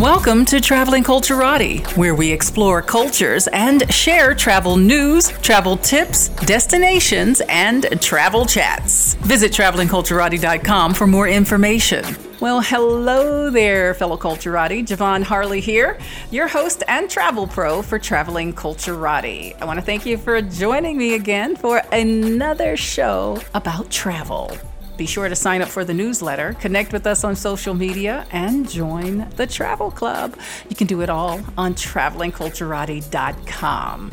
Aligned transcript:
Welcome 0.00 0.46
to 0.46 0.62
Traveling 0.62 1.04
Culturati, 1.04 1.86
where 1.94 2.14
we 2.14 2.32
explore 2.32 2.80
cultures 2.80 3.48
and 3.48 3.92
share 3.92 4.34
travel 4.34 4.78
news, 4.78 5.28
travel 5.42 5.76
tips, 5.76 6.30
destinations, 6.46 7.42
and 7.50 8.00
travel 8.00 8.46
chats. 8.46 9.12
Visit 9.16 9.52
travelingculturati.com 9.52 10.94
for 10.94 11.06
more 11.06 11.28
information. 11.28 12.16
Well, 12.40 12.62
hello 12.62 13.50
there, 13.50 13.92
fellow 13.92 14.16
Culturati. 14.16 14.86
Javon 14.86 15.22
Harley 15.22 15.60
here, 15.60 15.98
your 16.30 16.48
host 16.48 16.82
and 16.88 17.10
travel 17.10 17.46
pro 17.46 17.82
for 17.82 17.98
Traveling 17.98 18.54
Culturati. 18.54 19.54
I 19.60 19.66
want 19.66 19.80
to 19.80 19.84
thank 19.84 20.06
you 20.06 20.16
for 20.16 20.40
joining 20.40 20.96
me 20.96 21.12
again 21.12 21.56
for 21.56 21.82
another 21.92 22.74
show 22.78 23.38
about 23.52 23.90
travel. 23.90 24.56
Be 25.00 25.06
sure 25.06 25.28
to 25.30 25.34
sign 25.34 25.62
up 25.62 25.70
for 25.70 25.82
the 25.82 25.94
newsletter, 25.94 26.52
connect 26.60 26.92
with 26.92 27.06
us 27.06 27.24
on 27.24 27.34
social 27.34 27.72
media, 27.72 28.26
and 28.32 28.68
join 28.68 29.26
the 29.36 29.46
travel 29.46 29.90
club. 29.90 30.36
You 30.68 30.76
can 30.76 30.86
do 30.86 31.00
it 31.00 31.08
all 31.08 31.40
on 31.56 31.72
travelingculturati.com. 31.72 34.12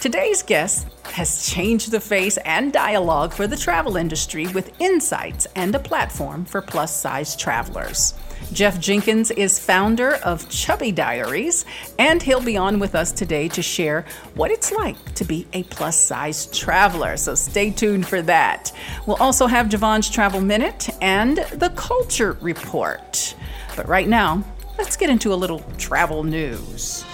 Today's 0.00 0.42
guest 0.42 0.86
has 1.12 1.46
changed 1.46 1.90
the 1.90 2.00
face 2.00 2.38
and 2.38 2.72
dialogue 2.72 3.34
for 3.34 3.46
the 3.46 3.58
travel 3.58 3.98
industry 3.98 4.46
with 4.46 4.72
insights 4.80 5.46
and 5.56 5.74
a 5.74 5.78
platform 5.78 6.46
for 6.46 6.62
plus 6.62 6.98
size 6.98 7.36
travelers. 7.36 8.14
Jeff 8.52 8.78
Jenkins 8.78 9.30
is 9.30 9.58
founder 9.58 10.14
of 10.16 10.48
Chubby 10.48 10.92
Diaries, 10.92 11.64
and 11.98 12.22
he'll 12.22 12.42
be 12.42 12.56
on 12.56 12.78
with 12.78 12.94
us 12.94 13.10
today 13.12 13.48
to 13.48 13.62
share 13.62 14.04
what 14.34 14.50
it's 14.50 14.70
like 14.72 15.14
to 15.14 15.24
be 15.24 15.46
a 15.52 15.62
plus 15.64 15.98
size 15.98 16.46
traveler. 16.46 17.16
So 17.16 17.34
stay 17.34 17.70
tuned 17.70 18.06
for 18.06 18.22
that. 18.22 18.72
We'll 19.06 19.16
also 19.16 19.46
have 19.46 19.66
Javon's 19.66 20.10
Travel 20.10 20.40
Minute 20.40 20.90
and 21.00 21.38
the 21.52 21.72
Culture 21.76 22.36
Report. 22.40 23.34
But 23.76 23.88
right 23.88 24.08
now, 24.08 24.44
let's 24.78 24.96
get 24.96 25.10
into 25.10 25.32
a 25.32 25.36
little 25.36 25.60
travel 25.78 26.22
news. 26.22 27.04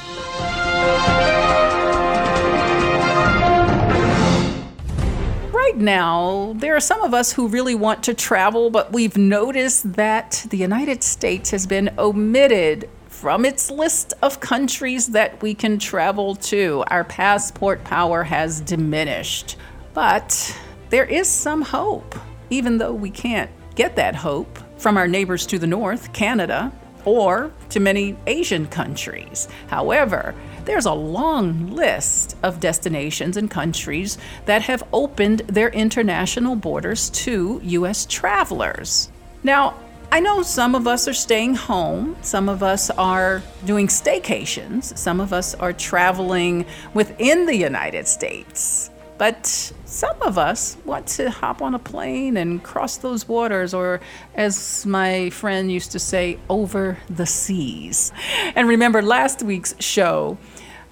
Now, 5.76 6.54
there 6.56 6.76
are 6.76 6.80
some 6.80 7.02
of 7.02 7.14
us 7.14 7.32
who 7.32 7.48
really 7.48 7.74
want 7.74 8.02
to 8.04 8.14
travel, 8.14 8.70
but 8.70 8.92
we've 8.92 9.16
noticed 9.16 9.92
that 9.94 10.46
the 10.50 10.56
United 10.56 11.02
States 11.02 11.50
has 11.50 11.66
been 11.66 11.90
omitted 11.98 12.88
from 13.08 13.44
its 13.44 13.70
list 13.70 14.14
of 14.22 14.40
countries 14.40 15.08
that 15.08 15.42
we 15.42 15.54
can 15.54 15.78
travel 15.78 16.34
to. 16.34 16.84
Our 16.86 17.04
passport 17.04 17.84
power 17.84 18.22
has 18.22 18.60
diminished. 18.60 19.56
But 19.92 20.58
there 20.88 21.04
is 21.04 21.28
some 21.28 21.62
hope, 21.62 22.14
even 22.48 22.78
though 22.78 22.94
we 22.94 23.10
can't 23.10 23.50
get 23.74 23.96
that 23.96 24.14
hope 24.14 24.58
from 24.78 24.96
our 24.96 25.06
neighbors 25.06 25.46
to 25.46 25.58
the 25.58 25.66
north, 25.66 26.12
Canada, 26.12 26.72
or 27.04 27.52
to 27.70 27.80
many 27.80 28.16
Asian 28.26 28.66
countries. 28.66 29.48
However, 29.68 30.34
there's 30.64 30.86
a 30.86 30.92
long 30.92 31.68
list 31.74 32.36
of 32.42 32.60
destinations 32.60 33.36
and 33.36 33.50
countries 33.50 34.18
that 34.46 34.62
have 34.62 34.82
opened 34.92 35.40
their 35.40 35.70
international 35.70 36.56
borders 36.56 37.10
to 37.10 37.60
U.S. 37.62 38.06
travelers. 38.06 39.10
Now, 39.42 39.74
I 40.12 40.18
know 40.20 40.42
some 40.42 40.74
of 40.74 40.88
us 40.88 41.06
are 41.06 41.14
staying 41.14 41.54
home, 41.54 42.16
some 42.20 42.48
of 42.48 42.62
us 42.62 42.90
are 42.90 43.42
doing 43.64 43.86
staycations, 43.86 44.96
some 44.98 45.20
of 45.20 45.32
us 45.32 45.54
are 45.54 45.72
traveling 45.72 46.66
within 46.94 47.46
the 47.46 47.54
United 47.54 48.08
States. 48.08 48.90
But 49.20 49.74
some 49.84 50.16
of 50.22 50.38
us 50.38 50.78
want 50.86 51.06
to 51.08 51.28
hop 51.28 51.60
on 51.60 51.74
a 51.74 51.78
plane 51.78 52.38
and 52.38 52.62
cross 52.62 52.96
those 52.96 53.28
waters, 53.28 53.74
or 53.74 54.00
as 54.34 54.86
my 54.86 55.28
friend 55.28 55.70
used 55.70 55.92
to 55.92 55.98
say, 55.98 56.38
over 56.48 56.96
the 57.10 57.26
seas. 57.26 58.12
And 58.54 58.66
remember 58.66 59.02
last 59.02 59.42
week's 59.42 59.74
show, 59.78 60.38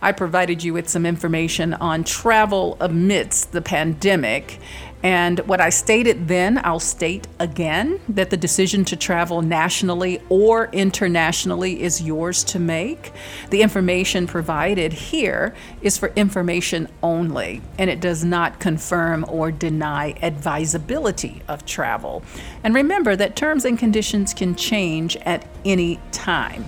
I 0.03 0.13
provided 0.13 0.63
you 0.63 0.75
with 0.75 0.91
some 0.91 1.07
information 1.07 1.73
on 1.73 2.05
travel 2.05 2.77
amidst 2.81 3.53
the 3.53 3.63
pandemic. 3.63 4.61
And 5.03 5.39
what 5.41 5.61
I 5.61 5.71
stated 5.71 6.27
then, 6.27 6.61
I'll 6.65 6.81
state 6.81 7.29
again 7.39 8.01
that 8.09 8.31
the 8.31 8.37
decision 8.37 8.85
to 8.87 8.97
travel 8.97 9.43
nationally 9.43 10.21
or 10.29 10.69
internationally 10.73 11.83
is 11.83 12.03
yours 12.03 12.43
to 12.45 12.59
make. 12.59 13.13
The 13.51 13.63
information 13.63 14.27
provided 14.27 14.93
here 14.93 15.55
is 15.83 15.97
for 15.97 16.09
information 16.17 16.89
only, 17.03 17.63
and 17.79 17.89
it 17.89 18.01
does 18.01 18.25
not 18.25 18.59
confirm 18.59 19.25
or 19.29 19.53
deny 19.53 20.15
advisability 20.21 21.43
of 21.47 21.65
travel. 21.65 22.25
And 22.65 22.75
remember 22.75 23.15
that 23.15 23.37
terms 23.37 23.65
and 23.65 23.79
conditions 23.79 24.35
can 24.35 24.57
change 24.57 25.17
at 25.19 25.47
any 25.65 26.01
time. 26.11 26.65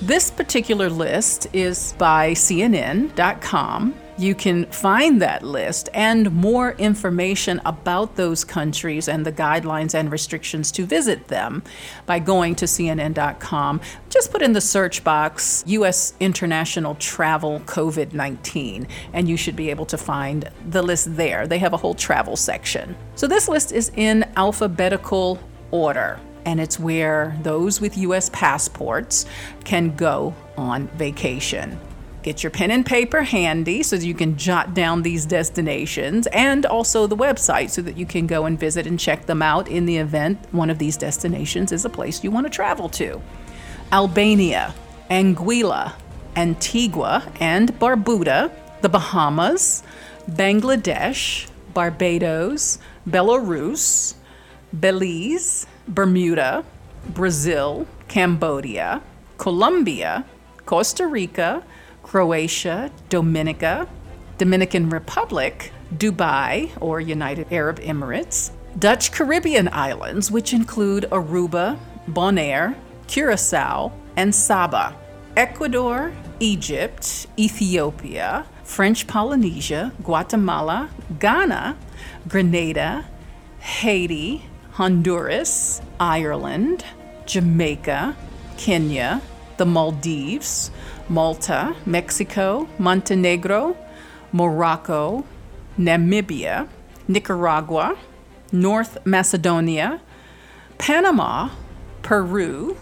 This 0.00 0.30
particular 0.30 0.88
list 0.88 1.46
is 1.52 1.94
by 1.98 2.32
CNN.com. 2.32 3.94
You 4.16 4.36
can 4.36 4.66
find 4.66 5.20
that 5.22 5.42
list 5.42 5.88
and 5.92 6.30
more 6.32 6.72
information 6.72 7.60
about 7.66 8.14
those 8.14 8.44
countries 8.44 9.08
and 9.08 9.26
the 9.26 9.32
guidelines 9.32 9.92
and 9.92 10.12
restrictions 10.12 10.70
to 10.72 10.86
visit 10.86 11.26
them 11.26 11.64
by 12.06 12.20
going 12.20 12.54
to 12.56 12.66
CNN.com. 12.66 13.80
Just 14.10 14.30
put 14.30 14.40
in 14.40 14.52
the 14.52 14.60
search 14.60 15.02
box 15.02 15.64
U.S. 15.66 16.14
International 16.20 16.94
Travel 16.94 17.60
COVID 17.66 18.12
19, 18.12 18.86
and 19.12 19.28
you 19.28 19.36
should 19.36 19.56
be 19.56 19.70
able 19.70 19.86
to 19.86 19.98
find 19.98 20.48
the 20.68 20.82
list 20.82 21.16
there. 21.16 21.48
They 21.48 21.58
have 21.58 21.72
a 21.72 21.76
whole 21.76 21.94
travel 21.94 22.36
section. 22.36 22.96
So 23.16 23.26
this 23.26 23.48
list 23.48 23.72
is 23.72 23.90
in 23.96 24.24
alphabetical 24.36 25.40
order 25.72 26.20
and 26.44 26.60
it's 26.60 26.78
where 26.78 27.36
those 27.42 27.80
with 27.80 27.96
U.S. 27.96 28.28
passports 28.30 29.26
can 29.64 29.96
go 29.96 30.34
on 30.56 30.88
vacation. 30.88 31.80
Get 32.24 32.42
your 32.42 32.50
pen 32.50 32.70
and 32.70 32.86
paper 32.86 33.20
handy 33.20 33.82
so 33.82 33.96
you 33.96 34.14
can 34.14 34.38
jot 34.38 34.72
down 34.72 35.02
these 35.02 35.26
destinations 35.26 36.26
and 36.28 36.64
also 36.64 37.06
the 37.06 37.14
website 37.14 37.68
so 37.68 37.82
that 37.82 37.98
you 37.98 38.06
can 38.06 38.26
go 38.26 38.46
and 38.46 38.58
visit 38.58 38.86
and 38.86 38.98
check 38.98 39.26
them 39.26 39.42
out 39.42 39.68
in 39.68 39.84
the 39.84 39.98
event 39.98 40.38
one 40.50 40.70
of 40.70 40.78
these 40.78 40.96
destinations 40.96 41.70
is 41.70 41.84
a 41.84 41.90
place 41.90 42.24
you 42.24 42.30
want 42.30 42.46
to 42.46 42.50
travel 42.50 42.88
to. 42.88 43.20
Albania, 43.92 44.74
Anguilla, 45.10 45.92
Antigua 46.34 47.30
and 47.40 47.78
Barbuda, 47.78 48.50
the 48.80 48.88
Bahamas, 48.88 49.82
Bangladesh, 50.26 51.46
Barbados, 51.74 52.78
Belarus, 53.06 54.14
Belize, 54.72 55.66
Bermuda, 55.86 56.64
Brazil, 57.06 57.86
Cambodia, 58.08 59.02
Colombia, 59.36 60.24
Costa 60.64 61.06
Rica, 61.06 61.62
Croatia, 62.04 62.92
Dominica, 63.08 63.88
Dominican 64.38 64.88
Republic, 64.90 65.72
Dubai 65.96 66.70
or 66.80 67.00
United 67.00 67.52
Arab 67.52 67.80
Emirates, 67.80 68.50
Dutch 68.78 69.10
Caribbean 69.10 69.68
islands, 69.72 70.30
which 70.30 70.52
include 70.52 71.04
Aruba, 71.10 71.78
Bonaire, 72.08 72.76
Curacao, 73.08 73.92
and 74.16 74.32
Saba, 74.34 74.94
Ecuador, 75.36 76.12
Egypt, 76.40 77.26
Ethiopia, 77.38 78.46
French 78.64 79.06
Polynesia, 79.06 79.92
Guatemala, 80.02 80.90
Ghana, 81.18 81.76
Grenada, 82.28 83.06
Haiti, 83.60 84.44
Honduras, 84.72 85.80
Ireland, 85.98 86.84
Jamaica, 87.26 88.16
Kenya, 88.56 89.22
the 89.56 89.66
Maldives, 89.66 90.70
Malta, 91.08 91.74
Mexico, 91.84 92.68
Montenegro, 92.78 93.76
Morocco, 94.32 95.24
Namibia, 95.78 96.68
Nicaragua, 97.08 97.96
North 98.52 99.04
Macedonia, 99.04 100.00
Panama, 100.78 101.50
Peru, 102.02 102.76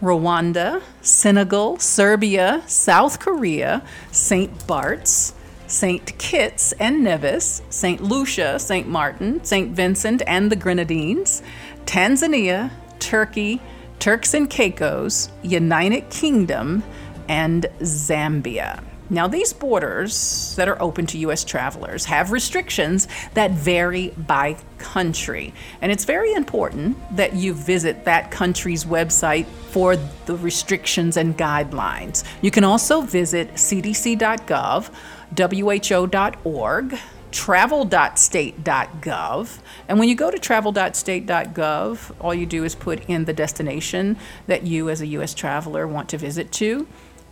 Rwanda, 0.00 0.82
Senegal, 1.00 1.78
Serbia, 1.78 2.62
South 2.66 3.20
Korea, 3.20 3.82
St. 4.10 4.66
Bart's, 4.66 5.34
St. 5.66 6.18
Kitts 6.18 6.72
and 6.72 7.02
Nevis, 7.02 7.62
St. 7.70 8.02
Lucia, 8.02 8.58
St. 8.58 8.88
Martin, 8.88 9.42
St. 9.44 9.70
Vincent 9.70 10.22
and 10.26 10.50
the 10.50 10.56
Grenadines, 10.56 11.42
Tanzania, 11.86 12.70
Turkey, 12.98 13.60
Turks 13.98 14.34
and 14.34 14.50
Caicos, 14.50 15.30
United 15.42 16.10
Kingdom, 16.10 16.82
and 17.28 17.66
Zambia. 17.80 18.82
Now, 19.10 19.28
these 19.28 19.52
borders 19.52 20.56
that 20.56 20.68
are 20.68 20.80
open 20.80 21.04
to 21.08 21.18
U.S. 21.18 21.44
travelers 21.44 22.06
have 22.06 22.32
restrictions 22.32 23.08
that 23.34 23.50
vary 23.50 24.08
by 24.16 24.56
country. 24.78 25.52
And 25.82 25.92
it's 25.92 26.06
very 26.06 26.32
important 26.32 26.96
that 27.14 27.34
you 27.34 27.52
visit 27.52 28.06
that 28.06 28.30
country's 28.30 28.86
website 28.86 29.44
for 29.70 29.96
the 30.24 30.36
restrictions 30.36 31.18
and 31.18 31.36
guidelines. 31.36 32.24
You 32.40 32.50
can 32.50 32.64
also 32.64 33.02
visit 33.02 33.52
cdc.gov 33.52 34.90
WHO.org, 35.36 36.98
travel.state.gov. 37.30 39.58
And 39.88 39.98
when 39.98 40.08
you 40.08 40.14
go 40.14 40.30
to 40.30 40.38
travel.state.gov, 40.38 42.14
all 42.20 42.34
you 42.34 42.46
do 42.46 42.64
is 42.64 42.74
put 42.74 43.08
in 43.08 43.24
the 43.24 43.32
destination 43.32 44.18
that 44.46 44.66
you, 44.66 44.90
as 44.90 45.00
a 45.00 45.06
U.S. 45.06 45.32
traveler, 45.32 45.88
want 45.88 46.10
to 46.10 46.18
visit 46.18 46.52
to, 46.52 46.86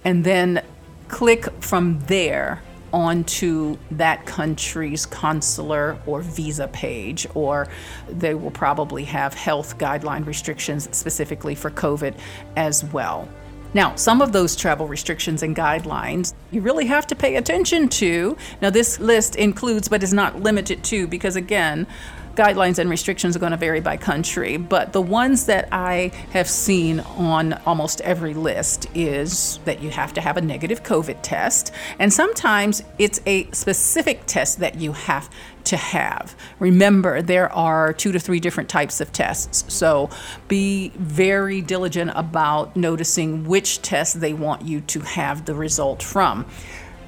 and 0.04 0.24
then 0.24 0.62
click 1.08 1.46
from 1.60 1.98
there 2.06 2.62
onto 2.92 3.76
that 3.92 4.26
country's 4.26 5.06
consular 5.06 5.96
or 6.06 6.22
visa 6.22 6.68
page, 6.68 7.26
or 7.34 7.68
they 8.08 8.34
will 8.34 8.50
probably 8.50 9.04
have 9.04 9.32
health 9.34 9.78
guideline 9.78 10.26
restrictions 10.26 10.88
specifically 10.90 11.54
for 11.54 11.70
COVID 11.70 12.16
as 12.56 12.84
well. 12.84 13.28
Now, 13.72 13.94
some 13.94 14.20
of 14.20 14.32
those 14.32 14.56
travel 14.56 14.88
restrictions 14.88 15.44
and 15.44 15.54
guidelines 15.54 16.34
you 16.50 16.60
really 16.60 16.86
have 16.86 17.06
to 17.06 17.14
pay 17.14 17.36
attention 17.36 17.88
to. 17.90 18.36
Now, 18.60 18.70
this 18.70 18.98
list 18.98 19.36
includes 19.36 19.88
but 19.88 20.02
is 20.02 20.12
not 20.12 20.42
limited 20.42 20.82
to, 20.84 21.06
because 21.06 21.36
again, 21.36 21.86
guidelines 22.40 22.78
and 22.78 22.88
restrictions 22.88 23.36
are 23.36 23.38
going 23.38 23.52
to 23.52 23.58
vary 23.58 23.80
by 23.80 23.98
country, 23.98 24.56
but 24.56 24.94
the 24.94 25.02
ones 25.02 25.44
that 25.44 25.68
I 25.72 26.10
have 26.30 26.48
seen 26.48 27.00
on 27.00 27.52
almost 27.66 28.00
every 28.00 28.32
list 28.32 28.86
is 28.94 29.58
that 29.66 29.82
you 29.82 29.90
have 29.90 30.14
to 30.14 30.22
have 30.22 30.38
a 30.38 30.40
negative 30.40 30.82
COVID 30.82 31.18
test, 31.20 31.70
and 31.98 32.10
sometimes 32.10 32.82
it's 32.98 33.20
a 33.26 33.50
specific 33.50 34.22
test 34.24 34.58
that 34.60 34.76
you 34.76 34.92
have 34.92 35.28
to 35.64 35.76
have. 35.76 36.34
Remember, 36.58 37.20
there 37.20 37.52
are 37.52 37.92
two 37.92 38.10
to 38.12 38.18
three 38.18 38.40
different 38.40 38.70
types 38.70 39.02
of 39.02 39.12
tests, 39.12 39.70
so 39.70 40.08
be 40.48 40.92
very 40.96 41.60
diligent 41.60 42.10
about 42.14 42.74
noticing 42.74 43.44
which 43.44 43.82
test 43.82 44.18
they 44.18 44.32
want 44.32 44.62
you 44.62 44.80
to 44.80 45.00
have 45.00 45.44
the 45.44 45.54
result 45.54 46.02
from. 46.02 46.46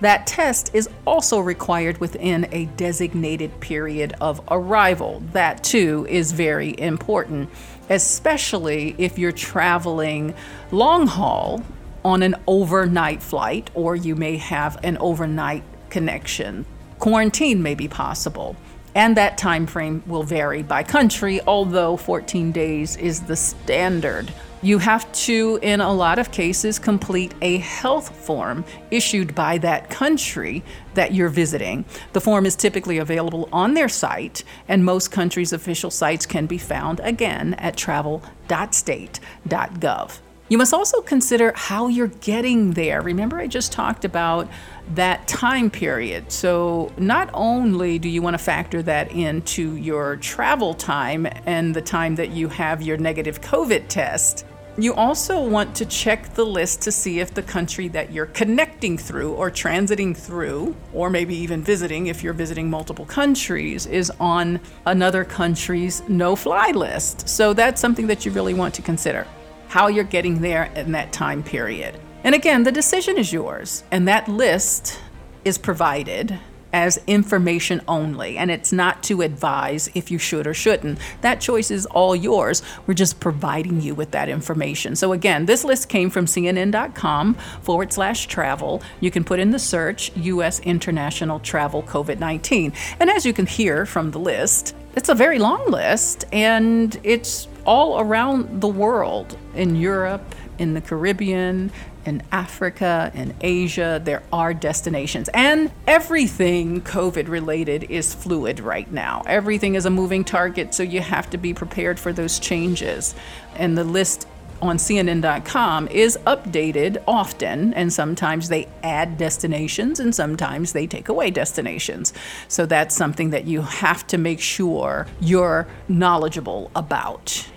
That 0.02 0.26
test 0.26 0.74
is 0.74 0.88
also 1.06 1.38
required 1.38 1.98
within 1.98 2.48
a 2.50 2.64
designated 2.76 3.60
period 3.60 4.14
of 4.20 4.40
arrival. 4.50 5.22
That 5.32 5.62
too 5.62 6.08
is 6.10 6.32
very 6.32 6.76
important, 6.76 7.50
especially 7.88 8.96
if 8.98 9.16
you're 9.16 9.30
traveling 9.30 10.34
long 10.72 11.06
haul 11.06 11.62
on 12.04 12.24
an 12.24 12.34
overnight 12.48 13.22
flight 13.22 13.70
or 13.74 13.94
you 13.94 14.16
may 14.16 14.38
have 14.38 14.76
an 14.82 14.98
overnight 14.98 15.62
connection. 15.88 16.66
Quarantine 16.98 17.62
may 17.62 17.76
be 17.76 17.86
possible 17.86 18.56
and 18.94 19.16
that 19.16 19.38
time 19.38 19.66
frame 19.66 20.02
will 20.06 20.22
vary 20.22 20.62
by 20.62 20.82
country, 20.82 21.40
although 21.46 21.96
14 21.96 22.52
days 22.52 22.96
is 22.96 23.22
the 23.22 23.36
standard. 23.36 24.32
You 24.64 24.78
have 24.78 25.10
to, 25.12 25.58
in 25.60 25.80
a 25.80 25.92
lot 25.92 26.20
of 26.20 26.30
cases, 26.30 26.78
complete 26.78 27.34
a 27.42 27.58
health 27.58 28.14
form 28.24 28.64
issued 28.92 29.34
by 29.34 29.58
that 29.58 29.90
country 29.90 30.62
that 30.94 31.12
you're 31.12 31.28
visiting. 31.28 31.84
The 32.12 32.20
form 32.20 32.46
is 32.46 32.54
typically 32.54 32.98
available 32.98 33.48
on 33.52 33.74
their 33.74 33.88
site, 33.88 34.44
and 34.68 34.84
most 34.84 35.10
countries' 35.10 35.52
official 35.52 35.90
sites 35.90 36.26
can 36.26 36.46
be 36.46 36.58
found 36.58 37.00
again 37.00 37.54
at 37.54 37.76
travel.state.gov. 37.76 40.20
You 40.48 40.58
must 40.58 40.74
also 40.74 41.00
consider 41.00 41.52
how 41.54 41.86
you're 41.86 42.08
getting 42.08 42.72
there. 42.72 43.00
Remember, 43.00 43.38
I 43.38 43.46
just 43.46 43.72
talked 43.72 44.04
about 44.04 44.48
that 44.94 45.26
time 45.26 45.70
period. 45.70 46.30
So, 46.30 46.92
not 46.98 47.30
only 47.32 47.98
do 47.98 48.08
you 48.08 48.20
want 48.20 48.34
to 48.34 48.42
factor 48.42 48.82
that 48.82 49.12
into 49.12 49.76
your 49.76 50.16
travel 50.16 50.74
time 50.74 51.26
and 51.46 51.74
the 51.74 51.80
time 51.80 52.16
that 52.16 52.32
you 52.32 52.48
have 52.48 52.82
your 52.82 52.96
negative 52.96 53.40
COVID 53.40 53.88
test, 53.88 54.44
you 54.76 54.94
also 54.94 55.42
want 55.46 55.74
to 55.76 55.86
check 55.86 56.34
the 56.34 56.44
list 56.44 56.82
to 56.82 56.92
see 56.92 57.20
if 57.20 57.32
the 57.32 57.42
country 57.42 57.88
that 57.88 58.10
you're 58.10 58.26
connecting 58.26 58.98
through 58.98 59.32
or 59.34 59.50
transiting 59.50 60.16
through, 60.16 60.74
or 60.92 61.08
maybe 61.08 61.36
even 61.36 61.62
visiting 61.62 62.08
if 62.08 62.22
you're 62.22 62.32
visiting 62.32 62.68
multiple 62.68 63.06
countries, 63.06 63.86
is 63.86 64.10
on 64.18 64.60
another 64.86 65.24
country's 65.24 66.02
no 66.08 66.34
fly 66.34 66.72
list. 66.72 67.28
So, 67.28 67.54
that's 67.54 67.80
something 67.80 68.08
that 68.08 68.26
you 68.26 68.32
really 68.32 68.54
want 68.54 68.74
to 68.74 68.82
consider 68.82 69.26
how 69.72 69.86
you're 69.86 70.04
getting 70.04 70.42
there 70.42 70.64
in 70.76 70.92
that 70.92 71.10
time 71.14 71.42
period. 71.42 71.98
And 72.24 72.34
again, 72.34 72.62
the 72.62 72.70
decision 72.70 73.16
is 73.16 73.32
yours, 73.32 73.84
and 73.90 74.06
that 74.06 74.28
list 74.28 75.00
is 75.46 75.56
provided 75.56 76.38
as 76.74 77.00
information 77.06 77.80
only, 77.88 78.36
and 78.36 78.50
it's 78.50 78.70
not 78.70 79.02
to 79.04 79.22
advise 79.22 79.88
if 79.94 80.10
you 80.10 80.18
should 80.18 80.46
or 80.46 80.52
shouldn't. 80.52 80.98
That 81.22 81.40
choice 81.40 81.70
is 81.70 81.86
all 81.86 82.14
yours. 82.14 82.62
We're 82.86 82.92
just 82.92 83.18
providing 83.18 83.80
you 83.80 83.94
with 83.94 84.10
that 84.10 84.28
information. 84.28 84.94
So, 84.94 85.14
again, 85.14 85.46
this 85.46 85.64
list 85.64 85.88
came 85.88 86.10
from 86.10 86.26
CNN.com 86.26 87.32
forward 87.62 87.94
slash 87.94 88.26
travel. 88.26 88.82
You 89.00 89.10
can 89.10 89.24
put 89.24 89.40
in 89.40 89.52
the 89.52 89.58
search 89.58 90.14
U.S. 90.16 90.60
International 90.60 91.40
Travel 91.40 91.82
COVID 91.84 92.18
19. 92.18 92.74
And 93.00 93.08
as 93.08 93.24
you 93.24 93.32
can 93.32 93.46
hear 93.46 93.86
from 93.86 94.10
the 94.10 94.20
list, 94.20 94.76
it's 94.96 95.08
a 95.08 95.14
very 95.14 95.38
long 95.38 95.66
list, 95.70 96.26
and 96.30 97.00
it's 97.02 97.48
all 97.64 98.00
around 98.00 98.60
the 98.60 98.68
world 98.68 99.36
in 99.54 99.76
Europe, 99.76 100.34
in 100.58 100.74
the 100.74 100.80
Caribbean, 100.80 101.70
in 102.04 102.22
Africa, 102.32 103.12
in 103.14 103.34
Asia, 103.40 104.00
there 104.02 104.22
are 104.32 104.52
destinations. 104.52 105.28
And 105.32 105.70
everything 105.86 106.80
COVID 106.82 107.28
related 107.28 107.84
is 107.84 108.14
fluid 108.14 108.60
right 108.60 108.90
now. 108.90 109.22
Everything 109.26 109.74
is 109.76 109.86
a 109.86 109.90
moving 109.90 110.24
target, 110.24 110.74
so 110.74 110.82
you 110.82 111.00
have 111.00 111.30
to 111.30 111.38
be 111.38 111.54
prepared 111.54 111.98
for 112.00 112.12
those 112.12 112.38
changes. 112.38 113.14
And 113.54 113.78
the 113.78 113.84
list 113.84 114.26
on 114.60 114.76
CNN.com 114.76 115.88
is 115.88 116.16
updated 116.24 117.02
often, 117.06 117.74
and 117.74 117.92
sometimes 117.92 118.48
they 118.48 118.68
add 118.84 119.18
destinations 119.18 119.98
and 119.98 120.14
sometimes 120.14 120.72
they 120.72 120.86
take 120.86 121.08
away 121.08 121.30
destinations. 121.30 122.12
So 122.46 122.64
that's 122.64 122.94
something 122.94 123.30
that 123.30 123.44
you 123.44 123.62
have 123.62 124.06
to 124.08 124.18
make 124.18 124.40
sure 124.40 125.08
you're 125.20 125.66
knowledgeable 125.88 126.70
about. 126.76 127.48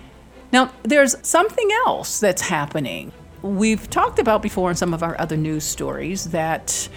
Now, 0.56 0.72
there's 0.84 1.14
something 1.20 1.68
else 1.86 2.18
that's 2.18 2.40
happening. 2.40 3.12
We've 3.42 3.90
talked 3.90 4.18
about 4.18 4.40
before 4.40 4.70
in 4.70 4.76
some 4.76 4.94
of 4.94 5.02
our 5.02 5.14
other 5.20 5.36
news 5.36 5.64
stories 5.64 6.30
that 6.30 6.88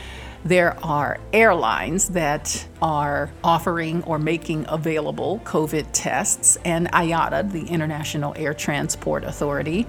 there 0.45 0.77
are 0.81 1.19
airlines 1.33 2.07
that 2.11 2.65
are 2.81 3.29
offering 3.43 4.01
or 4.05 4.17
making 4.17 4.65
available 4.69 5.41
COVID 5.43 5.87
tests, 5.91 6.57
and 6.63 6.89
IATA, 6.93 7.51
the 7.51 7.65
International 7.65 8.33
Air 8.37 8.53
Transport 8.53 9.25
Authority, 9.25 9.85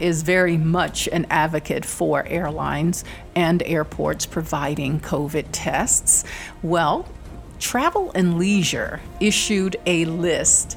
is 0.00 0.22
very 0.22 0.56
much 0.56 1.06
an 1.06 1.24
advocate 1.30 1.84
for 1.84 2.26
airlines 2.26 3.04
and 3.36 3.62
airports 3.62 4.26
providing 4.26 4.98
COVID 4.98 5.46
tests. 5.52 6.24
Well, 6.64 7.08
Travel 7.60 8.10
and 8.16 8.38
Leisure 8.38 9.00
issued 9.20 9.76
a 9.86 10.04
list 10.06 10.76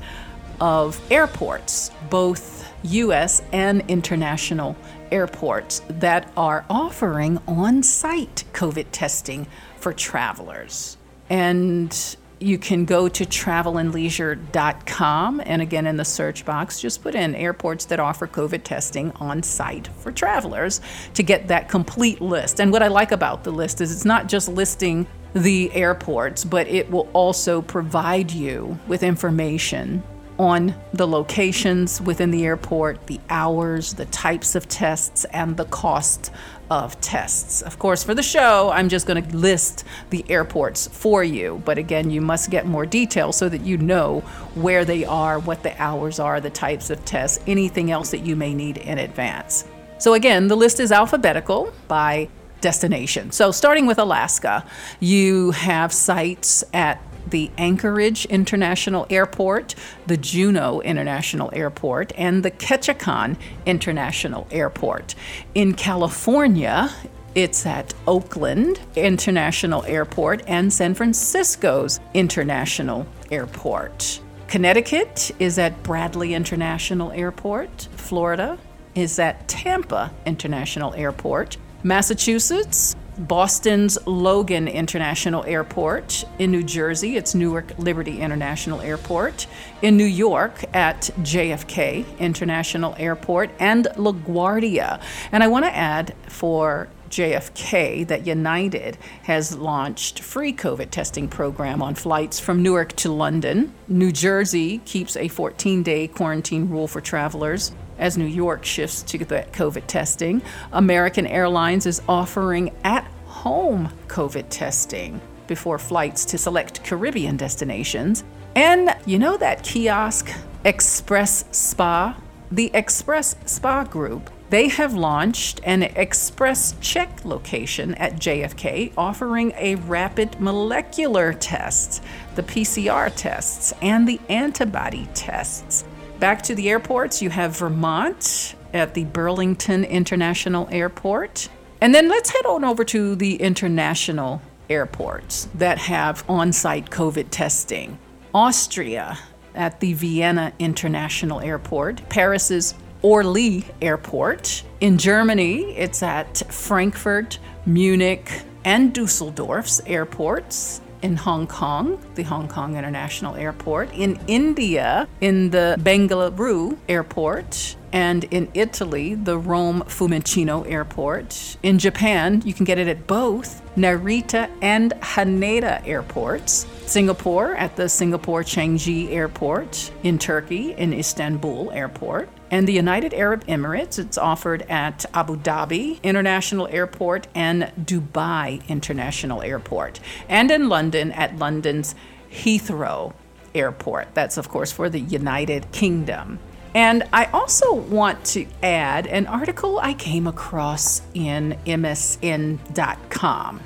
of 0.60 1.00
airports, 1.12 1.92
both 2.10 2.66
US 2.84 3.42
and 3.52 3.84
international 3.88 4.76
airports, 5.12 5.82
that 5.90 6.32
are 6.38 6.66
offering 6.70 7.40
on 7.48 7.84
site 7.84 8.44
COVID 8.54 8.88
testing 8.92 9.48
for 9.78 9.94
travelers. 9.94 10.98
And 11.30 12.18
you 12.40 12.58
can 12.58 12.86
go 12.86 13.10
to 13.10 13.26
travelandleisure.com 13.26 15.42
and 15.46 15.62
again 15.62 15.86
in 15.88 15.98
the 15.98 16.06
search 16.06 16.46
box 16.46 16.80
just 16.80 17.02
put 17.02 17.16
in 17.16 17.36
airports 17.36 17.84
that 17.86 18.00
offer 18.00 18.28
covid 18.28 18.64
testing 18.64 19.12
on 19.14 19.42
site 19.42 19.88
for 20.00 20.12
travelers 20.12 20.80
to 21.16 21.24
get 21.24 21.48
that 21.48 21.68
complete 21.68 22.22
list 22.22 22.60
and 22.60 22.72
what 22.72 22.84
i 22.84 22.88
like 22.88 23.12
about 23.12 23.44
the 23.44 23.52
list 23.52 23.82
is 23.82 23.92
it's 23.92 24.06
not 24.06 24.28
just 24.28 24.50
listing 24.50 25.08
the 25.34 25.72
airports 25.74 26.46
but 26.46 26.68
it 26.68 26.88
will 26.92 27.10
also 27.14 27.60
provide 27.62 28.30
you 28.32 28.78
with 28.88 29.02
information 29.02 30.04
on 30.40 30.76
the 30.94 31.08
locations 31.08 32.00
within 32.02 32.32
the 32.32 32.46
airport, 32.46 33.08
the 33.08 33.20
hours, 33.30 33.94
the 33.94 34.06
types 34.06 34.56
of 34.56 34.68
tests, 34.68 35.26
and 35.26 35.58
the 35.58 35.66
cost 35.66 36.32
of 36.70 37.00
tests. 37.02 37.62
Of 37.62 37.80
course, 37.80 38.04
for 38.04 38.14
the 38.14 38.24
show, 38.24 38.70
I'm 38.72 38.90
just 38.90 39.08
going 39.08 39.24
to 39.24 39.38
list 39.38 39.84
the 40.10 40.26
airports 40.30 40.88
for 40.88 41.24
you, 41.24 41.62
but 41.66 41.78
again, 41.78 42.10
you 42.10 42.22
must 42.22 42.50
get 42.50 42.66
more 42.66 42.86
detail 42.86 43.32
so 43.32 43.50
that 43.50 43.62
you 43.62 43.78
know 43.78 44.20
where 44.56 44.86
they 44.86 45.06
are, 45.06 45.40
what 45.40 45.64
the 45.64 45.80
hours 45.82 46.20
are, 46.20 46.40
the 46.40 46.50
types 46.50 46.90
of 46.90 47.04
tests, 47.06 47.44
anything 47.48 47.92
else 47.92 48.12
that 48.12 48.20
you 48.20 48.36
may 48.36 48.54
need 48.54 48.78
in 48.78 48.98
advance. 49.00 49.66
So, 49.98 50.14
again, 50.14 50.48
the 50.48 50.56
list 50.56 50.80
is 50.80 50.92
alphabetical 50.92 51.74
by 51.88 52.30
destination. 52.62 53.32
So, 53.32 53.52
starting 53.52 53.86
with 53.88 53.98
Alaska, 53.98 54.66
you 55.00 55.52
have 55.52 55.92
sites 55.92 56.64
at 56.74 57.02
the 57.30 57.52
Anchorage 57.58 58.26
International 58.26 59.06
Airport, 59.10 59.76
the 60.08 60.18
Juneau 60.18 60.82
International 60.82 61.50
Airport, 61.54 62.12
and 62.16 62.44
the 62.44 62.52
Ketchikan 62.52 63.38
International 63.66 64.48
Airport. 64.52 65.16
In 65.56 65.74
California, 65.74 66.90
it's 67.36 67.66
at 67.66 67.94
Oakland 68.08 68.80
International 68.96 69.84
Airport 69.86 70.44
and 70.48 70.72
San 70.72 70.94
Francisco's 70.94 72.00
International 72.14 73.06
Airport. 73.30 74.22
Connecticut 74.48 75.30
is 75.40 75.60
at 75.60 75.84
Bradley 75.84 76.34
International 76.34 77.12
Airport. 77.12 77.90
Florida 77.96 78.58
is 78.96 79.20
at 79.20 79.48
Tampa 79.48 80.12
International 80.26 80.94
Airport. 80.94 81.58
Massachusetts 81.84 82.96
Boston's 83.18 83.98
Logan 84.06 84.68
International 84.68 85.44
Airport. 85.46 86.24
In 86.40 86.52
New 86.52 86.64
Jersey, 86.64 87.18
it's 87.18 87.34
Newark 87.34 87.78
Liberty 87.78 88.20
International 88.20 88.80
Airport. 88.82 89.48
In 89.82 89.98
New 89.98 90.06
York, 90.06 90.64
at 90.74 91.10
JFK 91.22 92.06
International 92.20 92.96
Airport 92.98 93.50
and 93.60 93.88
LaGuardia. 93.96 95.02
And 95.32 95.44
I 95.44 95.48
want 95.48 95.66
to 95.66 95.76
add 95.76 96.14
for 96.28 96.88
JFK 97.10 98.08
that 98.08 98.28
United 98.28 98.98
has 99.24 99.58
launched 99.58 100.20
free 100.20 100.54
COVID 100.54 100.92
testing 100.92 101.28
program 101.28 101.82
on 101.82 101.96
flights 101.96 102.40
from 102.40 102.62
Newark 102.62 102.94
to 102.98 103.12
London. 103.12 103.74
New 103.88 104.12
Jersey 104.12 104.80
keeps 104.80 105.16
a 105.16 105.30
14-day 105.30 106.10
quarantine 106.10 106.70
rule 106.70 106.88
for 106.88 107.02
travelers 107.02 107.72
as 107.98 108.18
New 108.18 108.26
York 108.26 108.66
shifts 108.66 109.04
to 109.04 109.18
the 109.20 109.46
COVID 109.52 109.88
testing. 109.88 110.42
American 110.72 111.28
Airlines 111.28 111.86
is 111.86 112.02
offering 112.08 112.72
at-home 112.84 113.90
COVID 114.08 114.46
testing 114.50 115.22
before 115.48 115.80
flights 115.80 116.26
to 116.26 116.38
select 116.38 116.84
Caribbean 116.84 117.38
destinations. 117.38 118.24
And 118.56 118.96
you 119.06 119.20
know 119.20 119.38
that 119.38 119.64
kiosk 119.64 120.32
Express 120.64 121.46
Spa? 121.52 122.18
The 122.52 122.72
Express 122.74 123.36
Spa 123.46 123.84
Group 123.84 124.30
they 124.50 124.70
have 124.70 124.94
launched 124.94 125.60
an 125.66 125.84
express 125.84 126.74
check 126.80 127.26
location 127.26 127.96
at 127.96 128.14
JFK 128.14 128.94
offering 128.98 129.52
a 129.58 129.76
rapid 129.76 130.40
molecular 130.40 131.34
test, 131.34 132.02
the 132.36 132.44
PCR 132.44 133.14
tests, 133.14 133.74
and 133.82 134.08
the 134.08 134.22
antibody 134.30 135.10
tests. 135.14 135.84
Back 136.20 136.42
to 136.44 136.56
the 136.56 136.70
airports, 136.72 137.22
you 137.22 137.30
have 137.30 137.58
Vermont 137.58 138.56
at 138.74 138.96
the 138.96 139.06
Burlington 139.06 139.84
International 139.84 140.68
Airport. 140.72 141.48
And 141.80 141.94
then 141.94 142.10
let's 142.10 142.32
head 142.32 142.46
on 142.48 142.64
over 142.64 142.84
to 142.86 143.16
the 143.16 143.36
international 143.36 144.42
airports 144.68 145.48
that 145.54 145.78
have 145.78 146.28
on 146.28 146.52
site 146.52 146.90
COVID 146.90 147.28
testing. 147.30 148.00
Austria 148.34 149.20
at 149.54 149.80
the 149.80 149.94
Vienna 149.94 150.54
International 150.58 151.40
Airport, 151.40 152.08
Paris's 152.10 152.74
Orly 153.04 153.66
Airport. 153.80 154.64
In 154.80 154.98
Germany, 154.98 155.78
it's 155.78 156.02
at 156.02 156.38
Frankfurt, 156.52 157.38
Munich, 157.68 158.42
and 158.66 158.92
Dusseldorf's 158.92 159.82
airports. 159.86 160.82
In 161.02 161.16
Hong 161.16 161.48
Kong, 161.48 162.00
the 162.16 162.24
Hong 162.24 162.48
Kong 162.48 162.76
International 162.76 163.36
Airport. 163.36 163.94
In 163.94 164.20
India, 164.28 165.08
in 165.22 165.50
the 165.52 165.76
Bengaluru 165.80 166.78
Airport. 166.90 167.76
And 167.94 168.26
in 168.26 168.50
Italy, 168.54 169.16
the 169.16 169.38
Rome 169.38 169.84
Fiumicino 169.88 170.70
Airport. 170.70 171.58
In 171.64 171.80
Japan, 171.80 172.42
you 172.46 172.54
can 172.54 172.66
get 172.66 172.78
it 172.78 172.88
at 172.88 173.08
both 173.08 173.62
Narita 173.76 174.50
and 174.62 174.92
Haneda 175.02 175.86
airports. 175.88 176.66
Singapore 176.86 177.56
at 177.56 177.76
the 177.76 177.88
Singapore 177.88 178.44
Changi 178.44 179.12
Airport. 179.12 179.92
In 180.04 180.18
Turkey, 180.18 180.74
in 180.74 180.94
Istanbul 180.94 181.72
Airport 181.72 182.30
and 182.52 182.68
the 182.68 182.74
United 182.74 183.14
Arab 183.14 183.46
Emirates. 183.48 184.00
It's 184.00 184.18
offered 184.18 184.64
at 184.64 185.06
Abu 185.14 185.38
Dhabi 185.38 186.02
International 186.04 186.68
Airport 186.68 187.28
and 187.36 187.72
Dubai 187.80 188.68
International 188.68 189.42
Airport, 189.42 190.00
and 190.30 190.52
in 190.52 190.70
London 190.70 191.12
at 191.12 191.38
London's 191.38 191.96
Heathrow 192.32 193.14
Airport. 193.56 194.14
That's, 194.14 194.38
of 194.38 194.50
course, 194.50 194.72
for 194.72 194.90
the 194.90 195.00
United 195.00 195.72
Kingdom. 195.72 196.40
And 196.76 197.04
I 197.12 197.26
also 197.26 197.74
want 197.74 198.24
to 198.26 198.46
add 198.62 199.08
an 199.08 199.26
article 199.26 199.80
I 199.80 199.94
came 199.94 200.28
across 200.28 201.02
in 201.14 201.58
MSN.com. 201.66 203.62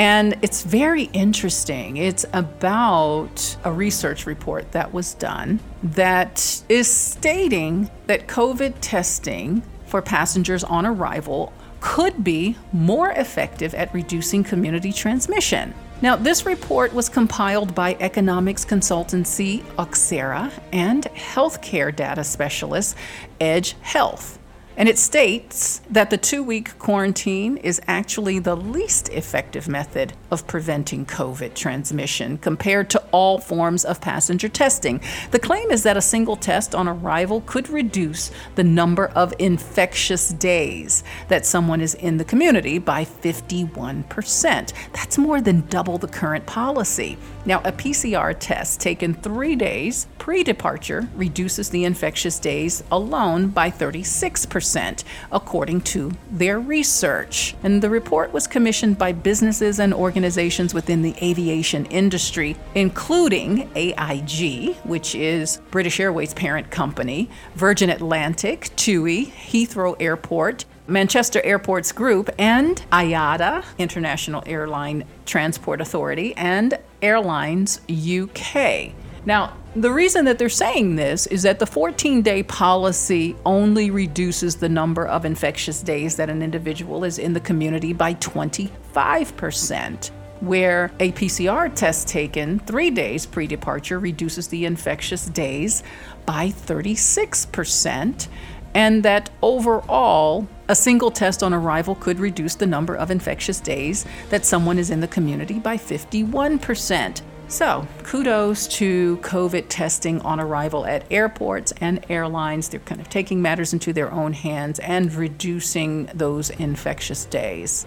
And 0.00 0.38
it's 0.40 0.62
very 0.62 1.10
interesting. 1.12 1.98
It's 1.98 2.24
about 2.32 3.54
a 3.64 3.70
research 3.70 4.24
report 4.24 4.72
that 4.72 4.94
was 4.94 5.12
done 5.12 5.60
that 5.82 6.62
is 6.70 6.90
stating 6.90 7.90
that 8.06 8.26
COVID 8.26 8.76
testing 8.80 9.62
for 9.84 10.00
passengers 10.00 10.64
on 10.64 10.86
arrival 10.86 11.52
could 11.80 12.24
be 12.24 12.56
more 12.72 13.10
effective 13.10 13.74
at 13.74 13.92
reducing 13.92 14.42
community 14.42 14.90
transmission. 14.90 15.74
Now, 16.00 16.16
this 16.16 16.46
report 16.46 16.94
was 16.94 17.10
compiled 17.10 17.74
by 17.74 17.94
economics 18.00 18.64
consultancy 18.64 19.62
Oxera 19.76 20.50
and 20.72 21.04
healthcare 21.14 21.94
data 21.94 22.24
specialist 22.24 22.96
Edge 23.38 23.76
Health. 23.82 24.39
And 24.80 24.88
it 24.88 24.96
states 24.96 25.82
that 25.90 26.08
the 26.08 26.16
two 26.16 26.42
week 26.42 26.78
quarantine 26.78 27.58
is 27.58 27.82
actually 27.86 28.38
the 28.38 28.56
least 28.56 29.10
effective 29.10 29.68
method 29.68 30.14
of 30.30 30.46
preventing 30.46 31.04
COVID 31.04 31.54
transmission 31.54 32.38
compared 32.38 32.88
to 32.88 33.04
all 33.12 33.38
forms 33.38 33.84
of 33.84 34.00
passenger 34.00 34.48
testing. 34.48 35.02
The 35.32 35.38
claim 35.38 35.70
is 35.70 35.82
that 35.82 35.98
a 35.98 36.00
single 36.00 36.34
test 36.34 36.74
on 36.74 36.88
arrival 36.88 37.42
could 37.42 37.68
reduce 37.68 38.30
the 38.54 38.64
number 38.64 39.08
of 39.08 39.34
infectious 39.38 40.30
days 40.30 41.04
that 41.28 41.44
someone 41.44 41.82
is 41.82 41.92
in 41.92 42.16
the 42.16 42.24
community 42.24 42.78
by 42.78 43.04
51%. 43.04 44.72
That's 44.94 45.18
more 45.18 45.42
than 45.42 45.66
double 45.66 45.98
the 45.98 46.08
current 46.08 46.46
policy. 46.46 47.18
Now, 47.44 47.58
a 47.66 47.72
PCR 47.72 48.34
test 48.38 48.80
taken 48.80 49.12
three 49.12 49.56
days 49.56 50.06
pre 50.20 50.44
departure 50.44 51.08
reduces 51.16 51.70
the 51.70 51.84
infectious 51.84 52.38
days 52.38 52.84
alone 52.92 53.48
by 53.48 53.70
36%, 53.70 55.02
according 55.32 55.80
to 55.80 56.12
their 56.30 56.60
research. 56.60 57.56
And 57.64 57.82
the 57.82 57.90
report 57.90 58.32
was 58.32 58.46
commissioned 58.46 58.98
by 58.98 59.12
businesses 59.12 59.80
and 59.80 59.94
organizations 59.94 60.74
within 60.74 61.00
the 61.00 61.14
aviation 61.22 61.86
industry, 61.86 62.54
including 62.74 63.70
AIG, 63.74 64.76
which 64.84 65.14
is 65.14 65.56
British 65.70 65.98
Airways' 65.98 66.34
parent 66.34 66.70
company, 66.70 67.30
Virgin 67.54 67.88
Atlantic, 67.88 68.70
TUI, 68.76 69.26
Heathrow 69.26 69.96
Airport, 69.98 70.66
Manchester 70.86 71.40
Airports 71.44 71.92
Group, 71.92 72.28
and 72.38 72.84
IATA, 72.92 73.64
International 73.78 74.42
Airline 74.44 75.04
Transport 75.24 75.80
Authority, 75.80 76.34
and 76.36 76.78
Airlines 77.00 77.80
UK. 77.88 78.92
Now, 79.26 79.56
the 79.76 79.92
reason 79.92 80.24
that 80.24 80.38
they're 80.38 80.48
saying 80.48 80.96
this 80.96 81.26
is 81.26 81.42
that 81.42 81.58
the 81.58 81.66
14 81.66 82.22
day 82.22 82.42
policy 82.42 83.36
only 83.44 83.90
reduces 83.90 84.56
the 84.56 84.68
number 84.68 85.06
of 85.06 85.24
infectious 85.24 85.82
days 85.82 86.16
that 86.16 86.30
an 86.30 86.42
individual 86.42 87.04
is 87.04 87.18
in 87.18 87.32
the 87.32 87.40
community 87.40 87.92
by 87.92 88.14
25%, 88.14 90.10
where 90.40 90.90
a 90.98 91.12
PCR 91.12 91.72
test 91.74 92.08
taken 92.08 92.58
three 92.60 92.90
days 92.90 93.26
pre 93.26 93.46
departure 93.46 93.98
reduces 93.98 94.48
the 94.48 94.64
infectious 94.64 95.26
days 95.26 95.82
by 96.26 96.48
36% 96.48 98.28
and 98.74 99.02
that 99.02 99.30
overall, 99.42 100.46
a 100.68 100.74
single 100.76 101.10
test 101.10 101.42
on 101.42 101.52
arrival 101.52 101.96
could 101.96 102.20
reduce 102.20 102.54
the 102.54 102.66
number 102.66 102.94
of 102.94 103.10
infectious 103.10 103.60
days 103.60 104.06
that 104.28 104.46
someone 104.46 104.78
is 104.78 104.90
in 104.90 105.00
the 105.00 105.08
community 105.08 105.58
by 105.58 105.76
51%. 105.76 107.22
So, 107.50 107.84
kudos 108.04 108.68
to 108.78 109.16
COVID 109.22 109.66
testing 109.68 110.20
on 110.20 110.38
arrival 110.38 110.86
at 110.86 111.04
airports 111.10 111.72
and 111.80 112.06
airlines. 112.08 112.68
They're 112.68 112.78
kind 112.78 113.00
of 113.00 113.08
taking 113.10 113.42
matters 113.42 113.72
into 113.72 113.92
their 113.92 114.12
own 114.12 114.34
hands 114.34 114.78
and 114.78 115.12
reducing 115.12 116.06
those 116.14 116.50
infectious 116.50 117.24
days. 117.24 117.86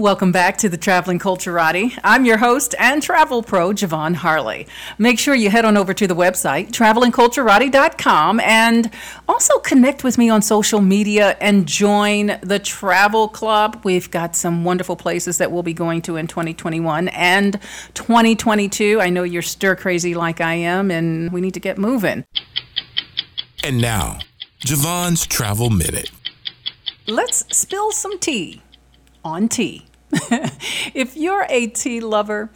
Welcome 0.00 0.32
back 0.32 0.56
to 0.56 0.70
the 0.70 0.78
Traveling 0.78 1.18
Culturati. 1.18 1.92
I'm 2.02 2.24
your 2.24 2.38
host 2.38 2.74
and 2.78 3.02
travel 3.02 3.42
pro, 3.42 3.72
Javon 3.72 4.14
Harley. 4.14 4.66
Make 4.96 5.18
sure 5.18 5.34
you 5.34 5.50
head 5.50 5.66
on 5.66 5.76
over 5.76 5.92
to 5.92 6.06
the 6.06 6.16
website, 6.16 6.70
travelingculturati.com, 6.70 8.40
and 8.40 8.90
also 9.28 9.58
connect 9.58 10.02
with 10.02 10.16
me 10.16 10.30
on 10.30 10.40
social 10.40 10.80
media 10.80 11.36
and 11.38 11.68
join 11.68 12.38
the 12.42 12.58
travel 12.58 13.28
club. 13.28 13.82
We've 13.84 14.10
got 14.10 14.34
some 14.34 14.64
wonderful 14.64 14.96
places 14.96 15.36
that 15.36 15.52
we'll 15.52 15.62
be 15.62 15.74
going 15.74 16.00
to 16.00 16.16
in 16.16 16.28
2021 16.28 17.08
and 17.08 17.60
2022. 17.92 19.02
I 19.02 19.10
know 19.10 19.22
you're 19.22 19.42
stir 19.42 19.76
crazy 19.76 20.14
like 20.14 20.40
I 20.40 20.54
am, 20.54 20.90
and 20.90 21.30
we 21.30 21.42
need 21.42 21.52
to 21.52 21.60
get 21.60 21.76
moving. 21.76 22.24
And 23.62 23.82
now, 23.82 24.20
Javon's 24.60 25.26
Travel 25.26 25.68
Minute. 25.68 26.10
Let's 27.06 27.44
spill 27.54 27.92
some 27.92 28.18
tea 28.18 28.62
on 29.22 29.50
tea. 29.50 29.89
if 30.94 31.16
you're 31.16 31.46
a 31.48 31.66
tea 31.68 32.00
lover, 32.00 32.50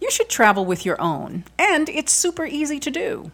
you 0.00 0.10
should 0.10 0.28
travel 0.28 0.64
with 0.64 0.86
your 0.86 1.00
own, 1.00 1.44
and 1.58 1.88
it's 1.88 2.12
super 2.12 2.46
easy 2.46 2.78
to 2.80 2.90
do. 2.90 3.30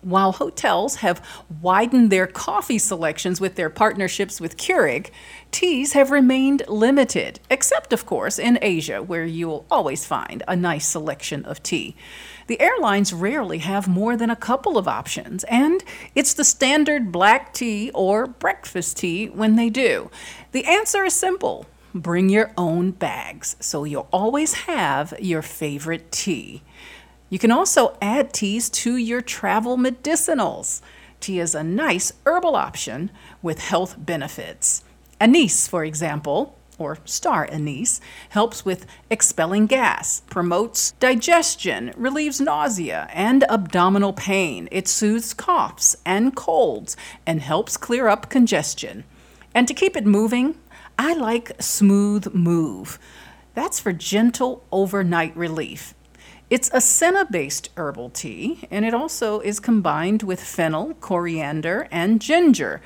While 0.00 0.32
hotels 0.32 0.96
have 0.96 1.24
widened 1.60 2.10
their 2.10 2.28
coffee 2.28 2.78
selections 2.78 3.40
with 3.40 3.56
their 3.56 3.68
partnerships 3.68 4.40
with 4.40 4.56
Keurig, 4.56 5.10
teas 5.50 5.92
have 5.94 6.12
remained 6.12 6.62
limited, 6.68 7.40
except, 7.50 7.92
of 7.92 8.06
course, 8.06 8.38
in 8.38 8.60
Asia, 8.62 9.02
where 9.02 9.24
you'll 9.24 9.66
always 9.68 10.06
find 10.06 10.44
a 10.46 10.54
nice 10.54 10.86
selection 10.86 11.44
of 11.44 11.64
tea. 11.64 11.96
The 12.46 12.60
airlines 12.60 13.12
rarely 13.12 13.58
have 13.58 13.88
more 13.88 14.16
than 14.16 14.30
a 14.30 14.36
couple 14.36 14.78
of 14.78 14.86
options, 14.86 15.42
and 15.44 15.82
it's 16.14 16.32
the 16.32 16.44
standard 16.44 17.10
black 17.10 17.52
tea 17.52 17.90
or 17.92 18.26
breakfast 18.28 18.98
tea 18.98 19.26
when 19.26 19.56
they 19.56 19.68
do. 19.68 20.12
The 20.52 20.64
answer 20.64 21.04
is 21.04 21.14
simple 21.14 21.66
bring 21.94 22.28
your 22.28 22.52
own 22.56 22.90
bags 22.90 23.56
so 23.60 23.84
you'll 23.84 24.08
always 24.12 24.54
have 24.54 25.14
your 25.20 25.42
favorite 25.42 26.10
tea. 26.12 26.62
You 27.30 27.38
can 27.38 27.50
also 27.50 27.96
add 28.00 28.32
teas 28.32 28.70
to 28.70 28.96
your 28.96 29.20
travel 29.20 29.76
medicinals. 29.76 30.80
Tea 31.20 31.40
is 31.40 31.54
a 31.54 31.62
nice 31.62 32.12
herbal 32.24 32.56
option 32.56 33.10
with 33.42 33.58
health 33.58 33.96
benefits. 33.98 34.82
Anise, 35.20 35.66
for 35.66 35.84
example, 35.84 36.56
or 36.78 36.98
star 37.04 37.48
anise, 37.50 38.00
helps 38.30 38.64
with 38.64 38.86
expelling 39.10 39.66
gas, 39.66 40.22
promotes 40.30 40.92
digestion, 40.92 41.92
relieves 41.96 42.40
nausea 42.40 43.10
and 43.12 43.44
abdominal 43.50 44.12
pain. 44.12 44.68
It 44.70 44.86
soothes 44.86 45.34
coughs 45.34 45.96
and 46.06 46.36
colds 46.36 46.96
and 47.26 47.40
helps 47.40 47.76
clear 47.76 48.08
up 48.08 48.30
congestion. 48.30 49.04
And 49.54 49.66
to 49.66 49.74
keep 49.74 49.96
it 49.96 50.06
moving, 50.06 50.54
I 51.00 51.14
like 51.14 51.52
Smooth 51.60 52.34
Move. 52.34 52.98
That's 53.54 53.78
for 53.78 53.92
gentle 53.92 54.64
overnight 54.72 55.36
relief. 55.36 55.94
It's 56.50 56.70
a 56.72 56.80
senna 56.80 57.24
based 57.24 57.70
herbal 57.76 58.10
tea, 58.10 58.66
and 58.68 58.84
it 58.84 58.92
also 58.92 59.38
is 59.38 59.60
combined 59.60 60.24
with 60.24 60.42
fennel, 60.42 60.94
coriander, 60.94 61.86
and 61.92 62.20
ginger. 62.20 62.80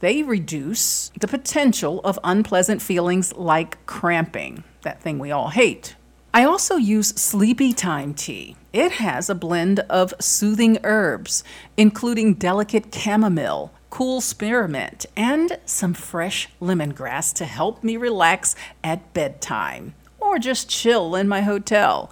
They 0.00 0.22
reduce 0.22 1.10
the 1.18 1.26
potential 1.26 2.02
of 2.04 2.18
unpleasant 2.22 2.82
feelings 2.82 3.32
like 3.32 3.86
cramping, 3.86 4.62
that 4.82 5.00
thing 5.00 5.18
we 5.18 5.30
all 5.30 5.48
hate. 5.48 5.96
I 6.34 6.44
also 6.44 6.76
use 6.76 7.08
Sleepy 7.08 7.72
Time 7.72 8.12
tea. 8.12 8.56
It 8.74 8.92
has 8.92 9.30
a 9.30 9.34
blend 9.34 9.80
of 9.88 10.12
soothing 10.20 10.78
herbs, 10.84 11.42
including 11.78 12.34
delicate 12.34 12.94
chamomile, 12.94 13.72
cool 13.94 14.20
spearmint, 14.20 15.06
and 15.16 15.56
some 15.64 15.94
fresh 15.94 16.48
lemongrass 16.60 17.32
to 17.32 17.44
help 17.44 17.84
me 17.84 17.96
relax 17.96 18.56
at 18.82 19.14
bedtime 19.14 19.94
or 20.18 20.36
just 20.36 20.68
chill 20.68 21.14
in 21.14 21.28
my 21.28 21.42
hotel. 21.42 22.10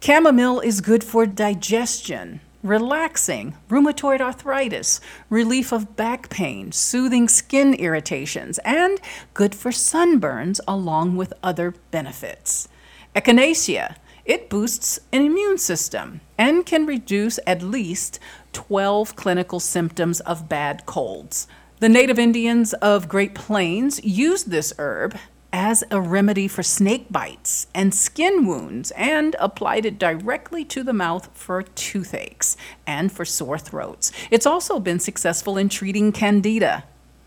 Chamomile 0.00 0.60
is 0.60 0.80
good 0.80 1.02
for 1.02 1.26
digestion, 1.26 2.40
relaxing, 2.62 3.56
rheumatoid 3.68 4.20
arthritis, 4.20 5.00
relief 5.28 5.72
of 5.72 5.96
back 5.96 6.30
pain, 6.30 6.70
soothing 6.70 7.26
skin 7.26 7.74
irritations, 7.74 8.58
and 8.58 9.00
good 9.34 9.56
for 9.56 9.72
sunburns 9.72 10.60
along 10.68 11.16
with 11.16 11.32
other 11.42 11.74
benefits. 11.90 12.68
Echinacea, 13.16 13.96
it 14.24 14.48
boosts 14.48 15.00
an 15.12 15.22
immune 15.22 15.58
system 15.58 16.20
and 16.36 16.64
can 16.64 16.86
reduce 16.86 17.40
at 17.44 17.60
least 17.62 18.20
12 18.52 19.16
clinical 19.16 19.60
symptoms 19.60 20.20
of 20.20 20.48
bad 20.48 20.86
colds. 20.86 21.46
The 21.80 21.88
native 21.88 22.18
Indians 22.18 22.72
of 22.74 23.08
Great 23.08 23.34
Plains 23.34 24.02
used 24.02 24.50
this 24.50 24.72
herb 24.78 25.16
as 25.52 25.82
a 25.90 26.00
remedy 26.00 26.46
for 26.46 26.62
snake 26.62 27.06
bites 27.10 27.66
and 27.74 27.94
skin 27.94 28.46
wounds 28.46 28.90
and 28.92 29.34
applied 29.38 29.86
it 29.86 29.98
directly 29.98 30.64
to 30.64 30.82
the 30.82 30.92
mouth 30.92 31.28
for 31.32 31.62
toothaches 31.62 32.56
and 32.86 33.10
for 33.10 33.24
sore 33.24 33.58
throats. 33.58 34.12
It's 34.30 34.46
also 34.46 34.78
been 34.78 35.00
successful 35.00 35.56
in 35.56 35.68
treating 35.68 36.12
candida. 36.12 36.84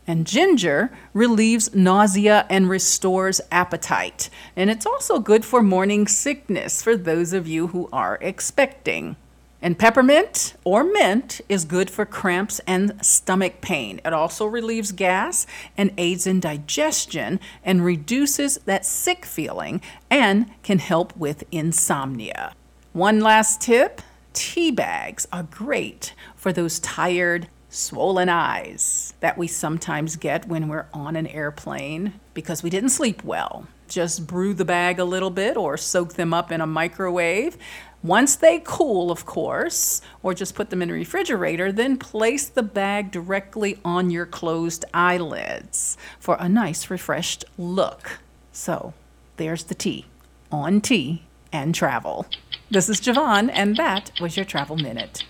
And 0.07 0.27
ginger 0.27 0.91
relieves 1.13 1.73
nausea 1.73 2.45
and 2.49 2.69
restores 2.69 3.39
appetite. 3.51 4.29
And 4.55 4.69
it's 4.69 4.85
also 4.85 5.19
good 5.19 5.45
for 5.45 5.61
morning 5.61 6.07
sickness 6.07 6.81
for 6.81 6.97
those 6.97 7.33
of 7.33 7.47
you 7.47 7.67
who 7.67 7.87
are 7.93 8.17
expecting. 8.19 9.15
And 9.61 9.77
peppermint 9.77 10.55
or 10.63 10.83
mint 10.83 11.41
is 11.47 11.65
good 11.65 11.91
for 11.91 12.05
cramps 12.05 12.59
and 12.65 12.93
stomach 13.05 13.61
pain. 13.61 14.01
It 14.03 14.11
also 14.11 14.45
relieves 14.47 14.91
gas 14.91 15.45
and 15.77 15.91
aids 15.97 16.25
in 16.25 16.39
digestion 16.39 17.39
and 17.63 17.85
reduces 17.85 18.57
that 18.65 18.85
sick 18.85 19.23
feeling 19.25 19.81
and 20.09 20.49
can 20.63 20.79
help 20.79 21.15
with 21.15 21.43
insomnia. 21.51 22.53
One 22.93 23.19
last 23.19 23.61
tip 23.61 24.01
tea 24.33 24.71
bags 24.71 25.27
are 25.31 25.43
great 25.43 26.13
for 26.35 26.51
those 26.51 26.79
tired, 26.79 27.47
swollen 27.69 28.29
eyes 28.29 29.13
that 29.19 29.37
we 29.37 29.47
sometimes 29.47 30.15
get 30.15 30.47
when 30.47 30.67
we're 30.67 30.87
on 30.93 31.15
an 31.15 31.27
airplane 31.27 32.13
because 32.33 32.63
we 32.63 32.69
didn't 32.69 32.89
sleep 32.89 33.23
well. 33.23 33.67
Just 33.87 34.25
brew 34.25 34.53
the 34.53 34.65
bag 34.65 34.99
a 34.99 35.05
little 35.05 35.29
bit 35.29 35.57
or 35.57 35.77
soak 35.77 36.13
them 36.13 36.33
up 36.33 36.51
in 36.51 36.61
a 36.61 36.67
microwave. 36.67 37.57
Once 38.03 38.35
they 38.35 38.59
cool, 38.63 39.11
of 39.11 39.25
course, 39.27 40.01
or 40.23 40.33
just 40.33 40.55
put 40.55 40.71
them 40.71 40.81
in 40.81 40.89
a 40.89 40.93
refrigerator, 40.93 41.71
then 41.71 41.97
place 41.97 42.49
the 42.49 42.63
bag 42.63 43.11
directly 43.11 43.79
on 43.85 44.09
your 44.09 44.25
closed 44.25 44.83
eyelids 44.91 45.97
for 46.19 46.35
a 46.39 46.49
nice 46.49 46.89
refreshed 46.89 47.45
look. 47.59 48.19
So, 48.51 48.93
there's 49.37 49.65
the 49.65 49.75
tea 49.75 50.05
on 50.51 50.81
tea 50.81 51.23
and 51.51 51.75
travel. 51.75 52.25
This 52.71 52.89
is 52.89 52.99
Javon, 52.99 53.51
and 53.53 53.75
that 53.77 54.11
was 54.19 54.35
your 54.35 54.45
Travel 54.45 54.77
Minute. 54.77 55.23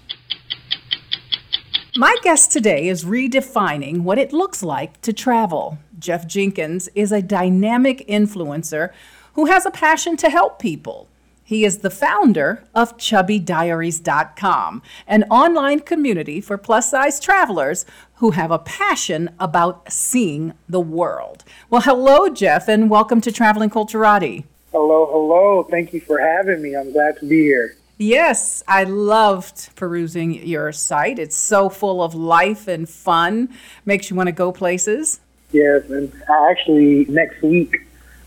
My 1.97 2.15
guest 2.23 2.53
today 2.53 2.87
is 2.87 3.03
redefining 3.03 4.03
what 4.03 4.17
it 4.17 4.31
looks 4.31 4.63
like 4.63 5.01
to 5.01 5.11
travel. 5.11 5.77
Jeff 5.99 6.25
Jenkins 6.25 6.87
is 6.95 7.11
a 7.11 7.21
dynamic 7.21 8.07
influencer 8.07 8.91
who 9.33 9.47
has 9.47 9.65
a 9.65 9.71
passion 9.71 10.15
to 10.17 10.29
help 10.29 10.57
people. 10.57 11.09
He 11.51 11.65
is 11.65 11.79
the 11.79 11.89
founder 11.89 12.63
of 12.73 12.95
chubbydiaries.com, 12.95 14.81
an 15.05 15.23
online 15.23 15.81
community 15.81 16.39
for 16.39 16.57
plus 16.57 16.89
size 16.89 17.19
travelers 17.19 17.85
who 18.15 18.31
have 18.31 18.51
a 18.51 18.57
passion 18.57 19.31
about 19.37 19.91
seeing 19.91 20.53
the 20.69 20.79
world. 20.79 21.43
Well, 21.69 21.81
hello, 21.81 22.29
Jeff, 22.29 22.69
and 22.69 22.89
welcome 22.89 23.19
to 23.19 23.33
Traveling 23.33 23.69
Culturati. 23.69 24.45
Hello, 24.71 25.05
hello. 25.11 25.63
Thank 25.69 25.91
you 25.91 25.99
for 25.99 26.19
having 26.19 26.61
me. 26.61 26.73
I'm 26.73 26.93
glad 26.93 27.19
to 27.19 27.25
be 27.25 27.41
here. 27.41 27.75
Yes, 27.97 28.63
I 28.65 28.85
loved 28.85 29.75
perusing 29.75 30.47
your 30.47 30.71
site. 30.71 31.19
It's 31.19 31.35
so 31.35 31.67
full 31.67 32.01
of 32.01 32.15
life 32.15 32.69
and 32.69 32.87
fun, 32.87 33.49
makes 33.83 34.09
you 34.09 34.15
want 34.15 34.27
to 34.27 34.31
go 34.31 34.53
places. 34.53 35.19
Yes, 35.51 35.89
and 35.89 36.13
actually, 36.29 37.03
next 37.09 37.41
week, 37.41 37.75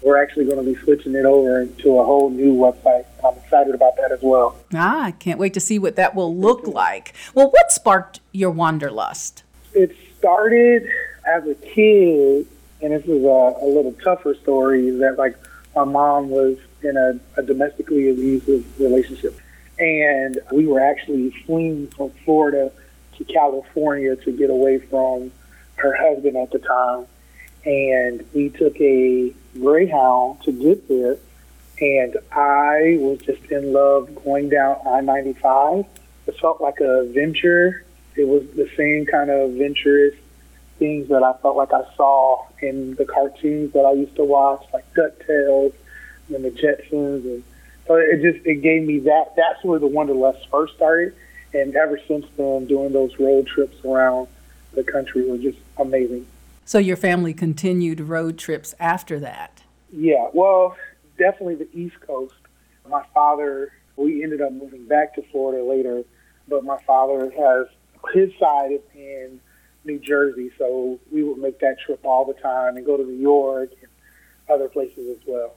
we're 0.05 0.23
actually 0.23 0.45
going 0.45 0.65
to 0.65 0.75
be 0.75 0.79
switching 0.83 1.15
it 1.15 1.25
over 1.25 1.67
to 1.67 1.99
a 1.99 2.05
whole 2.05 2.29
new 2.29 2.55
website. 2.55 3.07
I'm 3.25 3.37
excited 3.39 3.75
about 3.75 3.97
that 3.97 4.13
as 4.13 4.21
well. 4.21 4.57
Ah, 4.75 5.05
I 5.05 5.11
can't 5.13 5.39
wait 5.39 5.55
to 5.55 5.61
see 5.61 5.79
what 5.79 5.97
that 5.97 6.15
will 6.15 6.37
look 6.37 6.67
like. 6.67 7.15
Well, 7.35 7.51
what 7.51 7.73
sparked 7.73 8.21
your 8.31 8.51
wanderlust? 8.51 9.43
It 9.73 9.97
started 10.19 10.89
as 11.27 11.47
a 11.49 11.55
kid, 11.55 12.47
and 12.83 12.93
this 12.93 13.05
is 13.05 13.25
a, 13.25 13.55
a 13.63 13.67
little 13.67 13.95
tougher 14.05 14.35
story. 14.35 14.91
That 14.91 15.17
like 15.17 15.37
my 15.75 15.85
mom 15.85 16.29
was 16.29 16.59
in 16.83 16.97
a, 16.97 17.19
a 17.41 17.43
domestically 17.43 18.11
abusive 18.11 18.79
relationship, 18.79 19.39
and 19.79 20.39
we 20.53 20.67
were 20.67 20.81
actually 20.81 21.31
fleeing 21.47 21.89
from 21.89 22.11
Florida 22.25 22.71
to 23.17 23.25
California 23.25 24.17
to 24.17 24.33
get 24.33 24.51
away 24.51 24.79
from 24.79 25.33
her 25.77 25.95
husband 25.97 26.37
at 26.37 26.51
the 26.51 26.59
time. 26.59 27.07
And 27.65 28.25
we 28.35 28.51
took 28.51 28.79
a 28.81 29.33
Greyhound 29.59 30.43
to 30.43 30.53
get 30.53 30.89
there, 30.89 31.17
and 31.81 32.17
I 32.33 32.99
was 33.01 33.21
just 33.21 33.45
in 33.51 33.73
love 33.73 34.15
going 34.25 34.51
down 34.51 34.77
I 34.87 35.01
95. 35.01 35.87
It 36.27 36.39
felt 36.39 36.61
like 36.61 36.81
a 36.81 37.07
venture. 37.13 37.85
It 38.17 38.29
was 38.29 38.43
the 38.55 38.69
same 38.77 39.07
kind 39.07 39.31
of 39.31 39.51
adventurous 39.51 40.15
things 40.79 41.09
that 41.09 41.23
I 41.23 41.33
felt 41.41 41.57
like 41.57 41.73
I 41.73 41.83
saw 41.97 42.45
in 42.61 42.95
the 42.97 43.05
cartoons 43.05 43.73
that 43.73 43.85
I 43.85 43.93
used 43.93 44.17
to 44.17 44.25
watch, 44.25 44.65
like 44.73 44.85
DuckTales 44.95 45.73
and 46.35 46.45
the 46.45 46.51
Jetsons. 46.51 47.25
And 47.25 47.45
so 47.87 47.97
it 47.97 48.23
just 48.23 48.45
it 48.47 48.63
gave 48.63 48.87
me 48.87 49.01
that. 49.01 49.35
That's 49.37 49.63
where 49.65 49.79
the 49.79 49.87
Wanderlust 49.87 50.49
first 50.51 50.75
started. 50.75 51.15
And 51.53 51.75
ever 51.77 52.01
since 52.09 52.27
then, 52.37 52.67
doing 52.67 52.93
those 52.93 53.19
road 53.19 53.47
trips 53.47 53.77
around 53.85 54.29
the 54.73 54.83
country 54.83 55.29
were 55.29 55.39
just 55.39 55.59
amazing. 55.79 56.27
So 56.65 56.79
your 56.79 56.97
family 56.97 57.35
continued 57.35 58.01
road 58.01 58.39
trips 58.39 58.75
after 58.81 59.21
that? 59.21 59.63
Yeah, 59.93 60.29
well, 60.33 60.77
definitely 61.19 61.57
the 61.57 61.69
East 61.73 61.97
Coast. 62.07 62.35
My 62.89 63.05
father, 63.13 63.73
we 63.97 64.23
ended 64.23 64.41
up 64.41 64.53
moving 64.53 64.87
back 64.87 65.15
to 65.17 65.23
Florida 65.31 65.63
later, 65.63 66.03
but 66.49 66.65
my 66.65 66.79
father 66.87 67.31
has 67.31 67.67
his 68.13 68.31
side 68.39 68.81
in 68.95 69.41
New 69.85 69.99
Jersey, 69.99 70.51
so 70.59 70.99
we 71.13 71.23
would 71.23 71.39
make 71.39 71.61
that 71.61 71.77
trip 71.85 72.01
all 72.05 72.25
the 72.25 72.41
time 72.41 72.77
and 72.77 72.87
go 72.87 72.97
to 72.97 73.05
New 73.05 73.21
York 73.21 73.71
and 73.81 73.91
other 74.49 74.69
places 74.69 75.19
as 75.19 75.27
well. 75.27 75.55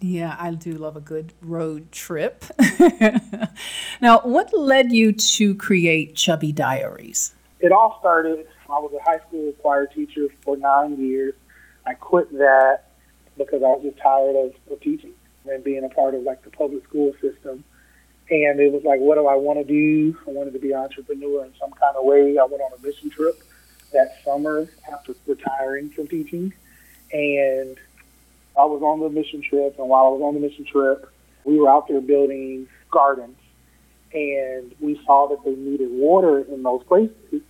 Yeah, 0.00 0.36
I 0.38 0.52
do 0.52 0.72
love 0.72 0.96
a 0.96 1.00
good 1.00 1.32
road 1.40 1.90
trip. 1.90 2.44
now, 4.00 4.20
what 4.20 4.56
led 4.56 4.92
you 4.92 5.12
to 5.12 5.54
create 5.56 6.14
Chubby 6.14 6.52
Diaries? 6.52 7.34
It 7.58 7.72
all 7.72 7.96
started, 7.98 8.46
I 8.70 8.78
was 8.78 8.92
a 8.92 9.02
high 9.02 9.18
school 9.26 9.52
choir 9.60 9.86
teacher 9.86 10.28
for 10.42 10.56
nine 10.56 10.98
years. 10.98 11.34
I 11.86 11.94
quit 11.94 12.30
that 12.32 12.90
because 13.36 13.62
I 13.62 13.66
was 13.66 13.82
just 13.82 13.98
tired 13.98 14.36
of, 14.36 14.72
of 14.72 14.80
teaching 14.80 15.14
and 15.48 15.64
being 15.64 15.84
a 15.84 15.88
part 15.88 16.14
of 16.14 16.22
like 16.22 16.42
the 16.42 16.50
public 16.50 16.84
school 16.84 17.12
system. 17.20 17.64
And 18.30 18.60
it 18.60 18.70
was 18.72 18.84
like, 18.84 19.00
what 19.00 19.14
do 19.14 19.26
I 19.26 19.36
want 19.36 19.58
to 19.58 19.64
do? 19.64 20.16
I 20.26 20.30
wanted 20.30 20.52
to 20.52 20.58
be 20.58 20.72
an 20.72 20.80
entrepreneur 20.80 21.46
in 21.46 21.52
some 21.58 21.70
kind 21.70 21.96
of 21.96 22.04
way. 22.04 22.36
I 22.38 22.44
went 22.44 22.60
on 22.60 22.72
a 22.78 22.86
mission 22.86 23.08
trip 23.08 23.42
that 23.92 24.18
summer 24.22 24.68
after 24.92 25.14
retiring 25.26 25.88
from 25.90 26.08
teaching. 26.08 26.52
And 27.10 27.78
I 28.58 28.64
was 28.66 28.82
on 28.82 29.00
the 29.00 29.08
mission 29.08 29.40
trip, 29.40 29.78
and 29.78 29.88
while 29.88 30.06
I 30.06 30.08
was 30.08 30.20
on 30.20 30.34
the 30.34 30.40
mission 30.40 30.66
trip, 30.66 31.10
we 31.44 31.58
were 31.58 31.70
out 31.70 31.88
there 31.88 32.00
building 32.00 32.68
gardens, 32.90 33.38
and 34.12 34.74
we 34.80 35.00
saw 35.06 35.28
that 35.28 35.42
they 35.44 35.54
needed 35.54 35.90
water 35.90 36.40
in 36.40 36.62
those 36.62 36.82
places. 36.84 37.42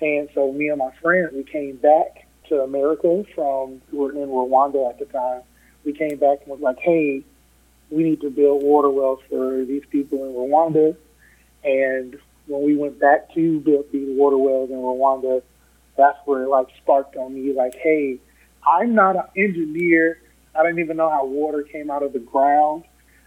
And 0.00 0.28
so 0.34 0.52
me 0.52 0.68
and 0.68 0.78
my 0.78 0.90
friend, 1.02 1.28
we 1.32 1.44
came 1.44 1.76
back 1.76 2.26
to 2.48 2.62
America 2.62 3.24
from 3.34 3.80
we 3.90 3.98
were 3.98 4.12
in 4.12 4.28
Rwanda 4.28 4.88
at 4.90 4.98
the 4.98 5.06
time. 5.06 5.42
We 5.84 5.92
came 5.92 6.18
back 6.18 6.40
and 6.42 6.48
was 6.48 6.60
like, 6.60 6.78
hey, 6.78 7.22
we 7.90 8.02
need 8.02 8.20
to 8.20 8.30
build 8.30 8.62
water 8.62 8.90
wells 8.90 9.20
for 9.28 9.64
these 9.64 9.84
people 9.90 10.24
in 10.24 10.32
Rwanda. 10.32 10.96
And 11.64 12.18
when 12.46 12.62
we 12.62 12.76
went 12.76 12.98
back 12.98 13.32
to 13.34 13.60
build 13.60 13.86
these 13.92 14.08
water 14.16 14.36
wells 14.36 14.70
in 14.70 14.76
Rwanda, 14.76 15.42
that's 15.96 16.18
where 16.24 16.42
it 16.42 16.48
like 16.48 16.68
sparked 16.82 17.16
on 17.16 17.34
me, 17.34 17.52
like, 17.52 17.74
hey, 17.76 18.18
I'm 18.66 18.94
not 18.94 19.16
an 19.16 19.24
engineer. 19.36 20.20
I 20.54 20.62
didn't 20.62 20.80
even 20.80 20.96
know 20.96 21.10
how 21.10 21.24
water 21.24 21.62
came 21.62 21.90
out 21.90 22.02
of 22.02 22.12
the 22.12 22.18
ground, 22.18 22.84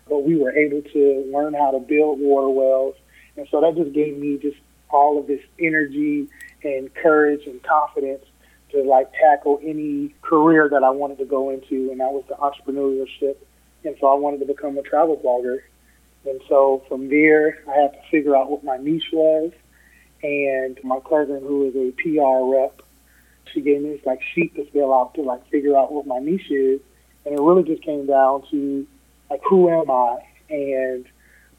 but 0.07 0.19
we 0.19 0.35
were 0.35 0.51
able 0.51 0.81
to 0.81 1.31
learn 1.33 1.53
how 1.53 1.71
to 1.71 1.79
build 1.79 2.19
water 2.19 2.49
wells. 2.49 2.95
And 3.37 3.47
so 3.49 3.61
that 3.61 3.75
just 3.75 3.93
gave 3.93 4.17
me 4.17 4.37
just 4.37 4.57
all 4.89 5.19
of 5.19 5.27
this 5.27 5.41
energy 5.59 6.27
and 6.63 6.93
courage 6.93 7.45
and 7.45 7.61
confidence 7.63 8.23
to 8.71 8.83
like 8.83 9.11
tackle 9.13 9.59
any 9.63 10.13
career 10.21 10.69
that 10.69 10.83
I 10.83 10.89
wanted 10.89 11.17
to 11.19 11.25
go 11.25 11.49
into, 11.49 11.91
and 11.91 11.99
that 11.99 12.11
was 12.11 12.23
the 12.27 12.35
entrepreneurship. 12.35 13.37
And 13.83 13.95
so 13.99 14.07
I 14.07 14.15
wanted 14.15 14.39
to 14.39 14.45
become 14.45 14.77
a 14.77 14.81
travel 14.81 15.17
blogger. 15.17 15.61
And 16.29 16.41
so 16.49 16.83
from 16.87 17.09
there, 17.09 17.63
I 17.67 17.73
had 17.73 17.93
to 17.93 17.99
figure 18.11 18.35
out 18.35 18.51
what 18.51 18.63
my 18.63 18.77
niche 18.77 19.09
was. 19.13 19.51
And 20.21 20.77
my 20.83 20.99
cousin, 20.99 21.39
who 21.39 21.69
is 21.69 21.75
a 21.75 21.91
PR 21.93 22.43
rep, 22.53 22.81
she 23.53 23.61
gave 23.61 23.81
me 23.81 23.95
this 23.95 24.05
like 24.05 24.21
sheet 24.33 24.55
to 24.55 24.65
fill 24.71 24.93
out 24.93 25.13
to 25.15 25.21
like 25.21 25.47
figure 25.49 25.77
out 25.77 25.91
what 25.91 26.05
my 26.05 26.19
niche 26.19 26.51
is, 26.51 26.81
and 27.25 27.33
it 27.33 27.41
really 27.41 27.63
just 27.63 27.83
came 27.83 28.05
down 28.05 28.43
to 28.51 28.85
like 29.29 29.41
who 29.47 29.69
am 29.69 29.89
I 29.89 30.19
and 30.49 31.05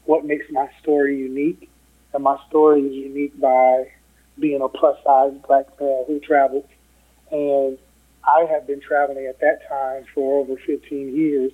what 0.05 0.25
makes 0.25 0.45
my 0.51 0.69
story 0.81 1.17
unique. 1.17 1.69
And 2.13 2.23
my 2.23 2.37
story 2.49 2.81
is 2.81 2.93
unique 2.93 3.39
by 3.39 3.87
being 4.39 4.61
a 4.61 4.69
plus 4.69 4.97
size 5.03 5.33
black 5.47 5.67
male 5.79 6.05
who 6.07 6.19
traveled. 6.19 6.67
And 7.31 7.77
I 8.27 8.45
have 8.51 8.67
been 8.67 8.81
traveling 8.81 9.25
at 9.27 9.39
that 9.39 9.67
time 9.67 10.05
for 10.13 10.41
over 10.41 10.55
15 10.57 11.15
years. 11.15 11.51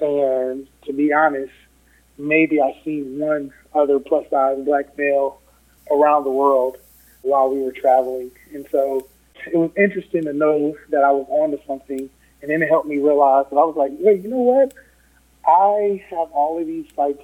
And 0.00 0.66
to 0.86 0.92
be 0.92 1.12
honest, 1.12 1.52
maybe 2.18 2.60
I 2.60 2.78
seen 2.84 3.18
one 3.18 3.52
other 3.74 3.98
plus 3.98 4.28
size 4.30 4.58
black 4.64 4.96
male 4.98 5.40
around 5.90 6.24
the 6.24 6.30
world 6.30 6.78
while 7.22 7.50
we 7.50 7.62
were 7.62 7.72
traveling. 7.72 8.30
And 8.52 8.66
so 8.70 9.06
it 9.46 9.56
was 9.56 9.70
interesting 9.76 10.24
to 10.24 10.32
know 10.32 10.76
that 10.90 11.04
I 11.04 11.10
was 11.10 11.26
onto 11.28 11.58
something, 11.66 12.08
and 12.42 12.50
then 12.50 12.62
it 12.62 12.68
helped 12.68 12.88
me 12.88 12.98
realize 12.98 13.46
that 13.50 13.56
I 13.56 13.64
was 13.64 13.76
like, 13.76 13.92
wait, 13.98 14.22
you 14.22 14.28
know 14.28 14.36
what? 14.38 14.74
I 15.46 16.02
have 16.10 16.30
all 16.32 16.58
of 16.60 16.66
these 16.66 16.86
like 16.96 17.20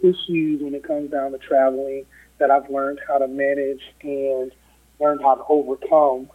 issues 0.00 0.62
when 0.62 0.74
it 0.74 0.82
comes 0.82 1.10
down 1.10 1.32
to 1.32 1.38
traveling 1.38 2.06
that 2.38 2.50
I've 2.50 2.70
learned 2.70 3.00
how 3.06 3.18
to 3.18 3.28
manage 3.28 3.82
and 4.02 4.52
learned 5.00 5.22
how 5.22 5.36
to 5.36 5.44
overcome. 5.48 6.30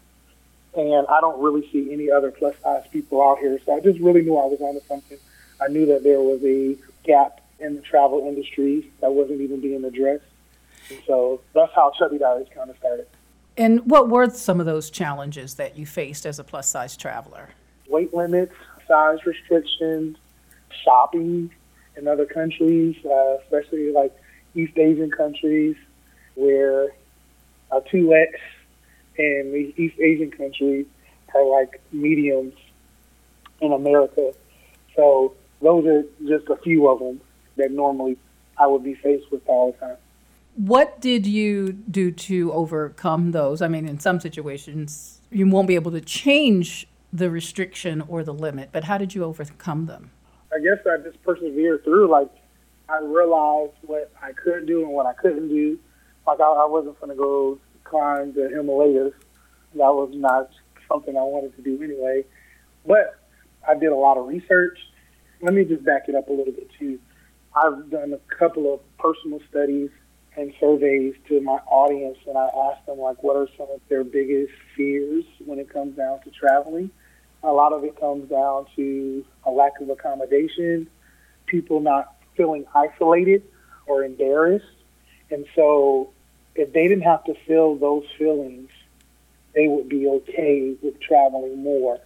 And 0.76 1.08
I 1.08 1.22
don't 1.22 1.42
really 1.42 1.70
see 1.72 1.94
any 1.94 2.10
other 2.10 2.32
plus 2.32 2.56
size 2.64 2.84
people 2.92 3.22
out 3.22 3.40
here. 3.40 3.60
So 3.66 3.76
I 3.76 3.80
just 3.80 4.00
really 4.00 4.22
knew 4.22 4.38
I 4.38 4.46
was 4.46 4.60
onto 4.60 4.86
something. 4.88 5.18
I 5.62 5.68
knew 5.68 5.86
that 5.88 6.04
there 6.04 6.20
was 6.20 6.44
a 6.44 6.76
gap 7.04 7.42
in 7.60 7.76
the 7.76 7.82
travel 7.82 8.28
industry 8.28 8.92
that 9.00 9.12
wasn't 9.12 9.42
even 9.42 9.62
being 9.62 9.86
addressed. 9.86 10.26
And 10.90 11.00
so 11.06 11.42
that's 11.54 11.74
how 11.74 11.92
Chubby 11.98 12.18
Diaries 12.18 12.48
kind 12.54 12.70
of 12.70 12.78
started. 12.78 13.08
And 13.56 13.90
what 13.90 14.10
were 14.10 14.30
some 14.30 14.60
of 14.60 14.66
those 14.66 14.90
challenges 14.90 15.56
that 15.56 15.78
you 15.78 15.86
faced 15.86 16.26
as 16.26 16.40
a 16.40 16.44
plus 16.44 16.68
size 16.68 16.98
traveler? 16.98 17.50
Weight 17.88 18.14
limits, 18.14 18.56
size 18.88 19.24
restrictions, 19.26 20.18
shopping 20.84 21.52
in 21.98 22.08
other 22.08 22.26
countries, 22.26 22.96
uh, 23.06 23.38
especially 23.44 23.92
like 23.92 24.14
East 24.56 24.78
Asian 24.78 25.12
countries, 25.12 25.76
where 26.36 26.90
a 27.72 27.82
2X 27.82 28.28
in 29.18 29.52
the 29.52 29.74
East 29.82 30.00
Asian 30.00 30.32
countries 30.32 30.86
are 31.34 31.46
like 31.46 31.82
mediums 31.92 32.54
in 33.62 33.72
America. 33.72 34.34
So 34.96 35.34
those 35.62 35.86
are 35.86 36.04
just 36.28 36.50
a 36.50 36.58
few 36.58 36.88
of 36.90 37.00
them 37.00 37.22
that 37.58 37.72
normally 37.72 38.18
I 38.58 38.68
would 38.68 38.84
be 38.84 38.96
faced 38.96 39.32
with 39.32 39.42
all 39.48 39.72
the 39.72 39.78
time. 39.78 39.98
What 40.56 41.02
did 41.02 41.26
you 41.26 41.74
do 41.74 42.12
to 42.12 42.54
overcome 42.54 43.32
those? 43.32 43.62
I 43.62 43.68
mean, 43.68 43.88
in 43.88 44.00
some 44.00 44.20
situations, 44.20 45.20
you 45.32 45.48
won't 45.48 45.68
be 45.68 45.76
able 45.76 45.92
to 45.92 46.02
change 46.02 46.88
the 47.12 47.30
restriction 47.30 48.02
or 48.02 48.24
the 48.24 48.34
limit, 48.34 48.70
but 48.72 48.84
how 48.84 48.98
did 48.98 49.16
you 49.16 49.24
overcome 49.24 49.88
them? 49.88 50.12
I 50.54 50.60
guess 50.60 50.86
I 50.86 50.98
just 50.98 51.22
persevered 51.24 51.84
through. 51.84 52.10
Like, 52.10 52.30
I 52.90 53.00
realized 53.00 53.74
what 53.82 54.12
I 54.22 54.34
could 54.34 54.68
do 54.68 54.84
and 54.84 54.92
what 54.92 55.06
I 55.06 55.14
couldn't 55.14 55.50
do. 55.50 55.80
Like, 56.28 56.40
I, 56.40 56.44
I 56.44 56.66
wasn't 56.66 57.00
going 57.00 57.12
to 57.12 57.16
go 57.16 57.60
climb 57.84 58.34
the 58.34 58.50
Himalayas. 58.50 59.14
That 59.76 59.94
was 59.94 60.12
not 60.14 60.52
something 60.88 61.18
I 61.18 61.24
wanted 61.24 61.56
to 61.56 61.62
do 61.62 61.82
anyway. 61.82 62.24
But 62.86 63.20
I 63.68 63.74
did 63.74 63.92
a 63.92 63.96
lot 63.96 64.18
of 64.18 64.28
research. 64.28 64.78
Let 65.42 65.54
me 65.54 65.66
just 65.66 65.84
back 65.84 66.08
it 66.08 66.16
up 66.16 66.30
a 66.30 66.34
little 66.34 66.54
bit, 66.54 66.70
too. 66.78 67.00
I've 67.56 67.90
done 67.90 68.14
a 68.14 68.36
couple 68.36 68.74
of 68.74 68.80
personal 68.98 69.40
studies 69.50 69.90
and 70.36 70.54
surveys 70.60 71.16
to 71.28 71.42
my 71.42 71.60
audience, 71.68 72.18
and 72.28 72.38
I 72.38 72.50
asked 72.70 72.86
them 72.86 73.00
like, 73.00 73.22
what 73.24 73.36
are 73.36 73.48
some 73.58 73.68
of 73.72 73.82
their 73.90 74.04
biggest 74.04 74.54
fears 74.76 75.24
when 75.46 75.60
it 75.60 75.70
comes 75.72 75.96
down 75.96 76.22
to 76.22 76.32
traveling? 76.32 76.90
A 77.44 77.52
lot 77.52 77.74
of 77.74 77.84
it 77.84 78.00
comes 78.00 78.30
down 78.30 78.68
to 78.76 79.26
a 79.46 79.52
lack 79.52 79.80
of 79.82 79.90
accommodation, 79.90 80.88
people 81.46 81.82
not 81.82 82.16
feeling 82.38 82.66
isolated 82.74 83.44
or 83.86 84.04
embarrassed, 84.04 84.66
and 85.30 85.46
so 85.56 86.12
if 86.56 86.72
they 86.72 86.88
didn't 86.88 87.04
have 87.04 87.24
to 87.26 87.34
feel 87.46 87.76
those 87.76 88.06
feelings, 88.18 88.70
they 89.54 89.68
would 89.68 89.90
be 89.90 90.08
okay 90.08 90.76
with 90.82 91.00
traveling 91.00 91.62
more. 91.62 92.00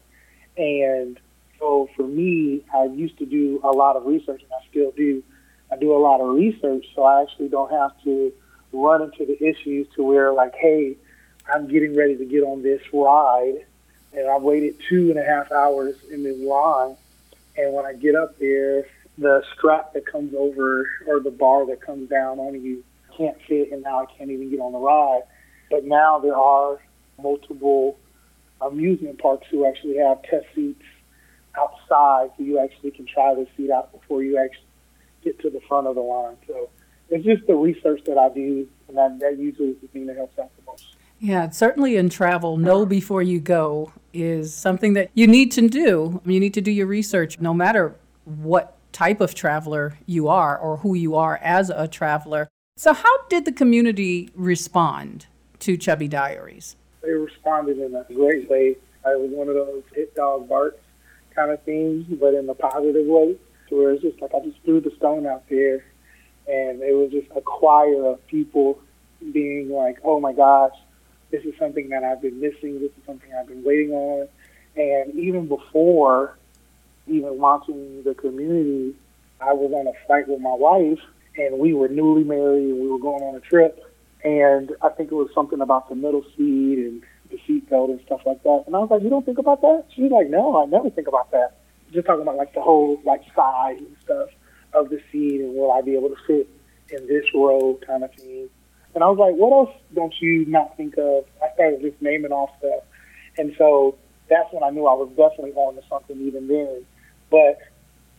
And 0.57 1.19
so 1.59 1.89
for 1.95 2.07
me, 2.07 2.63
I 2.73 2.85
used 2.85 3.17
to 3.19 3.25
do 3.25 3.59
a 3.63 3.71
lot 3.71 3.95
of 3.95 4.05
research, 4.05 4.41
and 4.41 4.51
I 4.51 4.67
still 4.69 4.91
do 4.91 5.23
I 5.71 5.75
do 5.75 5.93
a 5.95 5.99
lot 5.99 6.21
of 6.21 6.29
research, 6.29 6.85
so 6.95 7.03
I 7.03 7.21
actually 7.21 7.49
don't 7.49 7.71
have 7.71 7.91
to 8.05 8.31
run 8.71 9.01
into 9.01 9.25
the 9.25 9.37
issues 9.43 9.87
to 9.95 10.03
where 10.03 10.31
like, 10.33 10.55
hey, 10.55 10.95
I'm 11.53 11.67
getting 11.67 11.95
ready 11.95 12.15
to 12.15 12.25
get 12.25 12.43
on 12.43 12.63
this 12.63 12.81
ride, 12.93 13.65
and 14.13 14.29
I 14.29 14.37
waited 14.37 14.77
two 14.87 15.09
and 15.09 15.19
a 15.19 15.23
half 15.23 15.51
hours 15.51 15.95
in 16.11 16.23
this 16.23 16.37
line, 16.37 16.95
and 17.55 17.73
when 17.73 17.85
I 17.85 17.93
get 17.93 18.15
up 18.15 18.37
there, 18.39 18.85
the 19.17 19.43
strap 19.55 19.93
that 19.93 20.05
comes 20.05 20.33
over 20.37 20.89
or 21.07 21.19
the 21.19 21.31
bar 21.31 21.65
that 21.67 21.81
comes 21.81 22.09
down 22.09 22.39
on 22.39 22.61
you 22.61 22.83
can't 23.17 23.37
fit, 23.47 23.71
and 23.71 23.81
now 23.81 24.01
I 24.01 24.05
can't 24.05 24.29
even 24.29 24.49
get 24.49 24.59
on 24.59 24.71
the 24.71 24.77
ride. 24.77 25.23
But 25.71 25.85
now 25.85 26.19
there 26.19 26.37
are 26.37 26.79
multiple 27.21 27.97
amusement 28.61 29.19
parks 29.19 29.47
who 29.49 29.65
actually 29.65 29.97
have 29.97 30.21
test 30.23 30.45
seats 30.55 30.83
outside, 31.57 32.29
so 32.37 32.43
you 32.43 32.59
actually 32.59 32.91
can 32.91 33.05
try 33.05 33.33
the 33.33 33.47
seat 33.57 33.71
out 33.71 33.91
before 33.91 34.21
you 34.23 34.37
actually 34.37 34.63
get 35.23 35.39
to 35.41 35.49
the 35.49 35.61
front 35.61 35.87
of 35.87 35.95
the 35.95 36.01
line. 36.01 36.37
So 36.45 36.69
it's 37.09 37.25
just 37.25 37.47
the 37.47 37.55
research 37.55 38.01
that 38.05 38.17
I 38.17 38.29
do, 38.29 38.67
and 38.87 38.97
that, 38.97 39.19
that 39.19 39.37
usually 39.39 39.69
is 39.69 39.81
the 39.81 39.87
thing 39.87 40.05
that 40.07 40.15
helps 40.15 40.37
out 40.37 40.51
the 40.57 40.71
most. 40.71 40.96
Yeah, 41.19 41.49
certainly 41.49 41.95
in 41.95 42.09
travel, 42.09 42.57
know 42.57 42.85
before 42.85 43.21
you 43.21 43.39
go 43.39 43.91
is 44.13 44.53
something 44.53 44.93
that 44.93 45.09
you 45.13 45.27
need 45.27 45.51
to 45.53 45.67
do. 45.67 46.21
You 46.25 46.39
need 46.39 46.53
to 46.53 46.61
do 46.61 46.71
your 46.71 46.87
research 46.87 47.39
no 47.39 47.53
matter 47.53 47.95
what 48.25 48.77
type 48.91 49.19
of 49.21 49.33
traveler 49.33 49.97
you 50.05 50.27
are 50.27 50.57
or 50.57 50.77
who 50.77 50.93
you 50.93 51.15
are 51.15 51.37
as 51.43 51.69
a 51.69 51.87
traveler. 51.87 52.47
So, 52.77 52.93
how 52.93 53.23
did 53.29 53.45
the 53.45 53.51
community 53.51 54.29
respond 54.35 55.25
to 55.59 55.77
Chubby 55.77 56.07
Diaries? 56.07 56.75
They 57.01 57.11
responded 57.11 57.79
in 57.79 57.95
a 57.95 58.05
great 58.13 58.49
way. 58.49 58.75
I 59.03 59.15
was 59.15 59.31
one 59.31 59.47
of 59.47 59.55
those 59.55 59.83
hit 59.93 60.15
dog 60.15 60.47
barks 60.47 60.79
kind 61.35 61.51
of 61.51 61.61
things, 61.63 62.05
but 62.19 62.33
in 62.33 62.49
a 62.49 62.53
positive 62.53 63.05
way 63.05 63.37
to 63.69 63.75
where 63.75 63.91
it's 63.91 64.01
just 64.01 64.21
like 64.21 64.33
I 64.35 64.39
just 64.45 64.61
threw 64.63 64.81
the 64.81 64.91
stone 64.97 65.25
out 65.25 65.47
there, 65.49 65.85
and 66.47 66.81
it 66.81 66.93
was 66.93 67.11
just 67.11 67.27
a 67.35 67.41
choir 67.41 68.05
of 68.05 68.25
people 68.27 68.79
being 69.31 69.69
like, 69.69 69.97
"Oh 70.03 70.19
my 70.19 70.33
gosh, 70.33 70.75
this 71.31 71.43
is 71.43 71.53
something 71.57 71.89
that 71.89 72.03
I've 72.03 72.21
been 72.21 72.39
missing. 72.39 72.79
This 72.79 72.91
is 72.91 73.05
something 73.05 73.29
I've 73.33 73.47
been 73.47 73.63
waiting 73.63 73.91
on." 73.91 74.27
And 74.75 75.13
even 75.15 75.47
before 75.47 76.37
even 77.07 77.39
launching 77.39 78.03
the 78.03 78.13
community, 78.13 78.93
I 79.39 79.53
was 79.53 79.71
on 79.73 79.87
a 79.87 79.93
flight 80.05 80.27
with 80.27 80.41
my 80.41 80.53
wife, 80.53 80.99
and 81.37 81.57
we 81.57 81.73
were 81.73 81.87
newly 81.87 82.23
married, 82.23 82.69
and 82.71 82.81
we 82.81 82.89
were 82.89 82.99
going 82.99 83.23
on 83.23 83.35
a 83.35 83.39
trip. 83.39 83.83
And 84.23 84.75
I 84.81 84.89
think 84.89 85.11
it 85.11 85.15
was 85.15 85.29
something 85.33 85.61
about 85.61 85.89
the 85.89 85.95
middle 85.95 86.23
seat 86.35 86.79
and 86.79 87.03
the 87.29 87.37
seatbelt 87.47 87.91
and 87.91 88.01
stuff 88.01 88.21
like 88.25 88.41
that. 88.43 88.63
And 88.65 88.75
I 88.75 88.79
was 88.79 88.89
like, 88.89 89.03
"You 89.03 89.09
don't 89.09 89.25
think 89.25 89.37
about 89.37 89.61
that?" 89.61 89.85
She's 89.89 90.11
like, 90.11 90.29
"No, 90.29 90.57
I 90.61 90.65
never 90.65 90.89
think 90.89 91.07
about 91.07 91.31
that." 91.31 91.53
Just 91.91 92.07
talking 92.07 92.23
about 92.23 92.35
like 92.35 92.53
the 92.53 92.61
whole 92.61 92.99
like 93.05 93.21
size 93.35 93.77
and 93.77 93.95
stuff 94.03 94.29
of 94.73 94.89
the 94.89 94.99
seat, 95.11 95.41
and 95.41 95.55
will 95.55 95.71
I 95.71 95.81
be 95.81 95.95
able 95.95 96.09
to 96.09 96.15
fit 96.25 96.47
in 96.89 97.07
this 97.07 97.25
row, 97.33 97.79
kind 97.85 98.03
of 98.03 98.13
thing. 98.13 98.49
And 98.97 99.03
I 99.03 99.09
was 99.09 99.19
like, 99.19 99.35
"What 99.35 99.53
else 99.53 99.75
don't 99.93 100.13
you 100.19 100.45
not 100.47 100.75
think 100.75 100.97
of?" 100.97 101.25
I 101.39 101.53
started 101.53 101.81
just 101.81 102.01
naming 102.01 102.31
off 102.31 102.49
stuff, 102.57 102.81
and 103.37 103.53
so 103.57 103.95
that's 104.27 104.51
when 104.51 104.63
I 104.63 104.69
knew 104.69 104.87
I 104.87 104.93
was 104.93 105.09
definitely 105.09 105.53
on 105.53 105.75
to 105.75 105.81
something 105.87 106.19
even 106.21 106.47
then. 106.47 106.83
But 107.29 107.59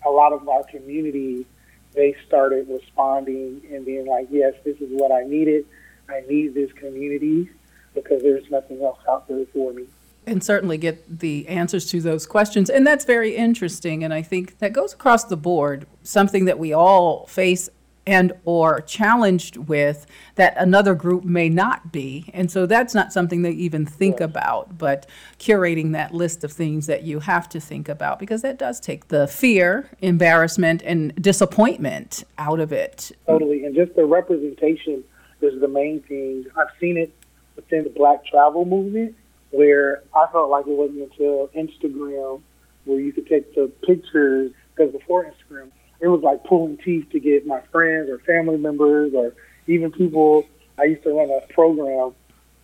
a 0.07 0.11
lot 0.11 0.33
of 0.33 0.49
our 0.49 0.65
community, 0.65 1.47
they 1.95 2.15
started 2.27 2.69
responding 2.69 3.63
and 3.73 3.85
being 3.85 4.07
like, 4.07 4.29
yes, 4.31 4.55
this 4.65 4.77
is 4.81 4.89
what 4.91 5.13
I 5.13 5.25
needed. 5.25 5.67
I 6.09 6.23
need 6.29 6.55
this 6.55 6.73
community 6.73 7.51
because 7.95 8.23
there's 8.23 8.49
nothing 8.51 8.83
else 8.83 8.99
out 9.09 9.29
there 9.29 9.45
for 9.53 9.73
me. 9.73 9.87
And 10.27 10.45
certainly 10.45 10.77
get 10.77 11.21
the 11.21 11.49
answers 11.49 11.87
to 11.91 12.01
those 12.01 12.27
questions. 12.27 12.69
And 12.69 12.87
that's 12.87 13.05
very 13.05 13.35
interesting. 13.35 14.05
And 14.05 14.13
I 14.13 14.23
think 14.23 14.59
that 14.59 14.73
goes 14.73 14.93
across 14.93 15.25
the 15.25 15.37
board, 15.37 15.87
something 16.03 16.45
that 16.45 16.59
we 16.59 16.73
all 16.73 17.27
face 17.27 17.71
and 18.09 18.33
or 18.47 18.81
challenged 18.81 19.59
with 19.59 20.07
that 20.37 20.55
another 20.57 20.95
group 20.95 21.25
may 21.25 21.51
not 21.51 21.93
be. 21.93 22.31
And 22.33 22.51
so 22.51 22.65
that's 22.65 22.95
not 22.95 23.13
something 23.13 23.43
they 23.43 23.51
even 23.53 23.85
think 23.85 24.21
about 24.21 24.79
but 24.79 25.07
curating 25.39 25.93
that 25.93 26.15
list 26.15 26.43
of 26.43 26.51
things 26.53 26.87
that 26.87 27.03
you 27.03 27.21
have 27.21 27.49
to 27.51 27.61
think 27.61 27.89
about 27.89 28.19
because 28.19 28.41
that 28.43 28.59
does 28.59 28.81
take 28.81 29.09
the 29.09 29.29
fear 29.29 29.91
embarrassment 30.01 30.83
and 30.85 31.15
disappointment 31.23 32.25
out 32.39 32.61
of 32.61 32.73
it. 32.73 33.13
Totally. 33.27 33.65
And 33.65 33.75
just 33.75 33.95
the 33.95 34.07
representation 34.07 35.05
is 35.43 35.61
the 35.61 35.69
main 35.69 36.01
thing. 36.01 36.47
I've 36.57 36.69
seen 36.81 36.97
it 36.97 37.13
within 37.57 37.85
the 37.85 37.91
black 37.91 38.25
travel 38.25 38.65
movement 38.65 39.15
where 39.51 40.03
i 40.15 40.27
felt 40.31 40.51
like 40.51 40.67
it 40.67 40.77
wasn't 40.77 40.99
until 40.99 41.49
instagram 41.49 42.41
where 42.85 43.01
you 43.01 43.13
could 43.13 43.27
take 43.27 43.55
the 43.55 43.71
pictures 43.87 44.53
because 44.75 44.93
before 44.93 45.25
instagram 45.25 45.71
it 46.01 46.09
was 46.09 46.23
like 46.23 46.45
pulling 46.45 46.79
teeth 46.79 47.11
to 47.11 47.21
get 47.21 47.47
my 47.47 47.61
friends 47.73 48.09
or 48.09 48.19
family 48.21 48.57
members 48.57 49.13
or 49.15 49.35
even 49.67 49.91
people. 49.91 50.47
I 50.79 50.85
used 50.85 51.03
to 51.03 51.13
run 51.13 51.31
a 51.31 51.53
program 51.53 52.15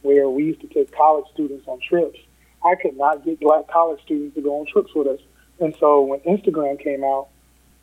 where 0.03 0.29
we 0.29 0.45
used 0.45 0.61
to 0.61 0.69
take 0.69 0.95
college 0.95 1.25
students 1.33 1.67
on 1.67 1.81
trips. 1.81 2.19
I 2.65 2.75
could 2.77 2.97
not 2.97 3.25
get 3.25 3.41
black 3.41 3.69
college 3.69 4.01
students 4.03 4.35
to 4.37 4.43
go 4.43 4.61
on 4.61 4.67
trips 4.67 4.95
with 4.95 5.07
us. 5.07 5.21
And 5.61 5.75
so 5.79 6.03
when 6.03 6.21
Instagram 6.21 6.83
came 6.83 7.03
out, 7.05 7.29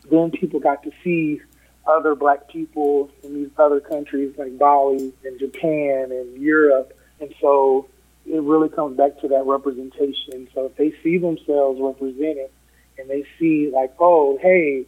then 0.09 0.31
people 0.31 0.59
got 0.59 0.83
to 0.83 0.91
see 1.03 1.41
other 1.85 2.15
black 2.15 2.47
people 2.47 3.09
in 3.23 3.33
these 3.33 3.49
other 3.57 3.79
countries 3.79 4.33
like 4.37 4.57
Bali 4.57 5.13
and 5.25 5.39
Japan 5.39 6.11
and 6.11 6.41
Europe. 6.41 6.97
And 7.19 7.33
so 7.41 7.87
it 8.25 8.41
really 8.41 8.69
comes 8.69 8.97
back 8.97 9.19
to 9.21 9.27
that 9.29 9.45
representation. 9.45 10.47
So 10.53 10.65
if 10.65 10.75
they 10.75 10.93
see 11.03 11.17
themselves 11.17 11.79
represented 11.81 12.49
and 12.97 13.09
they 13.09 13.25
see 13.39 13.71
like, 13.71 13.93
oh, 13.99 14.37
hey, 14.41 14.85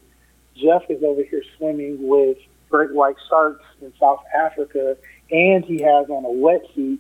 Jeff 0.55 0.83
is 0.89 1.03
over 1.03 1.23
here 1.23 1.43
swimming 1.57 2.07
with 2.07 2.37
great 2.69 2.93
white 2.93 3.15
sharks 3.29 3.63
in 3.81 3.93
South 3.99 4.23
Africa, 4.35 4.97
and 5.31 5.63
he 5.65 5.81
has 5.81 6.09
on 6.09 6.25
a 6.25 6.27
wetsuit. 6.27 6.97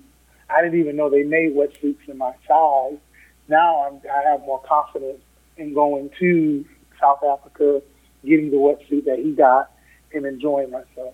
I 0.49 0.61
didn't 0.61 0.79
even 0.79 0.95
know 0.95 1.09
they 1.09 1.23
made 1.23 1.55
wetsuits 1.55 2.07
in 2.07 2.17
my 2.17 2.33
size. 2.47 2.97
Now 3.47 3.87
I'm, 3.87 4.01
I 4.09 4.29
have 4.29 4.41
more 4.41 4.61
confidence 4.61 5.21
in 5.57 5.73
going 5.73 6.09
to 6.19 6.65
South 6.99 7.19
Africa, 7.23 7.81
getting 8.25 8.51
the 8.51 8.57
wetsuit 8.57 9.05
that 9.05 9.19
he 9.19 9.31
got, 9.31 9.71
and 10.13 10.25
enjoying 10.25 10.71
myself. 10.71 11.13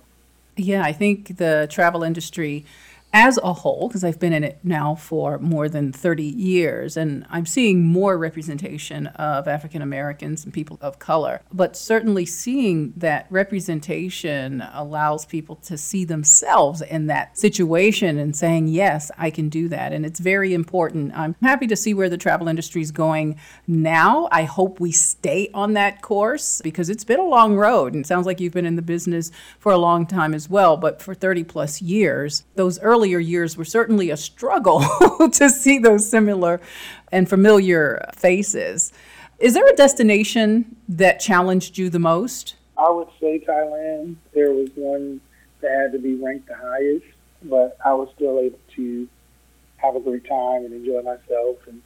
Yeah, 0.58 0.84
I 0.84 0.92
think 0.92 1.38
the 1.38 1.68
travel 1.72 2.04
industry 2.04 2.66
as 3.12 3.40
a 3.42 3.54
whole, 3.54 3.88
because 3.88 4.04
I've 4.04 4.20
been 4.20 4.34
in 4.34 4.44
it 4.44 4.60
now 4.64 4.94
for 4.94 5.40
more 5.40 5.68
than 5.68 5.92
30 5.92 6.24
years, 6.24 6.96
and 6.96 7.26
I'm 7.30 7.46
seeing 7.46 7.84
more 7.84 8.18
representation 8.18 9.08
of 9.08 9.48
African 9.48 9.82
Americans 9.82 10.44
and 10.44 10.54
people 10.54 10.78
of 10.80 11.00
color. 11.00 11.42
But 11.52 11.76
certainly 11.76 12.26
seeing 12.26 12.94
that 12.98 13.26
representation 13.30 14.64
allows 14.74 15.26
people 15.26 15.56
to 15.56 15.78
see 15.78 16.06
themselves 16.06 16.82
in 16.82 17.08
that 17.08 17.38
situation 17.38 18.20
and 18.20 18.36
saying, 18.36 18.68
yes, 18.68 19.10
I 19.18 19.32
can 19.32 19.50
do 19.50 19.70
that. 19.70 19.92
And 19.92 20.06
it's 20.06 20.20
very 20.20 20.54
important. 20.54 21.18
I'm 21.18 21.36
happy 21.42 21.66
to 21.68 21.76
see 21.76 21.96
where 21.96 22.10
the 22.10 22.18
travel 22.18 22.48
industry 22.48 22.82
is 22.82 22.92
going 22.92 23.40
now. 23.66 24.28
I 24.32 24.44
hope 24.44 24.80
we 24.80 24.92
stay 24.92 25.50
on 25.54 25.74
that 25.74 26.02
course 26.04 26.62
because 26.64 26.90
it's 26.90 27.04
been 27.04 27.20
a 27.20 27.24
long 27.24 27.56
road. 27.56 27.94
And 27.94 28.06
it 28.06 28.08
sounds 28.08 28.28
like 28.28 28.40
you've 28.40 28.54
been 28.54 28.66
in 28.66 28.76
the 28.76 28.82
business 28.84 29.32
for 29.58 29.72
a 29.72 29.78
long 29.78 30.06
time 30.06 30.36
as 30.36 30.48
well, 30.48 30.78
but 30.78 31.02
for 31.02 31.16
30 31.16 31.44
plus 31.46 31.82
years, 31.82 32.44
those 32.56 32.80
early 32.80 32.99
earlier 33.00 33.20
years 33.20 33.56
were 33.56 33.64
certainly 33.64 34.10
a 34.10 34.18
struggle 34.18 34.82
to 35.32 35.50
see 35.50 35.80
those 35.80 36.10
similar 36.10 36.60
and 37.14 37.30
familiar 37.30 38.06
faces. 38.14 38.92
Is 39.40 39.54
there 39.54 39.66
a 39.66 39.74
destination 39.74 40.76
that 40.90 41.22
challenged 41.22 41.78
you 41.78 41.90
the 41.90 41.98
most? 41.98 42.56
I 42.78 42.90
would 42.90 43.08
say 43.22 43.40
Thailand. 43.40 44.18
There 44.34 44.52
was 44.52 44.68
one 44.76 45.22
that 45.62 45.72
had 45.72 45.92
to 45.94 46.00
be 46.00 46.16
ranked 46.16 46.50
the 46.50 46.56
highest, 46.56 47.06
but 47.44 47.78
I 47.86 47.94
was 47.94 48.10
still 48.16 48.38
able 48.38 48.60
to 48.76 49.08
have 49.78 49.96
a 49.96 50.02
great 50.02 50.28
time 50.28 50.66
and 50.66 50.74
enjoy 50.74 51.02
myself 51.02 51.56
and 51.68 51.82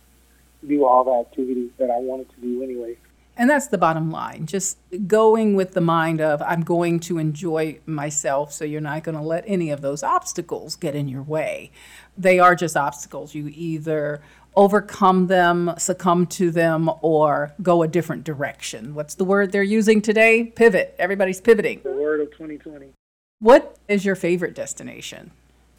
do 0.68 0.84
all 0.84 1.04
the 1.04 1.30
activities 1.30 1.70
that 1.78 1.92
I 1.92 2.00
wanted 2.00 2.28
to 2.32 2.42
do 2.42 2.64
anyway. 2.64 2.98
And 3.36 3.50
that's 3.50 3.68
the 3.68 3.80
bottom 3.80 4.12
line. 4.12 4.46
Just 4.46 4.78
going 5.08 5.56
with 5.56 5.74
the 5.74 5.82
mind 5.82 6.22
of, 6.22 6.42
I'm 6.44 6.62
going 6.62 7.00
to 7.02 7.18
enjoy 7.18 7.80
myself, 7.86 8.54
so 8.54 8.64
you're 8.64 8.82
not 8.82 9.04
going 9.04 9.18
to 9.18 9.24
let 9.24 9.44
any 9.48 9.72
of 9.72 9.82
those 9.82 10.04
obstacles 10.04 10.76
get 10.76 10.96
in 10.96 11.08
your 11.08 11.24
way. 11.24 11.72
They 12.16 12.38
are 12.40 12.56
just 12.56 12.78
obstacles. 12.78 13.34
You 13.34 13.52
either 13.56 14.22
overcome 14.56 15.28
them, 15.28 15.74
succumb 15.80 16.28
to 16.28 16.52
them, 16.52 16.92
or 17.02 17.54
go 17.62 17.82
a 17.82 17.88
different 17.88 18.24
direction. 18.24 18.94
What's 18.94 19.16
the 19.16 19.26
word 19.26 19.52
they're 19.52 19.64
using 19.64 20.00
today? 20.00 20.44
Pivot. 20.44 20.96
Everybody's 21.00 21.42
pivoting. 21.42 21.82
The 21.84 21.92
word 21.92 22.22
of 22.22 22.32
2020. 22.32 22.94
What 23.40 23.78
is 23.88 24.06
your 24.06 24.16
favorite 24.16 24.54
destination? 24.54 25.32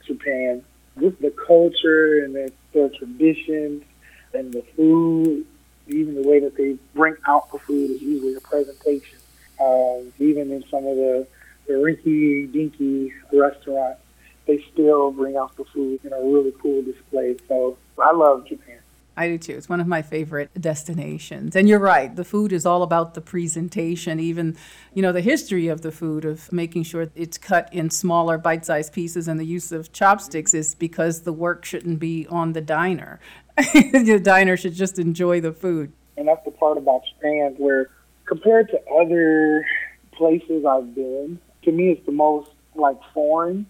Japan. 0.05 0.65
Just 1.01 1.21
the 1.21 1.33
culture 1.47 2.25
and 2.25 2.35
the, 2.35 2.53
their 2.73 2.89
traditions 2.89 3.85
and 4.33 4.53
the 4.53 4.63
food 4.77 5.47
even 5.89 6.15
the 6.15 6.27
way 6.27 6.41
that 6.41 6.57
they 6.57 6.77
bring 6.95 7.17
out 7.27 7.51
the 7.53 7.59
food 7.59 7.91
is 7.91 8.03
usually 8.03 8.35
a 8.35 8.41
presentation. 8.41 9.19
Um, 9.61 10.13
even 10.19 10.51
in 10.51 10.65
some 10.69 10.87
of 10.87 10.97
the, 10.97 11.27
the 11.67 11.75
rinky 11.75 12.51
dinky 12.51 13.13
restaurants, 13.33 14.01
they 14.47 14.65
still 14.73 15.11
bring 15.11 15.37
out 15.37 15.57
the 15.57 15.65
food 15.65 16.01
in 16.05 16.13
a 16.13 16.21
really 16.21 16.53
cool 16.61 16.83
display. 16.83 17.37
So 17.49 17.77
I 17.99 18.13
love 18.13 18.47
Japan. 18.47 18.79
I 19.17 19.29
do 19.29 19.39
too. 19.39 19.53
It's 19.53 19.69
one 19.69 19.81
of 19.81 19.87
my 19.87 20.03
favorite 20.03 20.51
destinations. 20.61 21.55
And 21.55 21.69
you're 21.69 21.79
right, 21.79 22.15
the 22.15 22.25
food 22.25 22.53
is 22.53 22.67
all 22.67 22.83
about 22.83 23.15
the 23.15 23.21
presentation, 23.21 24.19
even, 24.19 24.57
you 24.93 25.03
know, 25.03 25.13
the 25.13 25.21
history 25.21 25.69
of 25.69 25.83
the 25.83 25.93
food, 25.93 26.25
of 26.25 26.53
making 26.53 26.83
sure 26.83 27.09
it's 27.15 27.39
cut 27.39 27.73
in 27.73 27.91
smaller 27.91 28.39
bite 28.39 28.67
sized 28.67 28.93
pieces 28.93 29.29
and 29.29 29.39
the 29.39 29.47
use 29.47 29.71
of 29.71 29.93
chopsticks 29.93 30.53
is 30.53 30.75
because 30.75 31.23
the 31.23 31.33
work 31.33 31.65
shouldn't 31.65 32.01
be 32.01 32.27
on 32.29 32.55
the 32.55 32.61
diner. 32.61 33.21
the 33.73 34.21
diner 34.23 34.57
should 34.57 34.75
just 34.75 34.99
enjoy 34.99 35.41
the 35.41 35.53
food. 35.53 35.93
And 36.17 36.27
that's 36.29 36.45
the 36.45 36.51
part 36.51 36.77
about 36.77 37.03
Japan 37.15 37.55
where, 37.59 37.91
compared 38.27 38.69
to 38.71 38.81
other 38.91 39.65
places 40.13 40.65
I've 40.65 40.95
been, 40.95 41.39
to 41.63 41.73
me 41.73 41.91
it's 41.91 42.05
the 42.07 42.13
most 42.13 42.51
like 42.75 42.99
foreign 43.13 43.67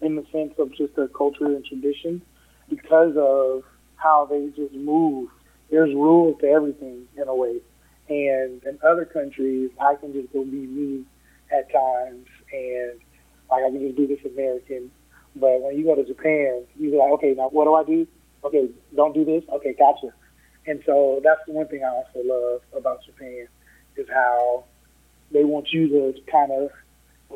in 0.00 0.16
the 0.16 0.24
sense 0.32 0.54
of 0.58 0.74
just 0.74 0.96
their 0.96 1.08
culture 1.08 1.46
and 1.46 1.64
tradition 1.64 2.22
because 2.68 3.14
of 3.16 3.62
how 3.96 4.26
they 4.26 4.48
just 4.56 4.74
move. 4.74 5.30
There's 5.70 5.94
rules 5.94 6.40
to 6.40 6.46
everything 6.48 7.06
in 7.16 7.28
a 7.28 7.34
way. 7.34 7.60
And 8.08 8.62
in 8.64 8.78
other 8.86 9.04
countries, 9.04 9.70
I 9.80 9.94
can 9.96 10.12
just 10.12 10.32
go 10.32 10.42
be 10.44 10.66
me 10.66 11.04
at 11.52 11.70
times 11.72 12.26
and 12.52 13.00
like 13.50 13.64
I 13.64 13.70
can 13.70 13.80
just 13.80 13.96
do 13.96 14.06
this 14.06 14.18
American. 14.24 14.90
But 15.36 15.60
when 15.62 15.78
you 15.78 15.84
go 15.84 15.94
to 15.94 16.04
Japan, 16.04 16.64
you're 16.78 16.98
like, 16.98 17.12
okay, 17.12 17.34
now 17.36 17.48
what 17.50 17.64
do 17.64 17.74
I 17.74 17.84
do? 17.84 18.06
Okay, 18.44 18.68
don't 18.94 19.14
do 19.14 19.24
this. 19.24 19.42
Okay, 19.52 19.74
gotcha. 19.78 20.12
And 20.66 20.82
so 20.84 21.20
that's 21.24 21.40
the 21.46 21.52
one 21.52 21.66
thing 21.68 21.82
I 21.82 21.88
also 21.88 22.20
love 22.24 22.60
about 22.76 23.04
Japan 23.04 23.48
is 23.96 24.06
how 24.12 24.64
they 25.32 25.44
want 25.44 25.72
you 25.72 25.88
to 25.88 26.14
kind 26.30 26.52
of 26.52 26.70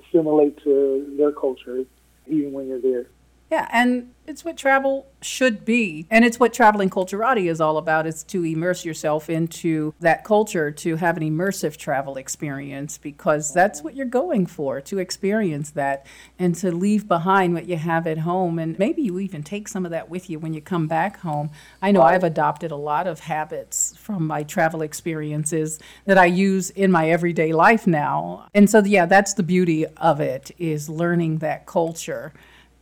assimilate 0.03 0.63
to 0.65 1.15
their 1.19 1.33
culture 1.33 1.85
even 2.27 2.53
when 2.53 2.69
you're 2.69 2.81
there. 2.81 3.07
Yeah, 3.53 3.69
and 3.71 4.15
it's 4.27 4.47
what 4.47 4.57
travel 4.57 5.09
should 5.21 5.67
be. 5.67 6.07
And 6.11 6.25
it's 6.25 6.41
what 6.41 6.55
Traveling 6.55 6.89
Culturati 6.89 7.51
is 7.51 7.61
all 7.61 7.77
about 7.77 8.07
is 8.07 8.23
to 8.25 8.47
immerse 8.47 8.83
yourself 8.83 9.29
into 9.29 9.93
that 10.01 10.25
culture, 10.25 10.71
to 10.71 10.97
have 10.97 11.19
an 11.19 11.23
immersive 11.23 11.77
travel 11.77 12.17
experience 12.17 12.97
because 12.97 13.53
that's 13.53 13.83
what 13.83 13.95
you're 13.95 14.07
going 14.07 14.47
for, 14.47 14.81
to 14.81 14.99
experience 14.99 15.71
that 15.73 16.07
and 16.39 16.55
to 16.55 16.73
leave 16.73 17.07
behind 17.07 17.53
what 17.53 17.69
you 17.69 17.77
have 17.77 18.07
at 18.07 18.17
home 18.17 18.59
and 18.59 18.79
maybe 18.79 19.03
you 19.03 19.19
even 19.19 19.43
take 19.43 19.69
some 19.69 19.85
of 19.85 19.91
that 19.91 20.09
with 20.09 20.31
you 20.31 20.39
when 20.39 20.55
you 20.55 20.63
come 20.63 20.89
back 20.89 21.21
home. 21.21 21.51
I 21.83 21.93
know 21.93 22.01
I've 22.01 22.25
adopted 22.25 22.71
a 22.71 22.77
lot 22.77 23.07
of 23.07 23.21
habits 23.21 23.95
from 23.99 24.27
my 24.27 24.45
travel 24.45 24.81
experiences 24.81 25.79
that 26.07 26.17
I 26.17 26.25
use 26.25 26.71
in 26.71 26.91
my 26.91 27.11
everyday 27.11 27.53
life 27.53 27.87
now. 27.87 28.47
And 28.55 28.71
so 28.71 28.83
yeah, 28.83 29.05
that's 29.05 29.35
the 29.35 29.43
beauty 29.43 29.85
of 29.99 30.21
it 30.23 30.53
is 30.57 30.89
learning 30.89 31.39
that 31.41 31.67
culture 31.67 32.33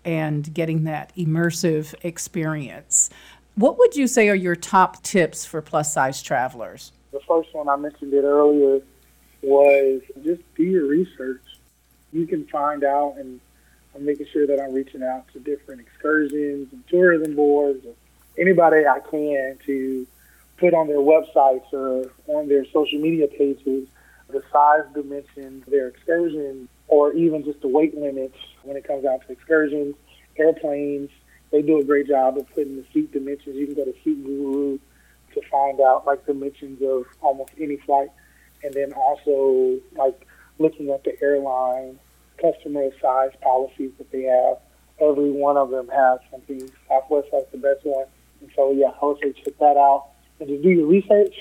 and 0.04 0.52
getting 0.54 0.84
that 0.84 1.14
immersive 1.16 1.94
experience. 2.02 3.10
What 3.54 3.78
would 3.78 3.96
you 3.96 4.06
say 4.06 4.28
are 4.28 4.34
your 4.34 4.56
top 4.56 5.02
tips 5.02 5.44
for 5.44 5.60
plus 5.60 5.92
size 5.92 6.22
travelers? 6.22 6.92
The 7.12 7.20
first 7.26 7.52
one 7.52 7.68
I 7.68 7.76
mentioned 7.76 8.14
it 8.14 8.24
earlier 8.24 8.80
was 9.42 10.02
just 10.24 10.42
do 10.54 10.62
your 10.62 10.86
research. 10.86 11.42
You 12.12 12.26
can 12.26 12.46
find 12.46 12.84
out, 12.84 13.16
and 13.18 13.40
I'm 13.94 14.04
making 14.04 14.26
sure 14.32 14.46
that 14.46 14.60
I'm 14.60 14.72
reaching 14.72 15.02
out 15.02 15.26
to 15.32 15.40
different 15.40 15.80
excursions 15.80 16.72
and 16.72 16.86
tourism 16.88 17.34
boards, 17.34 17.84
or 17.84 17.94
anybody 18.38 18.86
I 18.86 19.00
can 19.00 19.58
to 19.66 20.06
put 20.56 20.74
on 20.74 20.86
their 20.86 20.98
websites 20.98 21.72
or 21.72 22.10
on 22.28 22.48
their 22.48 22.64
social 22.66 23.00
media 23.00 23.26
pages 23.26 23.88
the 24.32 24.42
size 24.52 24.84
dimensions, 24.94 25.64
their 25.66 25.88
excursion, 25.88 26.68
or 26.90 27.12
even 27.12 27.44
just 27.44 27.60
the 27.62 27.68
weight 27.68 27.96
limits 27.96 28.36
when 28.64 28.76
it 28.76 28.86
comes 28.86 29.04
out 29.04 29.20
to 29.26 29.32
excursions, 29.32 29.94
airplanes. 30.36 31.08
They 31.52 31.62
do 31.62 31.78
a 31.78 31.84
great 31.84 32.08
job 32.08 32.36
of 32.36 32.48
putting 32.54 32.76
the 32.76 32.84
seat 32.92 33.12
dimensions. 33.12 33.56
You 33.56 33.66
can 33.66 33.76
go 33.76 33.84
to 33.84 33.94
Seat 34.04 34.24
Guru 34.24 34.78
to 35.34 35.40
find 35.50 35.80
out 35.80 36.04
like 36.06 36.26
dimensions 36.26 36.82
of 36.82 37.04
almost 37.20 37.52
any 37.58 37.76
flight, 37.78 38.10
and 38.62 38.74
then 38.74 38.92
also 38.92 39.80
like 39.96 40.26
looking 40.58 40.90
at 40.90 41.04
the 41.04 41.20
airline 41.22 41.98
customer 42.40 42.90
size 43.00 43.30
policies 43.40 43.92
that 43.98 44.10
they 44.10 44.22
have. 44.22 44.58
Every 45.00 45.30
one 45.30 45.56
of 45.56 45.70
them 45.70 45.88
has 45.88 46.18
something. 46.30 46.70
Southwest 46.88 47.28
has 47.32 47.44
the 47.52 47.58
best 47.58 47.84
one, 47.84 48.06
and 48.40 48.50
so 48.56 48.72
yeah, 48.72 48.90
I 49.00 49.06
would 49.06 49.18
say 49.22 49.32
check 49.32 49.56
that 49.58 49.76
out 49.76 50.08
and 50.40 50.48
to 50.48 50.60
do 50.60 50.70
your 50.70 50.86
research. 50.86 51.34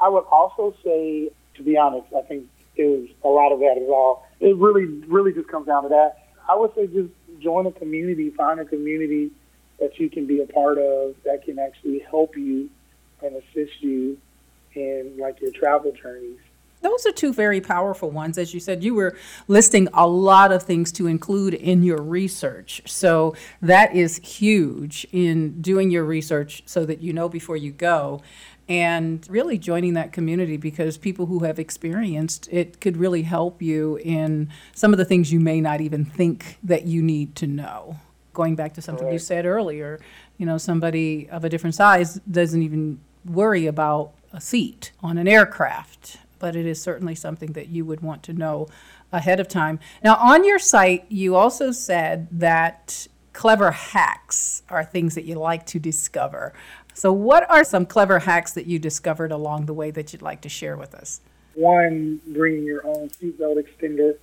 I 0.00 0.08
would 0.08 0.24
also 0.30 0.74
say, 0.84 1.30
to 1.54 1.62
be 1.62 1.76
honest, 1.76 2.06
I 2.16 2.22
think 2.22 2.46
it 2.76 2.84
was 2.84 3.08
a 3.24 3.28
lot 3.28 3.52
of 3.52 3.60
that 3.60 3.76
as 3.80 3.86
well. 3.86 4.25
It 4.40 4.56
really, 4.56 4.84
really 5.06 5.32
just 5.32 5.48
comes 5.48 5.66
down 5.66 5.84
to 5.84 5.88
that. 5.90 6.18
I 6.48 6.54
would 6.56 6.74
say 6.74 6.86
just 6.86 7.10
join 7.40 7.66
a 7.66 7.72
community, 7.72 8.30
find 8.30 8.60
a 8.60 8.64
community 8.64 9.30
that 9.80 9.98
you 9.98 10.08
can 10.08 10.26
be 10.26 10.40
a 10.40 10.46
part 10.46 10.78
of 10.78 11.14
that 11.24 11.44
can 11.44 11.58
actually 11.58 11.98
help 11.98 12.36
you 12.36 12.70
and 13.22 13.36
assist 13.36 13.80
you 13.80 14.18
in 14.74 15.16
like 15.18 15.40
your 15.40 15.50
travel 15.52 15.92
journeys. 15.92 16.38
Those 16.82 17.06
are 17.06 17.12
two 17.12 17.32
very 17.32 17.60
powerful 17.60 18.10
ones. 18.10 18.38
As 18.38 18.54
you 18.54 18.60
said, 18.60 18.84
you 18.84 18.94
were 18.94 19.16
listing 19.48 19.88
a 19.92 20.06
lot 20.06 20.52
of 20.52 20.62
things 20.62 20.92
to 20.92 21.06
include 21.06 21.54
in 21.54 21.82
your 21.82 22.00
research. 22.00 22.82
So 22.86 23.34
that 23.60 23.94
is 23.94 24.18
huge 24.18 25.06
in 25.10 25.60
doing 25.60 25.90
your 25.90 26.04
research 26.04 26.62
so 26.66 26.84
that 26.84 27.00
you 27.00 27.12
know 27.12 27.28
before 27.28 27.56
you 27.56 27.72
go 27.72 28.22
and 28.68 29.26
really 29.30 29.58
joining 29.58 29.94
that 29.94 30.12
community 30.12 30.56
because 30.56 30.98
people 30.98 31.26
who 31.26 31.40
have 31.40 31.58
experienced 31.58 32.48
it 32.50 32.80
could 32.80 32.96
really 32.96 33.22
help 33.22 33.62
you 33.62 33.96
in 34.02 34.50
some 34.74 34.92
of 34.92 34.98
the 34.98 35.04
things 35.04 35.32
you 35.32 35.40
may 35.40 35.60
not 35.60 35.80
even 35.80 36.04
think 36.04 36.58
that 36.62 36.84
you 36.84 37.00
need 37.00 37.36
to 37.36 37.46
know. 37.46 37.98
Going 38.34 38.56
back 38.56 38.74
to 38.74 38.82
something 38.82 39.10
you 39.10 39.18
said 39.18 39.46
earlier, 39.46 40.00
you 40.36 40.44
know, 40.44 40.58
somebody 40.58 41.28
of 41.30 41.44
a 41.44 41.48
different 41.48 41.74
size 41.74 42.14
doesn't 42.30 42.60
even 42.60 43.00
worry 43.24 43.66
about 43.66 44.12
a 44.32 44.40
seat 44.40 44.92
on 45.00 45.16
an 45.16 45.26
aircraft, 45.26 46.18
but 46.38 46.54
it 46.54 46.66
is 46.66 46.80
certainly 46.80 47.14
something 47.14 47.52
that 47.52 47.68
you 47.68 47.84
would 47.84 48.00
want 48.00 48.22
to 48.24 48.32
know 48.32 48.68
ahead 49.12 49.40
of 49.40 49.48
time. 49.48 49.78
Now, 50.02 50.16
on 50.16 50.44
your 50.44 50.58
site, 50.58 51.06
you 51.08 51.36
also 51.36 51.70
said 51.70 52.28
that 52.32 53.06
clever 53.32 53.70
hacks 53.70 54.62
are 54.68 54.84
things 54.84 55.14
that 55.14 55.24
you 55.24 55.36
like 55.36 55.64
to 55.66 55.78
discover. 55.78 56.52
So, 56.96 57.12
what 57.12 57.48
are 57.50 57.62
some 57.62 57.84
clever 57.84 58.20
hacks 58.20 58.54
that 58.54 58.64
you 58.64 58.78
discovered 58.78 59.30
along 59.30 59.66
the 59.66 59.74
way 59.74 59.90
that 59.90 60.14
you'd 60.14 60.22
like 60.22 60.40
to 60.40 60.48
share 60.48 60.78
with 60.78 60.94
us? 60.94 61.20
One, 61.52 62.22
bringing 62.28 62.64
your 62.64 62.86
own 62.86 63.10
seatbelt 63.10 63.62
extender 63.62 64.16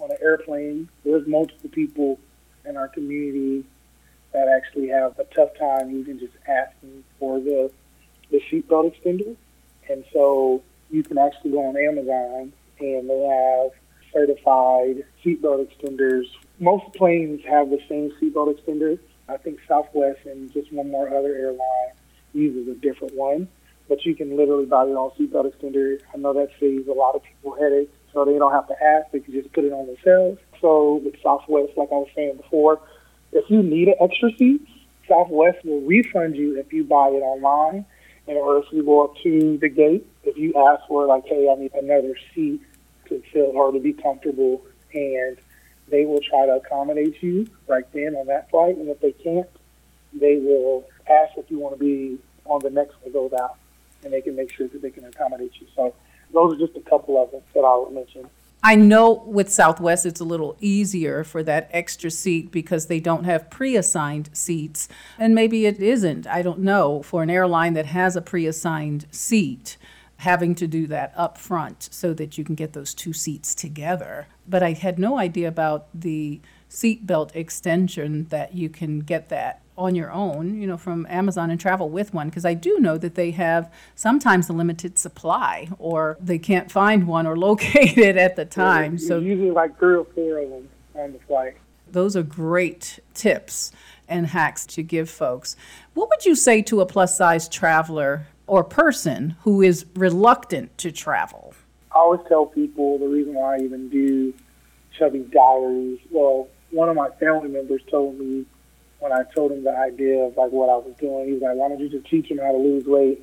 on 0.00 0.10
an 0.10 0.16
airplane. 0.20 0.88
There's 1.04 1.28
multiple 1.28 1.70
people 1.70 2.18
in 2.64 2.76
our 2.76 2.88
community 2.88 3.64
that 4.32 4.48
actually 4.48 4.88
have 4.88 5.16
a 5.20 5.24
tough 5.26 5.56
time 5.56 5.96
even 5.96 6.18
just 6.18 6.32
asking 6.48 7.04
for 7.20 7.38
the 7.38 7.70
the 8.32 8.42
seatbelt 8.50 8.96
extender, 8.96 9.36
and 9.88 10.04
so 10.12 10.60
you 10.90 11.04
can 11.04 11.18
actually 11.18 11.52
go 11.52 11.66
on 11.66 11.76
Amazon 11.76 12.52
and 12.80 13.08
they 13.08 13.22
have 13.22 13.70
certified 14.12 15.04
seatbelt 15.24 15.68
extenders. 15.68 16.24
Most 16.58 16.92
planes 16.96 17.44
have 17.48 17.70
the 17.70 17.80
same 17.88 18.10
seatbelt 18.20 18.58
extender. 18.58 18.98
I 19.28 19.36
think 19.36 19.60
Southwest 19.68 20.26
and 20.26 20.52
just 20.52 20.72
one 20.72 20.90
more 20.90 21.06
other 21.08 21.36
airline 21.36 21.92
uses 22.38 22.68
a 22.68 22.74
different 22.74 23.14
one, 23.14 23.48
but 23.88 24.04
you 24.04 24.14
can 24.14 24.36
literally 24.36 24.66
buy 24.66 24.86
your 24.86 24.98
own 24.98 25.10
seatbelt 25.18 25.52
extender. 25.52 26.00
I 26.14 26.18
know 26.18 26.32
that 26.34 26.50
saves 26.60 26.88
a 26.88 26.92
lot 26.92 27.14
of 27.14 27.22
people 27.22 27.56
headaches, 27.58 27.92
so 28.12 28.24
they 28.24 28.38
don't 28.38 28.52
have 28.52 28.68
to 28.68 28.82
ask; 28.82 29.10
they 29.12 29.20
can 29.20 29.34
just 29.34 29.52
put 29.52 29.64
it 29.64 29.72
on 29.72 29.86
themselves. 29.86 30.38
So 30.60 30.96
with 31.04 31.14
Southwest, 31.22 31.72
like 31.76 31.88
I 31.90 31.96
was 31.96 32.08
saying 32.14 32.36
before, 32.36 32.80
if 33.32 33.50
you 33.50 33.62
need 33.62 33.88
an 33.88 33.94
extra 34.00 34.30
seat, 34.36 34.66
Southwest 35.08 35.64
will 35.64 35.80
refund 35.82 36.36
you 36.36 36.58
if 36.58 36.72
you 36.72 36.84
buy 36.84 37.08
it 37.08 37.22
online. 37.22 37.84
And 38.26 38.36
or 38.36 38.58
if 38.58 38.66
you 38.72 38.84
go 38.84 39.04
up 39.04 39.16
to 39.22 39.56
the 39.58 39.70
gate, 39.70 40.06
if 40.22 40.36
you 40.36 40.52
ask 40.54 40.86
for 40.86 41.06
like, 41.06 41.24
hey, 41.24 41.48
I 41.50 41.58
need 41.58 41.72
another 41.72 42.14
seat 42.34 42.60
to 43.08 43.22
feel 43.32 43.52
or 43.54 43.72
to 43.72 43.80
be 43.80 43.94
comfortable, 43.94 44.62
and 44.92 45.38
they 45.88 46.04
will 46.04 46.20
try 46.20 46.44
to 46.44 46.56
accommodate 46.56 47.22
you 47.22 47.46
right 47.66 47.90
then 47.94 48.14
on 48.16 48.26
that 48.26 48.50
flight. 48.50 48.76
And 48.76 48.88
if 48.90 49.00
they 49.00 49.12
can't, 49.12 49.48
they 50.12 50.36
will 50.36 50.84
ask 51.08 51.38
if 51.38 51.50
you 51.50 51.58
want 51.58 51.78
to 51.78 51.80
be 51.82 52.18
on 52.48 52.60
the 52.62 52.70
next 52.70 52.94
one 53.02 53.12
goes 53.12 53.32
out, 53.32 53.56
and 54.04 54.12
they 54.12 54.20
can 54.20 54.36
make 54.36 54.52
sure 54.52 54.68
that 54.68 54.82
they 54.82 54.90
can 54.90 55.04
accommodate 55.04 55.52
you. 55.60 55.66
So 55.74 55.94
those 56.32 56.54
are 56.54 56.58
just 56.58 56.76
a 56.76 56.80
couple 56.80 57.22
of 57.22 57.30
them 57.30 57.42
that 57.54 57.60
I 57.60 57.76
would 57.76 57.92
mention. 57.92 58.28
I 58.62 58.74
know 58.74 59.12
with 59.12 59.52
Southwest 59.52 60.04
it's 60.04 60.20
a 60.20 60.24
little 60.24 60.56
easier 60.60 61.22
for 61.22 61.42
that 61.44 61.70
extra 61.72 62.10
seat 62.10 62.50
because 62.50 62.86
they 62.86 62.98
don't 62.98 63.24
have 63.24 63.50
pre 63.50 63.76
assigned 63.76 64.30
seats. 64.32 64.88
And 65.18 65.34
maybe 65.34 65.66
it 65.66 65.80
isn't, 65.80 66.26
I 66.26 66.42
don't 66.42 66.60
know, 66.60 67.02
for 67.02 67.22
an 67.22 67.30
airline 67.30 67.74
that 67.74 67.86
has 67.86 68.16
a 68.16 68.22
pre 68.22 68.46
assigned 68.46 69.06
seat, 69.12 69.76
having 70.18 70.56
to 70.56 70.66
do 70.66 70.88
that 70.88 71.12
up 71.16 71.38
front 71.38 71.88
so 71.92 72.12
that 72.14 72.36
you 72.36 72.44
can 72.44 72.56
get 72.56 72.72
those 72.72 72.94
two 72.94 73.12
seats 73.12 73.54
together. 73.54 74.26
But 74.46 74.64
I 74.64 74.72
had 74.72 74.98
no 74.98 75.18
idea 75.18 75.46
about 75.46 75.86
the 75.94 76.40
seatbelt 76.70 77.34
extension 77.34 78.24
that 78.28 78.54
you 78.54 78.68
can 78.68 79.00
get 79.00 79.28
that 79.28 79.62
on 79.78 79.94
your 79.94 80.10
own, 80.10 80.60
you 80.60 80.66
know, 80.66 80.76
from 80.76 81.06
Amazon 81.08 81.50
and 81.50 81.60
travel 81.60 81.88
with 81.88 82.12
one 82.12 82.28
because 82.28 82.44
I 82.44 82.54
do 82.54 82.78
know 82.80 82.98
that 82.98 83.14
they 83.14 83.30
have 83.30 83.72
sometimes 83.94 84.48
a 84.48 84.52
limited 84.52 84.98
supply 84.98 85.68
or 85.78 86.16
they 86.20 86.38
can't 86.38 86.70
find 86.70 87.06
one 87.06 87.26
or 87.26 87.36
locate 87.48 87.96
it 87.96 88.16
at 88.16 88.36
the 88.36 88.44
time. 88.44 88.94
Yeah, 88.94 89.08
so 89.08 89.18
usually 89.20 89.52
like 89.52 89.78
three 89.78 89.96
or 89.96 90.04
four 90.04 90.38
of 90.38 90.50
them 90.50 90.68
on 90.94 91.12
the 91.12 91.20
flight. 91.20 91.56
Those 91.90 92.16
are 92.16 92.22
great 92.22 92.98
tips 93.14 93.72
and 94.08 94.26
hacks 94.26 94.66
to 94.66 94.82
give 94.82 95.08
folks. 95.08 95.56
What 95.94 96.08
would 96.10 96.26
you 96.26 96.34
say 96.34 96.60
to 96.62 96.80
a 96.80 96.86
plus 96.86 97.16
size 97.16 97.48
traveler 97.48 98.26
or 98.46 98.64
person 98.64 99.36
who 99.42 99.62
is 99.62 99.86
reluctant 99.94 100.76
to 100.78 100.90
travel? 100.90 101.54
I 101.92 101.98
always 101.98 102.20
tell 102.28 102.46
people 102.46 102.98
the 102.98 103.06
reason 103.06 103.34
why 103.34 103.56
I 103.56 103.58
even 103.60 103.88
do 103.88 104.34
chubby 104.98 105.20
diaries. 105.32 106.00
Well, 106.10 106.48
one 106.70 106.88
of 106.88 106.96
my 106.96 107.10
family 107.20 107.48
members 107.48 107.82
told 107.90 108.18
me 108.18 108.44
when 109.00 109.12
I 109.12 109.22
told 109.34 109.52
him 109.52 109.64
the 109.64 109.76
idea 109.76 110.24
of 110.24 110.36
like 110.36 110.50
what 110.50 110.68
I 110.68 110.76
was 110.76 110.94
doing, 110.98 111.26
he 111.26 111.32
was 111.34 111.42
like, 111.42 111.56
"Why 111.56 111.68
don't 111.68 111.80
you 111.80 111.88
just 111.88 112.06
teach 112.06 112.30
him 112.30 112.38
how 112.38 112.52
to 112.52 112.58
lose 112.58 112.84
weight, 112.84 113.22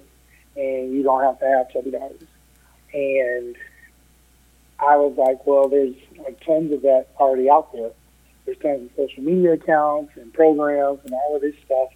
and 0.55 0.93
you 0.93 1.03
don't 1.03 1.23
have 1.23 1.39
to 1.39 1.45
have 1.45 1.71
chubby 1.71 1.91
daughters?" 1.91 2.27
And 2.93 3.55
I 4.79 4.95
was 4.97 5.15
like, 5.17 5.45
"Well, 5.45 5.67
there's 5.67 5.95
like 6.17 6.39
tons 6.45 6.71
of 6.71 6.81
that 6.84 7.08
already 7.19 7.49
out 7.49 7.73
there. 7.73 7.91
There's 8.45 8.58
tons 8.60 8.89
of 8.89 8.95
social 8.95 9.23
media 9.23 9.53
accounts 9.53 10.15
and 10.15 10.34
programs 10.34 10.99
and 11.03 11.13
all 11.13 11.36
of 11.36 11.41
this 11.41 11.55
stuff. 11.65 11.89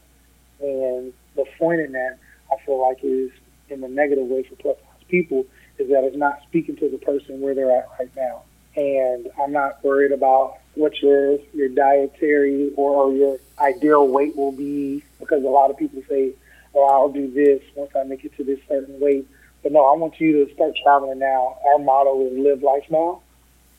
And 0.60 1.14
the 1.36 1.46
point 1.58 1.82
in 1.82 1.94
that, 1.94 2.18
I 2.52 2.58
feel 2.66 2.82
like, 2.82 3.00
is 3.04 3.32
in 3.70 3.82
the 3.82 3.88
negative 3.88 4.26
way 4.26 4.44
for 4.44 4.56
plus 4.56 4.78
size 4.78 5.04
people 5.08 5.46
is 5.78 5.90
that 5.90 6.04
it's 6.04 6.18
not 6.18 6.42
speaking 6.44 6.76
to 6.78 6.90
the 6.90 6.98
person 6.98 7.40
where 7.40 7.56
they're 7.56 7.72
at 7.72 7.88
right 7.98 8.10
now. 8.16 8.42
And 8.76 9.30
I'm 9.42 9.52
not 9.52 9.84
worried 9.84 10.12
about 10.12 10.58
what 10.80 11.02
your 11.02 11.38
your 11.54 11.68
dietary 11.68 12.72
or, 12.76 13.06
or 13.06 13.14
your 13.14 13.38
ideal 13.60 14.08
weight 14.08 14.36
will 14.36 14.54
be 14.54 15.04
because 15.20 15.44
a 15.44 15.48
lot 15.48 15.70
of 15.70 15.78
people 15.78 16.02
say, 16.08 16.32
"Oh, 16.74 16.86
I'll 16.86 17.12
do 17.12 17.30
this 17.30 17.62
once 17.76 17.92
I 17.96 18.04
make 18.04 18.24
it 18.24 18.36
to 18.38 18.44
this 18.44 18.60
certain 18.68 19.00
weight." 19.00 19.28
But 19.62 19.74
no, 19.74 19.86
I 19.86 19.96
want 19.98 20.20
you 20.22 20.46
to 20.46 20.54
start 20.54 20.74
traveling 20.82 21.20
now. 21.20 21.58
Our 21.68 21.80
motto 21.80 22.26
is 22.28 22.38
"Live 22.38 22.64
life 22.64 22.86
now," 22.90 23.22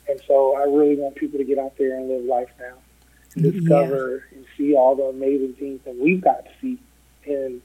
and 0.08 0.20
so 0.26 0.54
I 0.56 0.64
really 0.64 0.96
want 0.96 1.16
people 1.16 1.38
to 1.38 1.44
get 1.44 1.58
out 1.58 1.76
there 1.78 1.96
and 1.96 2.08
live 2.08 2.24
life 2.24 2.50
now. 2.60 2.74
to 3.30 3.50
discover 3.50 4.24
yeah. 4.30 4.38
and 4.38 4.46
see 4.58 4.74
all 4.74 4.94
the 4.94 5.04
amazing 5.04 5.54
things 5.54 5.80
that 5.84 5.96
we've 5.96 6.20
got 6.20 6.44
to 6.44 6.50
see 6.60 6.78
and 7.26 7.62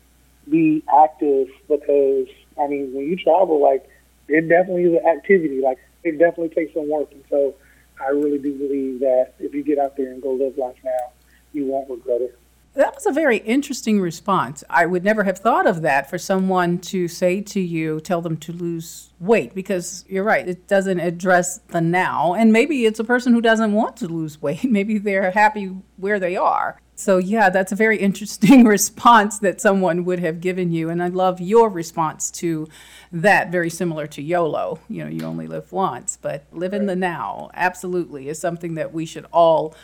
be 0.49 0.83
active 1.03 1.49
because 1.67 2.27
I 2.57 2.67
mean 2.67 2.93
when 2.93 3.05
you 3.05 3.17
travel 3.17 3.61
like 3.61 3.89
it 4.27 4.47
definitely 4.47 4.83
is 4.83 5.01
an 5.01 5.07
activity 5.07 5.59
like 5.61 5.79
it 6.03 6.19
definitely 6.19 6.49
takes 6.49 6.73
some 6.73 6.89
work 6.89 7.11
and 7.11 7.23
so 7.29 7.55
I 7.99 8.09
really 8.09 8.37
do 8.37 8.53
believe 8.57 8.99
that 8.99 9.33
if 9.39 9.53
you 9.53 9.63
get 9.63 9.79
out 9.79 9.95
there 9.95 10.11
and 10.11 10.21
go 10.21 10.33
live 10.33 10.57
life 10.57 10.77
now 10.83 11.11
you 11.53 11.65
won't 11.65 11.89
regret 11.89 12.21
it. 12.21 12.37
That 12.75 12.93
was 12.93 13.05
a 13.05 13.11
very 13.13 13.37
interesting 13.37 14.01
response. 14.01 14.61
I 14.69 14.85
would 14.85 15.05
never 15.05 15.23
have 15.23 15.37
thought 15.37 15.65
of 15.65 15.81
that 15.83 16.09
for 16.09 16.17
someone 16.17 16.79
to 16.79 17.07
say 17.07 17.39
to 17.39 17.61
you, 17.61 18.01
tell 18.01 18.21
them 18.21 18.35
to 18.37 18.51
lose 18.51 19.11
weight, 19.17 19.55
because 19.55 20.03
you're 20.09 20.25
right, 20.25 20.45
it 20.45 20.67
doesn't 20.67 20.99
address 20.99 21.59
the 21.69 21.79
now. 21.79 22.33
And 22.33 22.51
maybe 22.51 22.85
it's 22.85 22.99
a 22.99 23.05
person 23.05 23.31
who 23.31 23.39
doesn't 23.39 23.71
want 23.71 23.95
to 23.97 24.07
lose 24.09 24.41
weight. 24.41 24.63
Maybe 24.75 24.97
they're 24.97 25.31
happy 25.31 25.67
where 25.95 26.19
they 26.19 26.35
are. 26.35 26.81
So, 26.97 27.17
yeah, 27.17 27.49
that's 27.49 27.71
a 27.71 27.77
very 27.77 27.97
interesting 27.97 28.65
response 28.65 29.39
that 29.39 29.61
someone 29.61 30.03
would 30.03 30.19
have 30.19 30.41
given 30.41 30.73
you. 30.73 30.89
And 30.89 31.01
I 31.01 31.07
love 31.07 31.39
your 31.39 31.69
response 31.69 32.29
to 32.31 32.67
that, 33.13 33.51
very 33.51 33.69
similar 33.69 34.05
to 34.07 34.21
YOLO. 34.21 34.79
You 34.89 35.05
know, 35.05 35.09
you 35.09 35.23
only 35.23 35.47
live 35.47 35.71
once, 35.71 36.17
but 36.21 36.45
live 36.51 36.73
in 36.73 36.87
the 36.87 36.95
now, 36.95 37.51
absolutely, 37.53 38.27
is 38.27 38.39
something 38.39 38.75
that 38.75 38.93
we 38.93 39.05
should 39.05 39.25
all 39.31 39.75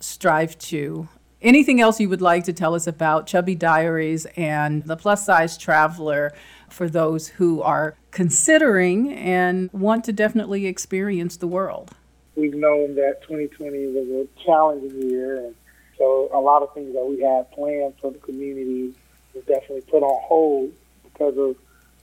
strive 0.00 0.58
to 0.58 1.08
Anything 1.42 1.80
else 1.80 1.98
you 1.98 2.10
would 2.10 2.20
like 2.20 2.44
to 2.44 2.52
tell 2.52 2.74
us 2.74 2.86
about 2.86 3.26
Chubby 3.26 3.54
Diaries 3.54 4.26
and 4.36 4.82
the 4.84 4.96
plus 4.96 5.24
size 5.24 5.56
traveler 5.56 6.34
for 6.68 6.86
those 6.86 7.28
who 7.28 7.62
are 7.62 7.96
considering 8.10 9.10
and 9.14 9.72
want 9.72 10.04
to 10.04 10.12
definitely 10.12 10.66
experience 10.66 11.38
the 11.38 11.46
world? 11.46 11.92
We've 12.36 12.52
known 12.52 12.94
that 12.96 13.22
2020 13.22 13.86
was 13.86 14.08
a 14.08 14.44
challenging 14.44 15.10
year, 15.10 15.46
and 15.46 15.54
so 15.96 16.28
a 16.30 16.38
lot 16.38 16.62
of 16.62 16.74
things 16.74 16.92
that 16.92 17.06
we 17.06 17.22
had 17.22 17.50
planned 17.52 17.94
for 18.02 18.10
the 18.10 18.18
community 18.18 18.92
was 19.34 19.42
definitely 19.44 19.80
put 19.90 20.02
on 20.02 20.22
hold 20.22 20.74
because 21.04 21.38
of 21.38 21.56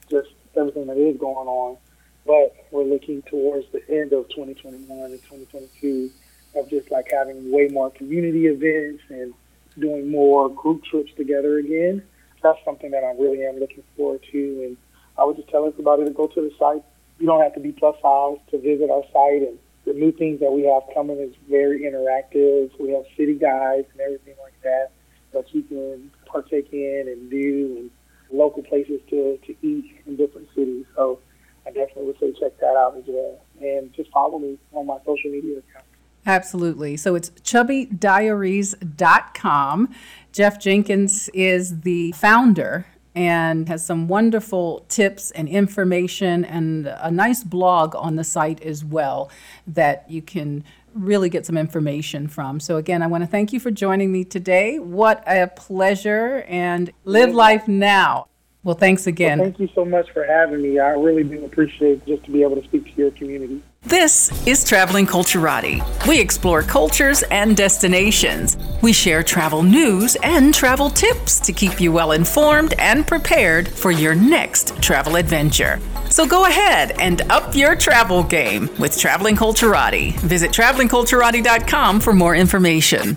just 0.10 0.30
everything 0.56 0.88
that 0.88 0.98
is 0.98 1.16
going 1.18 1.48
on. 1.48 1.78
But 2.26 2.56
we're 2.72 2.86
looking 2.86 3.22
towards 3.22 3.68
the 3.72 3.88
end 3.88 4.14
of 4.14 4.28
2021 4.30 5.12
and 5.12 5.22
2022 5.22 6.10
of 6.58 6.70
just 6.70 6.92
like 6.92 7.08
having 7.12 7.52
way 7.52 7.68
more 7.68 7.90
community 7.92 8.48
events 8.48 9.04
and 9.10 9.34
doing 9.80 10.10
more 10.10 10.50
group 10.50 10.84
trips 10.86 11.12
together 11.16 11.58
again. 11.58 12.04
That's 12.42 12.60
something 12.66 12.92
that 12.92 13.04
I 13.04 13.12
really 13.22 13.46
am 13.46 13.60
looking 13.60 13.84
forward 13.96 14.22
to. 14.32 14.64
And 14.66 14.78
I 15.18 15.24
would 15.24 15.36
just 15.36 15.50
tell 15.50 15.66
everybody 15.66 16.06
to 16.06 16.12
go 16.12 16.28
to 16.28 16.42
the 16.42 16.52
site. 16.58 16.84
You 17.20 17.26
don't 17.26 17.42
have 17.42 17.54
to 17.56 17.60
be 17.60 17.72
plus 17.72 17.96
size 18.02 18.38
to 18.52 18.60
visit 18.60 18.90
our 18.90 19.04
site. 19.14 19.48
And 19.48 19.58
the 19.86 19.94
new 19.94 20.12
things 20.12 20.40
that 20.40 20.52
we 20.52 20.64
have 20.64 20.84
coming 20.94 21.18
is 21.18 21.34
very 21.50 21.82
interactive. 21.82 22.72
We 22.80 22.92
have 22.92 23.06
city 23.16 23.36
guides 23.36 23.88
and 23.94 24.02
everything 24.02 24.36
like 24.44 24.60
that 24.64 24.92
that 25.34 25.54
you 25.54 25.64
can 25.64 26.12
partake 26.26 26.70
in 26.72 27.06
and 27.08 27.30
do 27.30 27.78
and 27.80 27.92
local 28.32 28.64
places 28.64 29.02
to, 29.10 29.40
to 29.46 29.56
eat 29.62 30.02
in 30.06 30.16
different 30.16 30.48
cities. 30.56 30.86
So 30.96 31.20
I 31.66 31.72
definitely 31.72 32.06
would 32.06 32.20
say 32.20 32.34
check 32.40 32.58
that 32.60 32.76
out 32.76 32.96
as 32.98 33.04
well. 33.08 33.40
And 33.62 33.94
just 33.94 34.12
follow 34.12 34.40
me 34.40 34.58
on 34.74 34.86
my 34.86 34.98
social 35.06 35.32
media 35.32 35.60
accounts. 35.60 35.88
Absolutely. 36.28 36.98
So 36.98 37.16
it's 37.16 37.30
chubbydiaries.com. 37.30 39.96
Jeff 40.34 40.60
Jenkins 40.60 41.30
is 41.30 41.80
the 41.82 42.12
founder 42.12 42.86
and 43.16 43.70
has 43.70 43.84
some 43.84 44.08
wonderful 44.08 44.86
tips 44.90 45.32
and 45.32 45.50
information 45.50 46.46
and 46.46 46.86
a 46.88 47.10
nice 47.10 47.44
blog 47.44 47.96
on 47.96 48.18
the 48.18 48.24
site 48.24 48.62
as 48.62 48.86
well 48.86 49.32
that 49.66 50.06
you 50.08 50.22
can 50.22 50.64
really 50.94 51.30
get 51.30 51.44
some 51.46 51.58
information 51.58 52.28
from. 52.28 52.60
So, 52.60 52.78
again, 52.78 53.02
I 53.02 53.08
want 53.08 53.24
to 53.24 53.28
thank 53.28 53.54
you 53.54 53.60
for 53.60 53.72
joining 53.72 54.12
me 54.12 54.24
today. 54.24 54.78
What 54.80 55.24
a 55.26 55.48
pleasure, 55.48 56.46
and 56.48 56.92
live 57.06 57.34
life 57.34 57.68
now. 57.68 58.28
Well, 58.68 58.76
thanks 58.76 59.08
again. 59.08 59.40
Well, 59.40 59.48
thank 59.48 59.62
you 59.62 59.70
so 59.74 59.86
much 59.86 60.12
for 60.12 60.26
having 60.26 60.62
me. 60.62 60.78
I 60.78 60.90
really 60.90 61.24
do 61.24 61.46
appreciate 61.46 62.06
just 62.06 62.26
to 62.26 62.32
be 62.32 62.44
able 62.44 62.58
to 62.58 62.64
speak 62.68 62.84
to 62.84 63.02
your 63.02 63.12
community. 63.12 63.64
This 63.84 64.46
is 64.46 64.66
Traveling 64.66 65.08
Culturati. 65.08 65.82
We 66.06 66.20
explore 66.20 66.64
cultures 66.64 67.24
and 67.32 67.56
destinations. 67.56 68.58
We 68.82 68.92
share 68.92 69.24
travel 69.24 69.64
news 69.64 70.18
and 70.22 70.54
travel 70.54 70.90
tips 70.90 71.40
to 71.46 71.54
keep 71.54 71.80
you 71.80 71.94
well 71.94 72.12
informed 72.12 72.74
and 72.78 73.08
prepared 73.08 73.70
for 73.70 73.92
your 73.92 74.14
next 74.14 74.82
travel 74.82 75.16
adventure. 75.16 75.80
So 76.10 76.28
go 76.28 76.44
ahead 76.44 76.92
and 77.00 77.22
up 77.32 77.56
your 77.56 77.74
travel 77.74 78.22
game 78.22 78.70
with 78.80 78.98
Traveling 78.98 79.38
Culturati. 79.38 80.14
Visit 80.20 80.52
travelingculturati.com 80.52 82.02
for 82.02 82.12
more 82.12 82.36
information. 82.36 83.16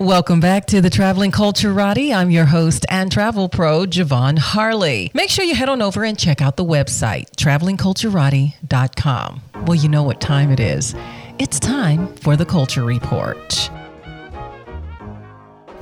Welcome 0.00 0.40
back 0.40 0.66
to 0.66 0.80
the 0.80 0.90
Traveling 0.90 1.30
Culture 1.30 1.72
Culturati. 1.72 2.12
I'm 2.12 2.28
your 2.28 2.46
host 2.46 2.84
and 2.88 3.12
travel 3.12 3.48
pro, 3.48 3.86
Javon 3.86 4.36
Harley. 4.36 5.12
Make 5.14 5.30
sure 5.30 5.44
you 5.44 5.54
head 5.54 5.68
on 5.68 5.80
over 5.80 6.02
and 6.02 6.18
check 6.18 6.42
out 6.42 6.56
the 6.56 6.64
website, 6.64 7.30
travelingculturati.com. 7.36 9.42
Well, 9.66 9.74
you 9.76 9.88
know 9.88 10.02
what 10.02 10.20
time 10.20 10.50
it 10.50 10.58
is. 10.58 10.96
It's 11.38 11.60
time 11.60 12.12
for 12.16 12.36
the 12.36 12.44
Culture 12.44 12.82
Report. 12.82 13.70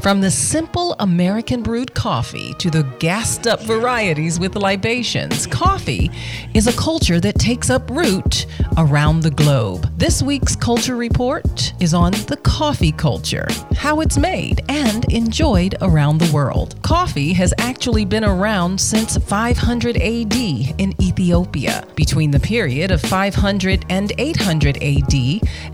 From 0.03 0.21
the 0.21 0.33
simple 0.33 0.97
American 0.99 1.63
brewed 1.63 1.95
coffee 1.95 2.55
to 2.55 2.71
the 2.71 2.83
gassed 2.99 3.47
up 3.47 3.61
varieties 3.61 4.41
with 4.41 4.57
libations, 4.57 5.47
coffee 5.47 6.11
is 6.55 6.67
a 6.67 6.73
culture 6.73 7.21
that 7.21 7.39
takes 7.39 7.71
up 7.71 7.89
root 7.89 8.47
around 8.79 9.21
the 9.21 9.31
globe. 9.31 9.89
This 9.97 10.21
week's 10.21 10.57
Culture 10.57 10.97
Report 10.97 11.73
is 11.79 11.95
on 11.95 12.11
the 12.27 12.37
coffee 12.43 12.91
culture, 12.91 13.47
how 13.77 14.01
it's 14.01 14.19
made 14.19 14.63
and 14.69 15.05
enjoyed 15.13 15.77
around 15.83 16.19
the 16.19 16.33
world. 16.33 16.83
Coffee 16.83 17.33
has 17.35 17.55
actually 17.59 18.05
been 18.05 18.25
around 18.25 18.81
since 18.81 19.17
500 19.17 19.99
AD 19.99 20.35
in 20.35 21.01
Ethiopia. 21.01 21.87
Between 21.95 22.33
the 22.33 22.41
period 22.41 22.91
of 22.91 23.01
500 23.03 23.87
and 23.89 24.13
800 24.19 24.79
AD, 24.83 25.15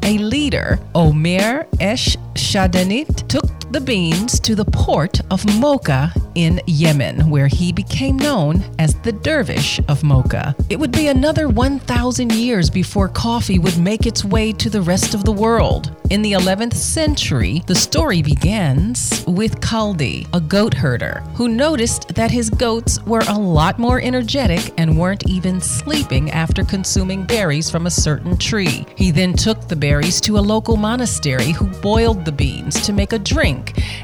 a 0.02 0.18
leader, 0.18 0.78
Omer 0.94 1.66
Esh 1.80 2.14
Shadanit, 2.34 3.26
took 3.26 3.57
the 3.70 3.80
beans 3.80 4.40
to 4.40 4.54
the 4.54 4.64
port 4.64 5.20
of 5.30 5.44
Mocha 5.58 6.12
in 6.34 6.60
Yemen, 6.66 7.28
where 7.28 7.48
he 7.48 7.72
became 7.72 8.16
known 8.16 8.64
as 8.78 8.94
the 8.94 9.12
Dervish 9.12 9.80
of 9.88 10.02
Mocha. 10.02 10.54
It 10.70 10.78
would 10.78 10.92
be 10.92 11.08
another 11.08 11.48
1,000 11.48 12.32
years 12.32 12.70
before 12.70 13.08
coffee 13.08 13.58
would 13.58 13.78
make 13.78 14.06
its 14.06 14.24
way 14.24 14.52
to 14.52 14.70
the 14.70 14.80
rest 14.80 15.14
of 15.14 15.24
the 15.24 15.32
world. 15.32 15.94
In 16.10 16.22
the 16.22 16.32
11th 16.32 16.74
century, 16.74 17.62
the 17.66 17.74
story 17.74 18.22
begins 18.22 19.22
with 19.26 19.60
Kaldi, 19.60 20.26
a 20.32 20.40
goat 20.40 20.72
herder, 20.72 21.22
who 21.34 21.48
noticed 21.48 22.14
that 22.14 22.30
his 22.30 22.48
goats 22.48 22.98
were 23.04 23.24
a 23.28 23.38
lot 23.38 23.78
more 23.78 24.00
energetic 24.00 24.72
and 24.78 24.98
weren't 24.98 25.28
even 25.28 25.60
sleeping 25.60 26.30
after 26.30 26.64
consuming 26.64 27.24
berries 27.24 27.70
from 27.70 27.86
a 27.86 27.90
certain 27.90 28.38
tree. 28.38 28.86
He 28.96 29.10
then 29.10 29.34
took 29.34 29.68
the 29.68 29.76
berries 29.76 30.20
to 30.22 30.38
a 30.38 30.40
local 30.40 30.78
monastery 30.78 31.52
who 31.52 31.66
boiled 31.82 32.24
the 32.24 32.32
beans 32.32 32.80
to 32.86 32.94
make 32.94 33.12
a 33.12 33.18
drink, 33.18 33.57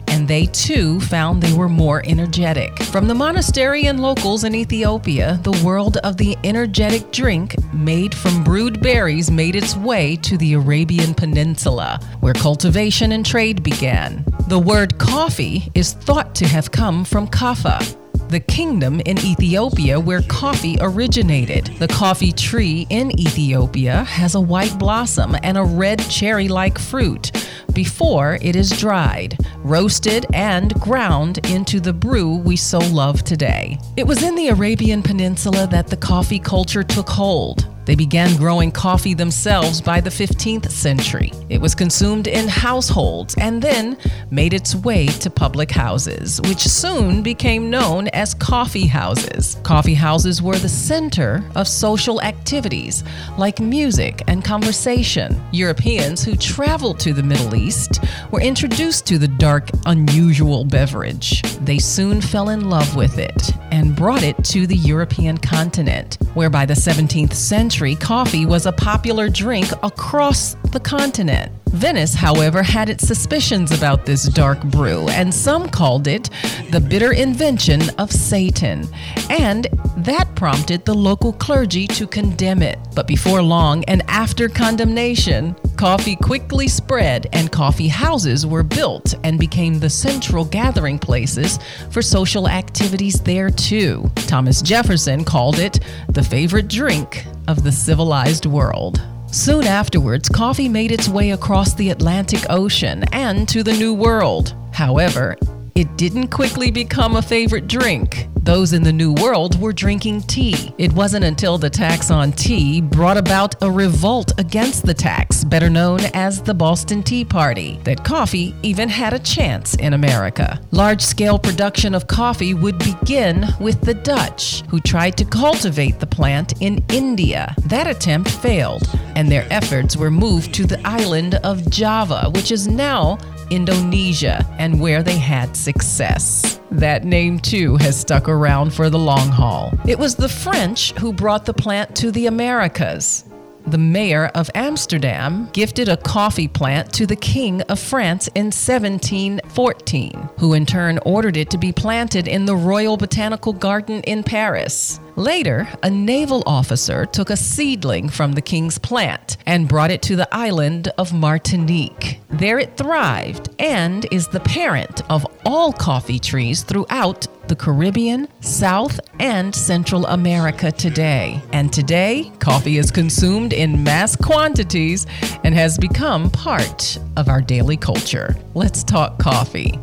and 0.09 0.29
they 0.29 0.47
too 0.47 1.01
found 1.01 1.43
they 1.43 1.53
were 1.53 1.69
more 1.69 2.03
energetic. 2.07 2.83
From 2.85 3.09
the 3.09 3.15
monastery 3.15 3.87
and 3.87 4.01
locals 4.01 4.45
in 4.45 4.55
Ethiopia, 4.55 5.41
the 5.43 5.61
world 5.65 5.97
of 5.99 6.17
the 6.17 6.37
energetic 6.45 7.11
drink 7.11 7.57
made 7.73 8.15
from 8.15 8.45
brewed 8.45 8.81
berries 8.81 9.31
made 9.31 9.57
its 9.57 9.77
way 9.77 10.17
to 10.17 10.37
the 10.39 10.55
Arabian 10.55 11.15
Peninsula 11.15 12.01
where 12.21 12.35
cultivation 12.35 13.13
and 13.13 13.27
trade 13.27 13.63
began. 13.63 14.25
The 14.49 14.59
word 14.59 14.99
coffee 14.99 15.71
is 15.75 15.93
thought 15.93 16.35
to 16.37 16.47
have 16.47 16.71
come 16.71 17.05
from 17.05 17.27
Kaffa, 17.29 17.97
the 18.35 18.41
kingdom 18.41 19.01
in 19.07 19.17
Ethiopia 19.19 20.01
where 20.01 20.21
coffee 20.23 20.77
originated. 20.81 21.67
The 21.79 21.87
coffee 21.87 22.33
tree 22.33 22.85
in 22.91 23.17
Ethiopia 23.17 24.03
has 24.03 24.35
a 24.35 24.41
white 24.41 24.77
blossom 24.77 25.37
and 25.45 25.57
a 25.57 25.63
red 25.63 26.01
cherry 26.11 26.49
like 26.49 26.77
fruit 26.77 27.31
before 27.75 28.37
it 28.43 28.57
is 28.57 28.71
dried, 28.71 29.39
roasted, 29.59 30.27
and 30.35 30.75
ground 30.81 31.47
into 31.49 31.79
the 31.79 31.93
brew 31.93 32.39
we 32.39 32.57
so 32.57 32.79
love 32.79 33.23
today. 33.23 33.79
It 33.97 34.05
was 34.05 34.25
in 34.25 34.35
the 34.35 34.49
Arabian 34.49 35.05
Peninsula 35.05 35.69
that 35.69 35.87
the 35.87 35.97
coffee 35.97 36.41
culture 36.41 36.83
took 36.83 37.09
hold. 37.09 37.73
They 37.85 37.95
began 37.95 38.37
growing 38.37 38.73
coffee 38.73 39.15
themselves 39.15 39.81
by 39.81 40.01
the 40.01 40.11
15th 40.11 40.71
century. 40.71 41.33
It 41.49 41.61
was 41.61 41.75
consumed 41.75 42.27
in 42.27 42.49
households 42.49 43.35
and 43.39 43.61
then 43.61 43.99
made 44.31 44.55
its 44.55 44.75
way 44.75 45.07
to 45.07 45.29
public 45.29 45.71
houses, 45.71 46.41
which 46.43 46.67
soon 46.67 47.23
became 47.23 47.69
known 47.69 48.09
as 48.09 48.33
coffee 48.35 48.87
houses. 48.87 49.59
Coffee 49.63 49.95
houses 49.95 50.41
were 50.41 50.57
the 50.57 50.69
center 50.69 51.45
of 51.55 51.69
social 51.69 52.23
activities 52.23 53.05
like 53.37 53.61
music 53.61 54.23
and 54.29 54.45
conversation. 54.45 55.41
Europeans 55.53 56.25
who 56.25 56.37
traveled 56.37 56.99
to 57.01 57.13
the 57.13 57.23
Middle 57.23 57.55
East 57.55 58.01
were 58.31 58.41
introduced 58.41 59.07
to 59.07 59.19
the 59.19 59.29
dark, 59.29 59.69
unusual 59.87 60.65
beverage. 60.65 61.43
They 61.65 61.79
soon 61.79 62.21
fell 62.21 62.49
in 62.49 62.71
love 62.71 62.97
with 62.97 63.19
it 63.19 63.53
and 63.71 63.95
brought 63.97 64.23
it 64.23 64.43
to 64.45 64.67
the 64.67 64.77
European 64.77 65.37
continent, 65.37 66.19
where 66.35 66.51
by 66.51 66.65
the 66.65 66.75
17th 66.75 67.35
century, 67.35 67.74
century, 67.75 67.97
coffee 67.97 68.47
was 68.47 68.67
a 68.67 68.73
popular 68.73 69.29
drink 69.29 69.67
across 69.83 70.55
the 70.71 70.79
continent. 70.79 71.51
Venice, 71.75 72.15
however, 72.15 72.63
had 72.63 72.89
its 72.89 73.05
suspicions 73.07 73.73
about 73.73 74.07
this 74.07 74.25
dark 74.29 74.63
brew, 74.63 75.09
and 75.09 75.35
some 75.35 75.69
called 75.69 76.07
it 76.07 76.31
the 76.71 76.79
bitter 76.81 77.13
invention 77.13 77.83
of 77.99 78.13
Satan. 78.13 78.87
And 79.29 79.67
that 79.97 80.33
prompted 80.37 80.85
the 80.85 80.95
local 80.95 81.33
clergy 81.33 81.89
to 81.89 82.07
condemn 82.07 82.63
it. 82.63 82.79
But 82.95 83.09
before 83.09 83.43
long, 83.43 83.83
and 83.87 84.03
after 84.07 84.49
condemnation, 84.49 85.57
coffee 85.77 86.15
quickly 86.15 86.69
spread, 86.69 87.27
and 87.33 87.51
coffee 87.51 87.89
houses 87.89 88.47
were 88.47 88.63
built 88.63 89.15
and 89.25 89.37
became 89.37 89.81
the 89.81 89.91
central 89.91 90.45
gathering 90.45 91.01
places 91.01 91.59
for 91.91 92.03
social 92.03 92.49
activities 92.49 93.21
there 93.21 93.51
too. 93.51 94.09
Thomas 94.29 94.63
Jefferson 94.63 95.25
called 95.25 95.59
it 95.59 95.81
the 96.09 96.23
favorite 96.23 96.69
drink 96.69 97.27
of 97.49 97.65
the 97.65 97.73
civilized 97.73 98.47
world. 98.47 99.03
Soon 99.35 99.67
afterwards, 99.67 100.29
coffee 100.29 100.69
made 100.69 100.93
its 100.93 101.09
way 101.09 101.33
across 101.33 101.75
the 101.75 101.91
Atlantic 101.91 102.47
Ocean 102.51 103.03
and 103.13 103.49
to 103.49 103.65
the 103.65 103.73
New 103.73 103.93
World. 103.93 104.55
However, 104.71 105.37
it 105.75 105.97
didn't 105.97 106.29
quickly 106.29 106.71
become 106.71 107.17
a 107.17 107.23
favorite 107.23 107.67
drink. 107.67 108.29
Those 108.45 108.75
in 108.75 108.83
the 108.83 108.93
New 108.93 109.15
World 109.15 109.59
were 109.59 109.73
drinking 109.73 110.21
tea. 110.23 110.75
It 110.77 110.93
wasn't 110.93 111.25
until 111.25 111.57
the 111.57 111.71
tax 111.71 112.11
on 112.11 112.31
tea 112.33 112.83
brought 112.83 113.17
about 113.17 113.55
a 113.63 113.71
revolt 113.71 114.39
against 114.39 114.85
the 114.85 114.93
tax, 114.93 115.43
better 115.43 115.71
known 115.71 116.01
as 116.13 116.43
the 116.43 116.53
Boston 116.53 117.03
Tea 117.03 117.25
Party, 117.25 117.81
that 117.85 118.05
coffee 118.05 118.55
even 118.63 118.89
had 118.89 119.15
a 119.15 119.19
chance 119.19 119.75
in 119.77 119.95
America. 119.95 120.61
Large 120.73 121.01
scale 121.01 121.39
production 121.39 121.95
of 121.95 122.07
coffee 122.07 122.53
would 122.53 122.79
begin 122.79 123.47
with 123.61 123.81
the 123.81 123.95
Dutch, 123.95 124.63
who 124.69 124.79
tried 124.79 125.17
to 125.17 125.25
cultivate 125.25 125.99
the 125.99 126.07
plant 126.07 126.61
in 126.61 126.85
India. 126.91 127.55
That 127.67 127.87
attempt 127.87 128.31
failed, 128.31 128.87
and 129.17 129.33
their 129.33 129.47
efforts 129.51 129.97
were 129.97 130.11
moved 130.11 130.53
to 130.55 130.67
the 130.67 130.87
island 130.87 131.37
of 131.37 131.71
Java, 131.71 132.31
which 132.35 132.53
is 132.53 132.69
now 132.69 133.19
Indonesia, 133.51 134.47
and 134.59 134.81
where 134.81 135.03
they 135.03 135.19
had 135.19 135.57
success. 135.57 136.61
That 136.71 137.05
name 137.05 137.39
too 137.39 137.77
has 137.77 137.99
stuck 137.99 138.29
around 138.29 138.73
for 138.73 138.91
the 138.91 138.99
long 138.99 139.29
haul. 139.29 139.73
It 139.87 139.99
was 139.99 140.15
the 140.15 140.29
French 140.29 140.93
who 140.93 141.13
brought 141.13 141.45
the 141.45 141.55
plant 141.55 141.95
to 141.97 142.11
the 142.11 142.27
Americas. 142.27 143.25
The 143.67 143.79
mayor 143.79 144.27
of 144.35 144.51
Amsterdam 144.55 145.49
gifted 145.55 145.89
a 145.89 145.97
coffee 145.97 146.49
plant 146.49 146.93
to 146.95 147.07
the 147.07 147.17
King 147.17 147.63
of 147.63 147.79
France 147.79 148.29
in 148.35 148.47
1714, 148.47 150.29
who 150.39 150.53
in 150.53 150.67
turn 150.67 150.99
ordered 151.07 151.39
it 151.39 151.49
to 151.51 151.57
be 151.57 151.73
planted 151.73 152.29
in 152.29 152.45
the 152.45 152.57
Royal 152.57 152.99
Botanical 152.99 153.55
Garden 153.55 154.03
in 154.03 154.23
Paris. 154.23 155.01
Later, 155.17 155.67
a 155.83 155.89
naval 155.89 156.43
officer 156.45 157.07
took 157.07 157.31
a 157.31 157.37
seedling 157.37 158.11
from 158.11 158.33
the 158.33 158.43
king's 158.43 158.79
plant 158.79 159.39
and 159.47 159.69
brought 159.69 159.91
it 159.91 160.03
to 160.03 160.17
the 160.17 160.29
island 160.35 160.89
of 160.99 161.15
Martinique. 161.15 162.21
There 162.31 162.59
it 162.59 162.77
thrived 162.77 163.49
and 163.59 164.07
is 164.11 164.29
the 164.29 164.41
parent 164.41 165.01
of 165.09 165.27
all 165.47 165.73
coffee 165.73 166.19
trees 166.19 166.63
throughout 166.63 167.29
the 167.49 167.57
Caribbean, 167.57 168.29
South, 168.41 169.01
and 169.21 169.55
Central 169.55 170.07
America 170.07 170.73
today. 170.73 171.43
And 171.53 171.73
today, 171.73 172.33
coffee 172.39 172.79
is 172.79 172.91
consumed 172.91 173.53
in 173.53 173.85
mass 173.85 174.17
quantities 174.17 175.07
and 175.45 175.55
has 175.55 175.79
become 175.79 176.31
part 176.31 176.99
of 177.17 177.29
our 177.29 177.41
daily 177.41 177.77
culture. 177.77 178.37
Let's 178.55 178.83
talk 178.85 179.19
coffee. 179.19 179.79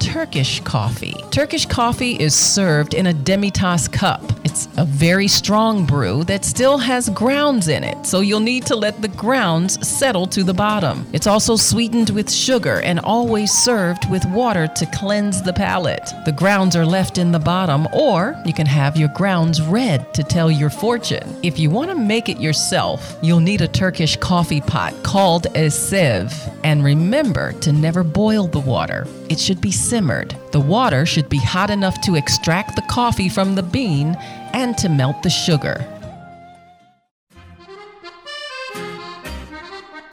Turkish 0.00 0.60
coffee. 0.60 1.14
Turkish 1.30 1.66
coffee 1.66 2.12
is 2.12 2.34
served 2.34 2.94
in 2.94 3.08
a 3.08 3.12
demitasse 3.12 3.92
cup. 3.92 4.22
It's 4.44 4.68
a 4.76 4.84
very 4.84 5.28
strong 5.28 5.84
brew 5.84 6.24
that 6.24 6.44
still 6.44 6.78
has 6.78 7.10
grounds 7.10 7.68
in 7.68 7.84
it, 7.84 8.06
so 8.06 8.20
you'll 8.20 8.40
need 8.40 8.64
to 8.66 8.76
let 8.76 9.00
the 9.02 9.08
grounds 9.08 9.86
settle 9.86 10.26
to 10.28 10.42
the 10.42 10.54
bottom. 10.54 11.06
It's 11.12 11.26
also 11.26 11.56
sweetened 11.56 12.10
with 12.10 12.30
sugar 12.30 12.80
and 12.80 13.00
always 13.00 13.52
served 13.52 14.10
with 14.10 14.24
water 14.26 14.66
to 14.66 14.86
cleanse 14.86 15.42
the 15.42 15.52
palate. 15.52 16.10
The 16.24 16.32
grounds 16.32 16.76
are 16.76 16.86
left 16.86 17.18
in 17.18 17.32
the 17.32 17.38
bottom, 17.38 17.86
or 17.92 18.40
you 18.46 18.52
can 18.52 18.66
have 18.66 18.96
your 18.96 19.10
grounds 19.10 19.60
read 19.60 20.12
to 20.14 20.22
tell 20.22 20.50
your 20.50 20.70
fortune. 20.70 21.36
If 21.42 21.58
you 21.58 21.70
want 21.70 21.90
to 21.90 21.96
make 21.96 22.28
it 22.28 22.40
yourself, 22.40 23.16
you'll 23.22 23.40
need 23.40 23.60
a 23.60 23.68
Turkish 23.68 24.16
coffee 24.16 24.60
pot 24.60 24.94
called 25.02 25.46
a 25.46 25.66
cezve. 25.68 26.32
And 26.64 26.84
remember 26.84 27.52
to 27.60 27.72
never 27.72 28.02
boil 28.02 28.46
the 28.46 28.60
water. 28.60 29.06
It 29.28 29.38
should 29.38 29.60
be 29.60 29.70
simmered. 29.88 30.36
The 30.52 30.60
water 30.60 31.06
should 31.06 31.28
be 31.28 31.38
hot 31.38 31.70
enough 31.70 32.00
to 32.02 32.16
extract 32.16 32.76
the 32.76 32.82
coffee 32.82 33.28
from 33.28 33.54
the 33.54 33.62
bean 33.62 34.16
and 34.52 34.76
to 34.78 34.88
melt 34.88 35.22
the 35.22 35.30
sugar. 35.30 35.86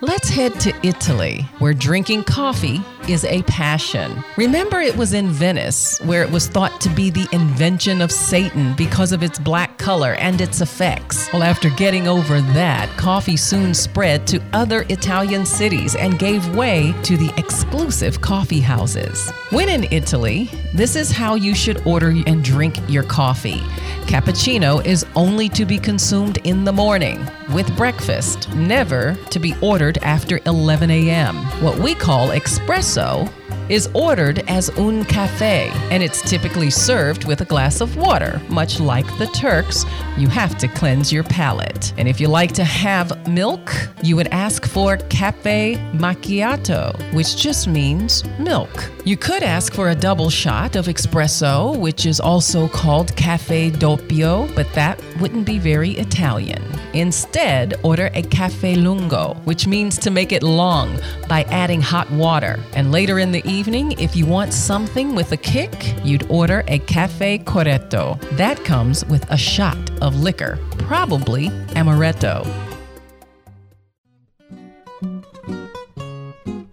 Let's 0.02 0.30
head 0.30 0.60
to 0.60 0.74
Italy, 0.86 1.48
where 1.60 1.74
drinking 1.74 2.26
coffee 2.26 2.82
is 3.10 3.26
a 3.26 3.42
passion. 3.44 4.24
Remember, 4.38 4.80
it 4.80 4.96
was 4.96 5.14
in 5.14 5.30
Venice, 5.30 6.00
where 6.02 6.22
it 6.22 6.30
was 6.30 6.48
thought 6.48 6.80
to 6.82 6.90
be 6.90 7.10
the 7.10 7.28
invention 7.32 8.02
of 8.02 8.12
Satan 8.12 8.76
because 8.76 9.12
of 9.12 9.24
its 9.24 9.40
black 9.40 9.75
color 9.86 10.16
and 10.16 10.42
its 10.42 10.62
effects. 10.62 11.32
Well, 11.32 11.44
after 11.44 11.70
getting 11.70 12.08
over 12.08 12.42
that, 12.42 12.90
coffee 12.98 13.38
soon 13.38 13.76
spread 13.76 14.26
to 14.26 14.42
other 14.52 14.82
Italian 14.90 15.46
cities 15.46 15.96
and 15.96 16.18
gave 16.18 16.56
way 16.56 16.92
to 17.04 17.16
the 17.16 17.32
exclusive 17.38 18.20
coffee 18.20 18.62
houses. 18.62 19.30
When 19.52 19.70
in 19.70 19.84
Italy, 19.92 20.50
this 20.74 20.96
is 20.96 21.12
how 21.12 21.36
you 21.36 21.54
should 21.54 21.86
order 21.86 22.10
and 22.26 22.44
drink 22.44 22.80
your 22.88 23.04
coffee. 23.04 23.62
Cappuccino 24.08 24.84
is 24.84 25.06
only 25.16 25.50
to 25.50 25.66
be 25.66 25.78
consumed 25.78 26.40
in 26.44 26.64
the 26.64 26.74
morning 26.74 27.24
with 27.54 27.78
breakfast, 27.78 28.50
never 28.56 29.16
to 29.30 29.38
be 29.38 29.54
ordered 29.62 30.00
after 30.00 30.40
11 30.48 30.90
a.m. 30.90 31.36
What 31.62 31.78
we 31.78 31.94
call 31.94 32.30
espresso 32.30 33.32
is 33.70 33.90
ordered 33.94 34.40
as 34.48 34.70
un 34.78 35.04
cafe, 35.06 35.72
and 35.92 36.04
it's 36.04 36.22
typically 36.22 36.70
served 36.70 37.26
with 37.26 37.42
a 37.42 37.46
glass 37.46 37.82
of 37.82 37.98
water. 37.98 38.42
Much 38.50 38.80
like 38.80 39.06
the 39.18 39.28
Turks, 39.28 39.86
you 40.18 40.28
have 40.28 40.58
to 40.60 40.68
cleanse 40.68 41.12
your 41.12 41.24
palate. 41.24 41.94
And 41.98 42.08
if 42.08 42.22
you 42.22 42.28
like 42.28 42.52
to 42.54 42.64
have 42.64 43.28
milk, 43.28 43.72
you 44.04 44.16
would 44.16 44.28
ask 44.28 44.66
for 44.66 44.98
cafe 45.10 45.76
macchiato, 45.94 46.94
which 47.14 47.36
just 47.36 47.68
means 47.68 48.24
milk. 48.40 48.92
You 49.04 49.18
could 49.18 49.44
ask 49.44 49.74
for 49.74 49.90
a 49.90 49.96
double 49.96 50.30
shot 50.30 50.76
of 50.76 50.86
espresso, 50.86 51.78
which 51.78 52.06
is 52.06 52.20
also 52.20 52.68
called 52.68 53.16
cafe 53.16 53.72
doppio, 53.72 54.54
but 54.56 54.72
that 54.74 55.02
wouldn't 55.20 55.46
be 55.46 55.60
very 55.60 55.92
Italian. 55.92 56.64
Instead, 56.94 57.76
order 57.84 58.10
a 58.14 58.22
cafe 58.22 58.76
lungo, 58.76 59.36
which 59.44 59.68
means 59.68 59.98
to 60.00 60.10
make 60.10 60.32
it 60.32 60.44
long 60.44 61.00
by 61.28 61.44
adding 61.44 61.82
hot 61.82 62.10
water. 62.12 62.60
And 62.74 62.92
later 62.92 63.20
in 63.20 63.32
the 63.32 63.40
evening, 63.40 63.55
if 63.58 64.18
you 64.18 64.26
want 64.26 64.52
something 64.52 65.16
with 65.16 65.32
a 65.32 65.38
kick, 65.38 65.96
you'd 66.04 66.30
order 66.30 66.66
a 66.68 66.78
cafe 66.80 67.40
corretto. 67.40 68.20
That 68.36 68.62
comes 68.66 69.06
with 69.06 69.26
a 69.32 69.38
shot 69.38 69.78
of 70.02 70.20
liquor, 70.20 70.60
probably 70.78 71.48
amaretto. 71.74 72.46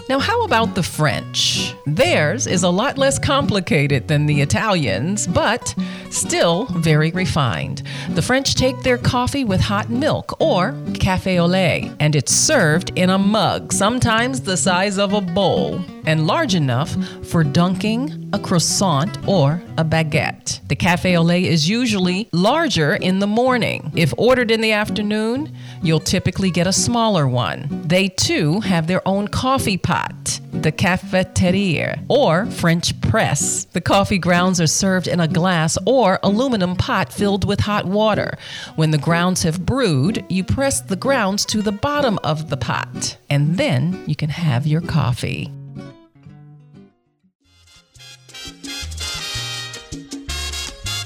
Now, 0.09 0.19
how 0.19 0.45
about 0.45 0.75
the 0.75 0.83
French? 0.83 1.75
Theirs 1.87 2.47
is 2.47 2.65
a 2.65 2.69
lot 2.69 2.99
less 2.99 3.19
complicated 3.19 4.09
than 4.09 4.27
the 4.27 4.43
Italians, 4.43 5.27
but 5.27 5.75
still 6.11 6.67
very 6.67 7.11
refined. 7.13 7.83
The 8.11 8.21
French 8.21 8.55
take 8.55 8.79
their 8.81 8.99
coffee 8.99 9.45
with 9.45 9.61
hot 9.61 9.89
milk 9.89 10.37
or 10.39 10.75
cafe 11.01 11.39
au 11.39 11.47
lait, 11.47 11.93
and 11.99 12.15
it's 12.15 12.33
served 12.33 12.93
in 12.97 13.09
a 13.09 13.17
mug, 13.17 13.73
sometimes 13.73 14.43
the 14.43 14.57
size 14.57 14.99
of 14.99 15.15
a 15.15 15.23
bowl, 15.23 15.81
and 16.07 16.27
large 16.27 16.55
enough 16.55 16.97
for 17.27 17.45
dunking 17.45 18.31
a 18.33 18.39
croissant 18.39 19.17
or 19.29 19.63
a 19.79 19.85
baguette. 19.85 20.61
The 20.69 20.77
cafe 20.77 21.17
au 21.17 21.23
lait 21.23 21.45
is 21.45 21.69
usually 21.69 22.29
larger 22.33 22.95
in 22.95 23.19
the 23.19 23.27
morning. 23.27 23.93
If 23.95 24.15
ordered 24.17 24.51
in 24.51 24.61
the 24.61 24.73
afternoon, 24.73 25.55
you'll 25.83 26.01
typically 26.01 26.51
get 26.51 26.67
a 26.67 26.73
smaller 26.73 27.29
one. 27.29 27.69
They 27.85 28.09
too 28.09 28.61
have 28.61 28.87
their 28.87 29.07
own 29.07 29.29
coffee 29.29 29.77
pot, 29.77 30.41
the 30.53 30.73
cafetiere, 30.73 32.05
or 32.09 32.47
French 32.47 32.99
press. 33.01 33.65
The 33.67 33.81
coffee 33.81 34.19
grounds 34.19 34.61
are 34.61 34.67
served 34.67 35.09
in 35.09 35.21
a 35.21 35.29
glass 35.29 35.77
or 35.87 36.19
aluminum 36.23 36.77
pot 36.77 37.13
filled 37.13 37.45
with 37.45 37.61
hot 37.61 37.85
water. 37.85 38.39
When 38.77 38.91
the 38.91 38.99
grounds 38.99 39.43
have 39.43 39.67
brewed, 39.67 40.25
you 40.29 40.45
press 40.45 40.81
the 40.81 40.97
grounds 40.97 41.45
to 41.47 41.63
the 41.63 41.73
bottom 41.73 42.19
of 42.25 42.49
the 42.49 42.57
pot, 42.57 43.17
and 43.29 43.57
then 43.57 44.05
you 44.07 44.17
can 44.17 44.31
have 44.31 44.67
your 44.67 44.81
coffee. 44.81 45.51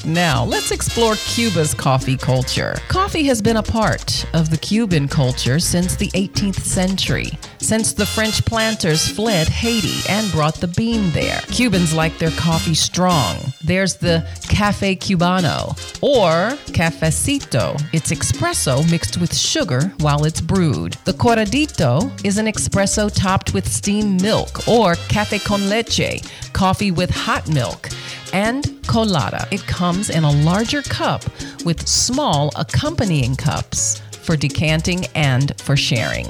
Now, 0.06 0.44
let's 0.44 0.70
explore 0.70 1.16
Cuba's 1.16 1.74
coffee 1.74 2.16
culture. 2.16 2.76
Coffee 2.86 3.24
has 3.24 3.42
been 3.42 3.56
a 3.56 3.62
part 3.62 4.24
of 4.34 4.50
the 4.50 4.56
Cuban 4.56 5.08
culture 5.08 5.58
since 5.58 5.96
the 5.96 6.06
18th 6.10 6.60
century. 6.60 7.32
Since 7.66 7.94
the 7.94 8.06
French 8.06 8.44
planters 8.44 9.08
fled 9.08 9.48
Haiti 9.48 10.08
and 10.08 10.30
brought 10.30 10.54
the 10.60 10.68
bean 10.68 11.10
there. 11.10 11.40
Cubans 11.48 11.92
like 11.92 12.16
their 12.16 12.30
coffee 12.30 12.76
strong. 12.76 13.38
There's 13.64 13.96
the 13.96 14.24
Cafe 14.42 14.94
Cubano 14.94 15.70
or 16.00 16.56
Cafecito. 16.70 17.76
It's 17.92 18.12
espresso 18.12 18.88
mixed 18.88 19.18
with 19.18 19.36
sugar 19.36 19.92
while 19.98 20.26
it's 20.26 20.40
brewed. 20.40 20.92
The 21.06 21.14
Cortadito 21.14 22.24
is 22.24 22.38
an 22.38 22.46
espresso 22.46 23.12
topped 23.12 23.52
with 23.52 23.66
steamed 23.66 24.22
milk 24.22 24.68
or 24.68 24.94
cafe 25.08 25.40
con 25.40 25.68
leche, 25.68 26.22
coffee 26.52 26.92
with 26.92 27.10
hot 27.10 27.48
milk 27.48 27.88
and 28.32 28.80
colada. 28.86 29.48
It 29.50 29.66
comes 29.66 30.08
in 30.08 30.22
a 30.22 30.30
larger 30.30 30.82
cup 30.82 31.24
with 31.64 31.88
small 31.88 32.52
accompanying 32.54 33.34
cups 33.34 34.02
for 34.22 34.36
decanting 34.36 35.06
and 35.16 35.60
for 35.60 35.76
sharing. 35.76 36.26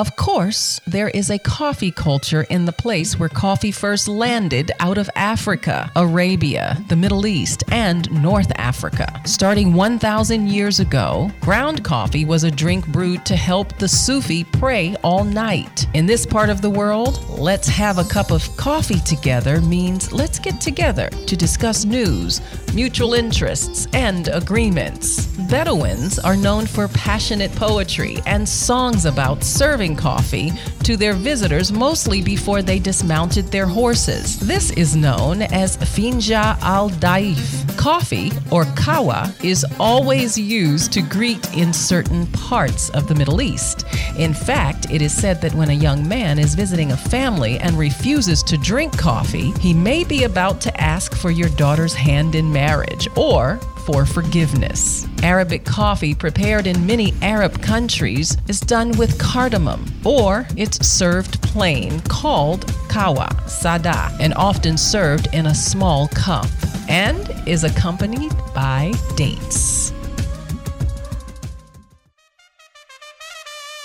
Of 0.00 0.16
course, 0.16 0.80
there 0.86 1.10
is 1.10 1.28
a 1.28 1.38
coffee 1.38 1.90
culture 1.90 2.46
in 2.48 2.64
the 2.64 2.72
place 2.72 3.18
where 3.18 3.28
coffee 3.28 3.70
first 3.70 4.08
landed 4.08 4.72
out 4.80 4.96
of 4.96 5.10
Africa, 5.14 5.92
Arabia, 5.94 6.82
the 6.88 6.96
Middle 6.96 7.26
East, 7.26 7.64
and 7.70 8.10
North 8.10 8.50
Africa. 8.56 9.20
Starting 9.26 9.74
1,000 9.74 10.48
years 10.48 10.80
ago, 10.80 11.30
ground 11.42 11.84
coffee 11.84 12.24
was 12.24 12.44
a 12.44 12.50
drink 12.50 12.88
brewed 12.88 13.26
to 13.26 13.36
help 13.36 13.76
the 13.76 13.88
Sufi 13.88 14.42
pray 14.42 14.96
all 15.04 15.22
night. 15.22 15.86
In 15.92 16.06
this 16.06 16.24
part 16.24 16.48
of 16.48 16.62
the 16.62 16.70
world, 16.70 17.22
let's 17.28 17.68
have 17.68 17.98
a 17.98 18.04
cup 18.04 18.30
of 18.30 18.56
coffee 18.56 19.00
together 19.00 19.60
means 19.60 20.14
let's 20.14 20.38
get 20.38 20.62
together 20.62 21.10
to 21.10 21.36
discuss 21.36 21.84
news, 21.84 22.40
mutual 22.72 23.12
interests, 23.12 23.86
and 23.92 24.28
agreements. 24.28 25.26
Bedouins 25.50 26.18
are 26.18 26.36
known 26.36 26.64
for 26.64 26.88
passionate 26.88 27.54
poetry 27.56 28.22
and 28.24 28.48
songs 28.48 29.04
about 29.04 29.44
serving 29.44 29.89
coffee 29.96 30.52
to 30.84 30.96
their 30.96 31.14
visitors 31.14 31.72
mostly 31.72 32.22
before 32.22 32.62
they 32.62 32.78
dismounted 32.78 33.46
their 33.46 33.66
horses. 33.66 34.38
This 34.40 34.70
is 34.72 34.96
known 34.96 35.42
as 35.42 35.76
Finja 35.76 36.58
al 36.60 36.90
Daif. 36.90 37.66
Coffee, 37.76 38.30
or 38.50 38.64
kawa, 38.76 39.32
is 39.42 39.64
always 39.78 40.38
used 40.38 40.92
to 40.92 41.00
greet 41.00 41.54
in 41.54 41.72
certain 41.72 42.26
parts 42.28 42.90
of 42.90 43.08
the 43.08 43.14
Middle 43.14 43.40
East. 43.40 43.86
In 44.18 44.34
fact, 44.34 44.90
it 44.90 45.00
is 45.00 45.14
said 45.14 45.40
that 45.40 45.54
when 45.54 45.70
a 45.70 45.74
young 45.74 46.06
man 46.06 46.38
is 46.38 46.54
visiting 46.54 46.92
a 46.92 46.96
family 46.96 47.58
and 47.58 47.78
refuses 47.78 48.42
to 48.42 48.58
drink 48.58 48.96
coffee, 48.98 49.52
he 49.52 49.72
may 49.72 50.04
be 50.04 50.24
about 50.24 50.60
to 50.60 50.80
ask 50.80 51.14
for 51.14 51.30
your 51.30 51.48
daughter's 51.50 51.94
hand 51.94 52.34
in 52.34 52.52
marriage 52.52 53.08
or 53.16 53.58
for 53.86 54.04
forgiveness. 54.06 55.06
Arabic 55.22 55.64
coffee 55.64 56.14
prepared 56.14 56.66
in 56.66 56.86
many 56.86 57.12
Arab 57.22 57.60
countries 57.62 58.36
is 58.48 58.60
done 58.60 58.92
with 58.98 59.18
cardamom, 59.18 59.84
or 60.04 60.46
it's 60.56 60.86
served 60.86 61.42
plain, 61.42 62.00
called 62.02 62.72
kawa, 62.88 63.28
sada, 63.48 64.10
and 64.20 64.34
often 64.34 64.76
served 64.78 65.28
in 65.32 65.46
a 65.46 65.54
small 65.54 66.08
cup, 66.08 66.48
and 66.88 67.30
is 67.46 67.64
accompanied 67.64 68.32
by 68.54 68.92
dates. 69.16 69.92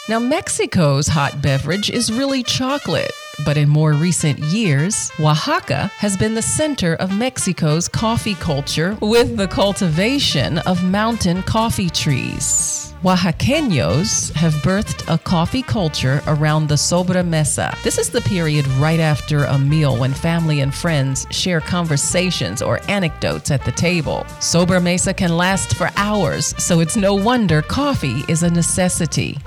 Now, 0.08 0.20
Mexico's 0.20 1.08
hot 1.08 1.42
beverage 1.42 1.90
is 1.90 2.12
really 2.12 2.44
chocolate. 2.44 3.12
But 3.44 3.58
in 3.58 3.68
more 3.68 3.94
recent 3.94 4.40
years, 4.40 5.12
Oaxaca 5.20 5.92
has 5.98 6.16
been 6.16 6.36
the 6.36 6.42
center 6.42 6.96
of 6.96 7.18
Mexico's 7.18 7.88
coffee 7.88 8.36
culture 8.36 8.98
with 9.02 9.36
the 9.36 9.48
cultivation 9.48 10.60
of 10.60 10.84
mountain 10.84 11.44
coffee 11.44 11.90
trees. 11.90 12.94
Oaxaqueños 13.04 14.32
have 14.34 14.54
birthed 14.64 15.14
a 15.14 15.18
coffee 15.20 15.62
culture 15.62 16.24
around 16.26 16.68
the 16.68 16.76
sobremesa. 16.76 17.80
This 17.84 18.00
is 18.00 18.10
the 18.10 18.22
period 18.22 18.66
right 18.80 19.00
after 19.00 19.44
a 19.44 19.60
meal 19.60 19.96
when 19.96 20.12
family 20.12 20.62
and 20.62 20.74
friends 20.74 21.28
share 21.30 21.62
conversations 21.62 22.64
or 22.64 22.80
anecdotes 22.90 23.52
at 23.52 23.64
the 23.64 23.72
table. 23.72 24.26
Sobremesa 24.40 25.16
can 25.16 25.38
last 25.38 25.76
for 25.76 25.92
hours, 25.98 26.56
so 26.58 26.80
it's 26.80 26.98
no 26.98 27.14
wonder 27.14 27.62
coffee 27.62 28.24
is 28.28 28.42
a 28.42 28.50
necessity. 28.50 29.38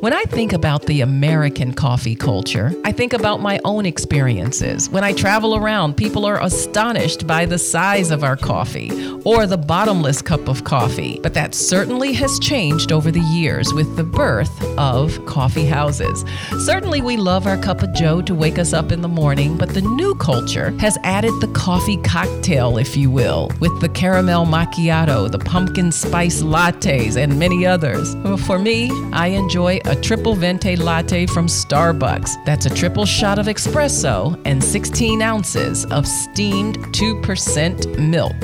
When 0.00 0.12
I 0.12 0.24
think 0.24 0.52
about 0.52 0.84
the 0.84 1.00
American 1.00 1.72
coffee 1.72 2.14
culture, 2.14 2.70
I 2.84 2.92
think 2.92 3.14
about 3.14 3.40
my 3.40 3.58
own 3.64 3.86
experiences. 3.86 4.90
When 4.90 5.02
I 5.02 5.14
travel 5.14 5.56
around, 5.56 5.96
people 5.96 6.26
are 6.26 6.38
astonished 6.42 7.26
by 7.26 7.46
the 7.46 7.58
size 7.58 8.10
of 8.10 8.22
our 8.22 8.36
coffee 8.36 8.90
or 9.24 9.46
the 9.46 9.56
bottomless 9.56 10.20
cup 10.20 10.48
of 10.48 10.64
coffee. 10.64 11.18
But 11.22 11.32
that 11.32 11.54
certainly 11.54 12.12
has 12.12 12.38
changed 12.40 12.92
over 12.92 13.10
the 13.10 13.20
years 13.20 13.72
with 13.72 13.96
the 13.96 14.04
birth 14.04 14.62
of 14.76 15.24
coffee 15.24 15.64
houses. 15.64 16.26
Certainly, 16.66 17.00
we 17.00 17.16
love 17.16 17.46
our 17.46 17.56
cup 17.56 17.82
of 17.82 17.94
joe 17.94 18.20
to 18.20 18.34
wake 18.34 18.58
us 18.58 18.74
up 18.74 18.92
in 18.92 19.00
the 19.00 19.08
morning, 19.08 19.56
but 19.56 19.70
the 19.70 19.80
new 19.80 20.14
culture 20.16 20.72
has 20.78 20.98
added 21.04 21.32
the 21.40 21.48
coffee 21.54 21.96
cocktail, 22.02 22.76
if 22.76 22.98
you 22.98 23.10
will, 23.10 23.50
with 23.60 23.80
the 23.80 23.88
caramel 23.88 24.44
macchiato, 24.44 25.30
the 25.30 25.38
pumpkin 25.38 25.90
spice 25.90 26.42
lattes, 26.42 27.16
and 27.16 27.38
many 27.38 27.64
others. 27.64 28.14
For 28.44 28.58
me, 28.58 28.90
I 29.14 29.28
enjoy 29.28 29.80
a 29.86 29.94
triple 29.94 30.34
venti 30.34 30.74
latte 30.74 31.26
from 31.26 31.46
Starbucks. 31.46 32.44
That's 32.44 32.66
a 32.66 32.70
triple 32.70 33.06
shot 33.06 33.38
of 33.38 33.46
espresso 33.46 34.40
and 34.44 34.62
16 34.62 35.22
ounces 35.22 35.84
of 35.86 36.06
steamed 36.06 36.78
2% 36.92 37.98
milk. 37.98 38.34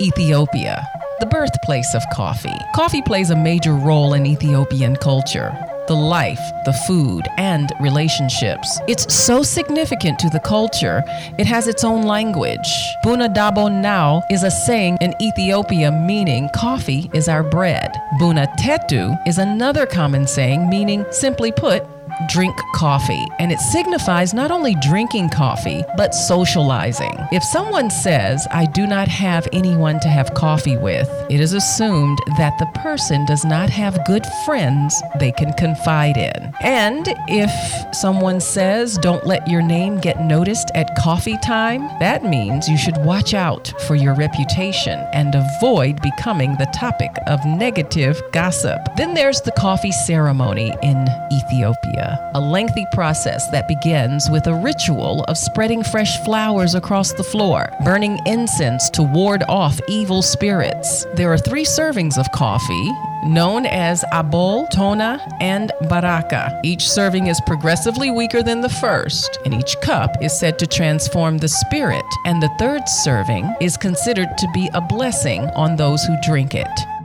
Ethiopia, 0.00 0.86
the 1.20 1.26
birthplace 1.26 1.94
of 1.94 2.02
coffee. 2.12 2.58
Coffee 2.74 3.02
plays 3.02 3.30
a 3.30 3.36
major 3.36 3.74
role 3.74 4.14
in 4.14 4.26
Ethiopian 4.26 4.96
culture 4.96 5.75
the 5.86 5.94
life, 5.94 6.40
the 6.64 6.72
food, 6.86 7.26
and 7.38 7.72
relationships. 7.80 8.80
It's 8.88 9.12
so 9.14 9.42
significant 9.42 10.18
to 10.20 10.30
the 10.30 10.40
culture, 10.40 11.02
it 11.38 11.46
has 11.46 11.68
its 11.68 11.84
own 11.84 12.02
language. 12.02 12.68
Buna 13.04 13.32
dabo 13.32 13.72
now 13.72 14.22
is 14.30 14.42
a 14.42 14.50
saying 14.50 14.98
in 15.00 15.14
Ethiopia 15.20 15.90
meaning 15.90 16.48
coffee 16.54 17.10
is 17.14 17.28
our 17.28 17.42
bread. 17.42 17.92
Buna 18.20 18.46
tetu 18.56 19.16
is 19.26 19.38
another 19.38 19.86
common 19.86 20.26
saying 20.26 20.68
meaning, 20.68 21.04
simply 21.10 21.52
put, 21.52 21.82
drink 22.28 22.56
coffee. 22.74 23.26
And 23.38 23.52
it 23.52 23.60
signifies 23.60 24.34
not 24.34 24.50
only 24.50 24.74
drinking 24.76 25.30
coffee, 25.30 25.82
but 25.96 26.14
socializing. 26.14 27.16
If 27.32 27.42
someone 27.42 27.90
says, 27.90 28.46
I 28.50 28.66
do 28.66 28.86
not 28.86 29.08
have 29.08 29.48
anyone 29.52 30.00
to 30.00 30.08
have 30.08 30.34
coffee 30.34 30.76
with, 30.76 31.08
it 31.30 31.40
is 31.40 31.52
assumed 31.52 32.18
that 32.38 32.58
the 32.58 32.66
person 32.80 33.24
does 33.26 33.44
not 33.44 33.70
have 33.70 34.04
good 34.06 34.24
friends 34.44 35.02
they 35.18 35.32
can 35.32 35.52
confide 35.54 36.16
in. 36.16 36.52
And 36.60 37.06
if 37.28 37.94
someone 37.94 38.40
says, 38.40 38.98
don't 38.98 39.26
let 39.26 39.46
your 39.48 39.62
name 39.62 39.98
get 39.98 40.20
noticed 40.20 40.70
at 40.74 40.96
coffee 40.96 41.38
time, 41.38 41.88
that 42.00 42.24
means 42.24 42.68
you 42.68 42.76
should 42.76 42.96
watch 42.98 43.34
out 43.34 43.72
for 43.86 43.94
your 43.94 44.14
reputation 44.14 44.98
and 45.12 45.34
avoid 45.34 46.00
becoming 46.02 46.56
the 46.56 46.70
topic 46.74 47.10
of 47.26 47.44
negative 47.44 48.20
gossip. 48.32 48.78
Then 48.96 49.14
there's 49.14 49.40
the 49.40 49.52
coffee 49.52 49.92
ceremony 49.92 50.72
in 50.82 51.06
Ethiopia, 51.32 52.05
a 52.34 52.40
lengthy 52.40 52.86
process 52.92 53.48
that 53.50 53.68
begins 53.68 54.28
with 54.30 54.46
a 54.46 54.54
ritual 54.54 55.24
of 55.28 55.38
spreading 55.38 55.82
fresh 55.82 56.22
flowers 56.24 56.74
across 56.74 57.12
the 57.12 57.22
floor, 57.22 57.68
burning 57.84 58.18
incense 58.26 58.90
to 58.90 59.02
ward 59.02 59.42
off 59.48 59.80
evil 59.88 60.22
spirits. 60.22 61.06
There 61.14 61.32
are 61.32 61.38
three 61.38 61.64
servings 61.64 62.18
of 62.18 62.30
coffee 62.32 62.92
known 63.24 63.66
as 63.66 64.04
Abol, 64.12 64.70
Tona, 64.70 65.20
and 65.40 65.72
Baraka. 65.88 66.60
Each 66.64 66.88
serving 66.88 67.26
is 67.26 67.40
progressively 67.46 68.10
weaker 68.10 68.42
than 68.42 68.60
the 68.60 68.68
first, 68.68 69.38
and 69.44 69.54
each 69.54 69.76
cup 69.80 70.10
is 70.22 70.38
said 70.38 70.58
to 70.58 70.66
transform 70.66 71.38
the 71.38 71.48
spirit, 71.48 72.04
and 72.24 72.42
the 72.42 72.50
third 72.58 72.88
serving 72.88 73.54
is 73.60 73.76
considered 73.76 74.28
to 74.38 74.48
be 74.54 74.70
a 74.74 74.80
blessing 74.80 75.42
on 75.56 75.76
those 75.76 76.04
who 76.04 76.16
drink 76.22 76.54
it. 76.54 76.95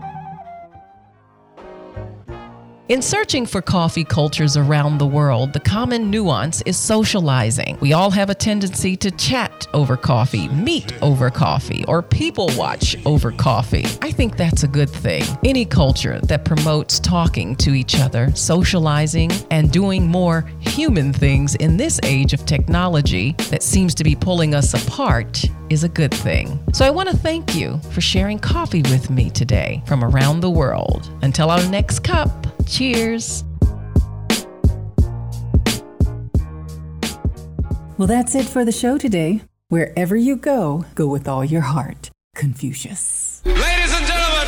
In 2.91 3.01
searching 3.01 3.45
for 3.45 3.61
coffee 3.61 4.03
cultures 4.03 4.57
around 4.57 4.97
the 4.97 5.07
world, 5.07 5.53
the 5.53 5.61
common 5.61 6.11
nuance 6.11 6.61
is 6.63 6.75
socializing. 6.75 7.77
We 7.79 7.93
all 7.93 8.11
have 8.11 8.29
a 8.29 8.35
tendency 8.35 8.97
to 8.97 9.11
chat 9.11 9.65
over 9.73 9.95
coffee, 9.95 10.49
meet 10.49 11.01
over 11.01 11.29
coffee, 11.29 11.85
or 11.87 12.01
people 12.01 12.49
watch 12.57 12.97
over 13.05 13.31
coffee. 13.31 13.85
I 14.01 14.11
think 14.11 14.35
that's 14.35 14.63
a 14.63 14.67
good 14.67 14.89
thing. 14.89 15.23
Any 15.45 15.63
culture 15.63 16.19
that 16.23 16.43
promotes 16.43 16.99
talking 16.99 17.55
to 17.63 17.73
each 17.73 17.97
other, 17.97 18.29
socializing, 18.35 19.31
and 19.51 19.71
doing 19.71 20.05
more 20.05 20.41
human 20.59 21.13
things 21.13 21.55
in 21.55 21.77
this 21.77 21.97
age 22.03 22.33
of 22.33 22.45
technology 22.45 23.37
that 23.51 23.63
seems 23.63 23.95
to 23.95 24.03
be 24.03 24.15
pulling 24.15 24.53
us 24.53 24.73
apart 24.73 25.45
is 25.71 25.85
a 25.85 25.89
good 25.89 26.13
thing. 26.13 26.59
So 26.73 26.85
I 26.85 26.89
want 26.89 27.07
to 27.07 27.15
thank 27.15 27.55
you 27.55 27.79
for 27.91 28.01
sharing 28.01 28.37
coffee 28.37 28.81
with 28.83 29.09
me 29.09 29.29
today 29.29 29.81
from 29.85 30.03
around 30.03 30.41
the 30.41 30.49
world. 30.49 31.09
Until 31.21 31.49
our 31.49 31.65
next 31.69 31.99
cup, 31.99 32.29
cheers. 32.67 33.45
Well, 37.97 38.07
that's 38.07 38.35
it 38.35 38.45
for 38.45 38.65
the 38.65 38.73
show 38.73 38.97
today. 38.97 39.41
Wherever 39.69 40.17
you 40.17 40.35
go, 40.35 40.85
go 40.95 41.07
with 41.07 41.27
all 41.27 41.45
your 41.45 41.61
heart. 41.61 42.09
Confucius. 42.35 43.41
Ladies 43.45 43.93
and 43.93 44.05
gentlemen, 44.05 44.47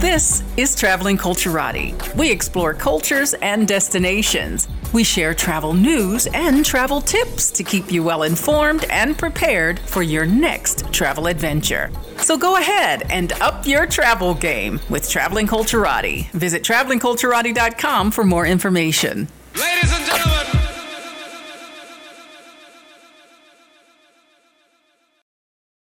This 0.00 0.42
is 0.56 0.74
Traveling 0.74 1.16
Culturati. 1.16 1.94
We 2.16 2.30
explore 2.30 2.74
cultures 2.74 3.34
and 3.34 3.68
destinations. 3.68 4.68
We 4.92 5.04
share 5.04 5.34
travel 5.34 5.74
news 5.74 6.26
and 6.28 6.64
travel 6.64 7.00
tips 7.00 7.50
to 7.52 7.62
keep 7.64 7.92
you 7.92 8.02
well 8.02 8.22
informed 8.22 8.84
and 8.90 9.16
prepared 9.18 9.78
for 9.80 10.02
your 10.02 10.24
next 10.26 10.92
travel 10.92 11.26
adventure. 11.26 11.90
So 12.18 12.36
go 12.38 12.56
ahead 12.56 13.02
and 13.10 13.32
up 13.34 13.66
your 13.66 13.86
travel 13.86 14.34
game 14.34 14.80
with 14.88 15.08
Traveling 15.10 15.46
Culturati. 15.46 16.30
Visit 16.30 16.62
travelingculturati.com 16.62 18.10
for 18.10 18.24
more 18.24 18.46
information. 18.46 19.28
ladies 19.54 19.92
and 19.92 20.06
gentlemen. 20.06 20.65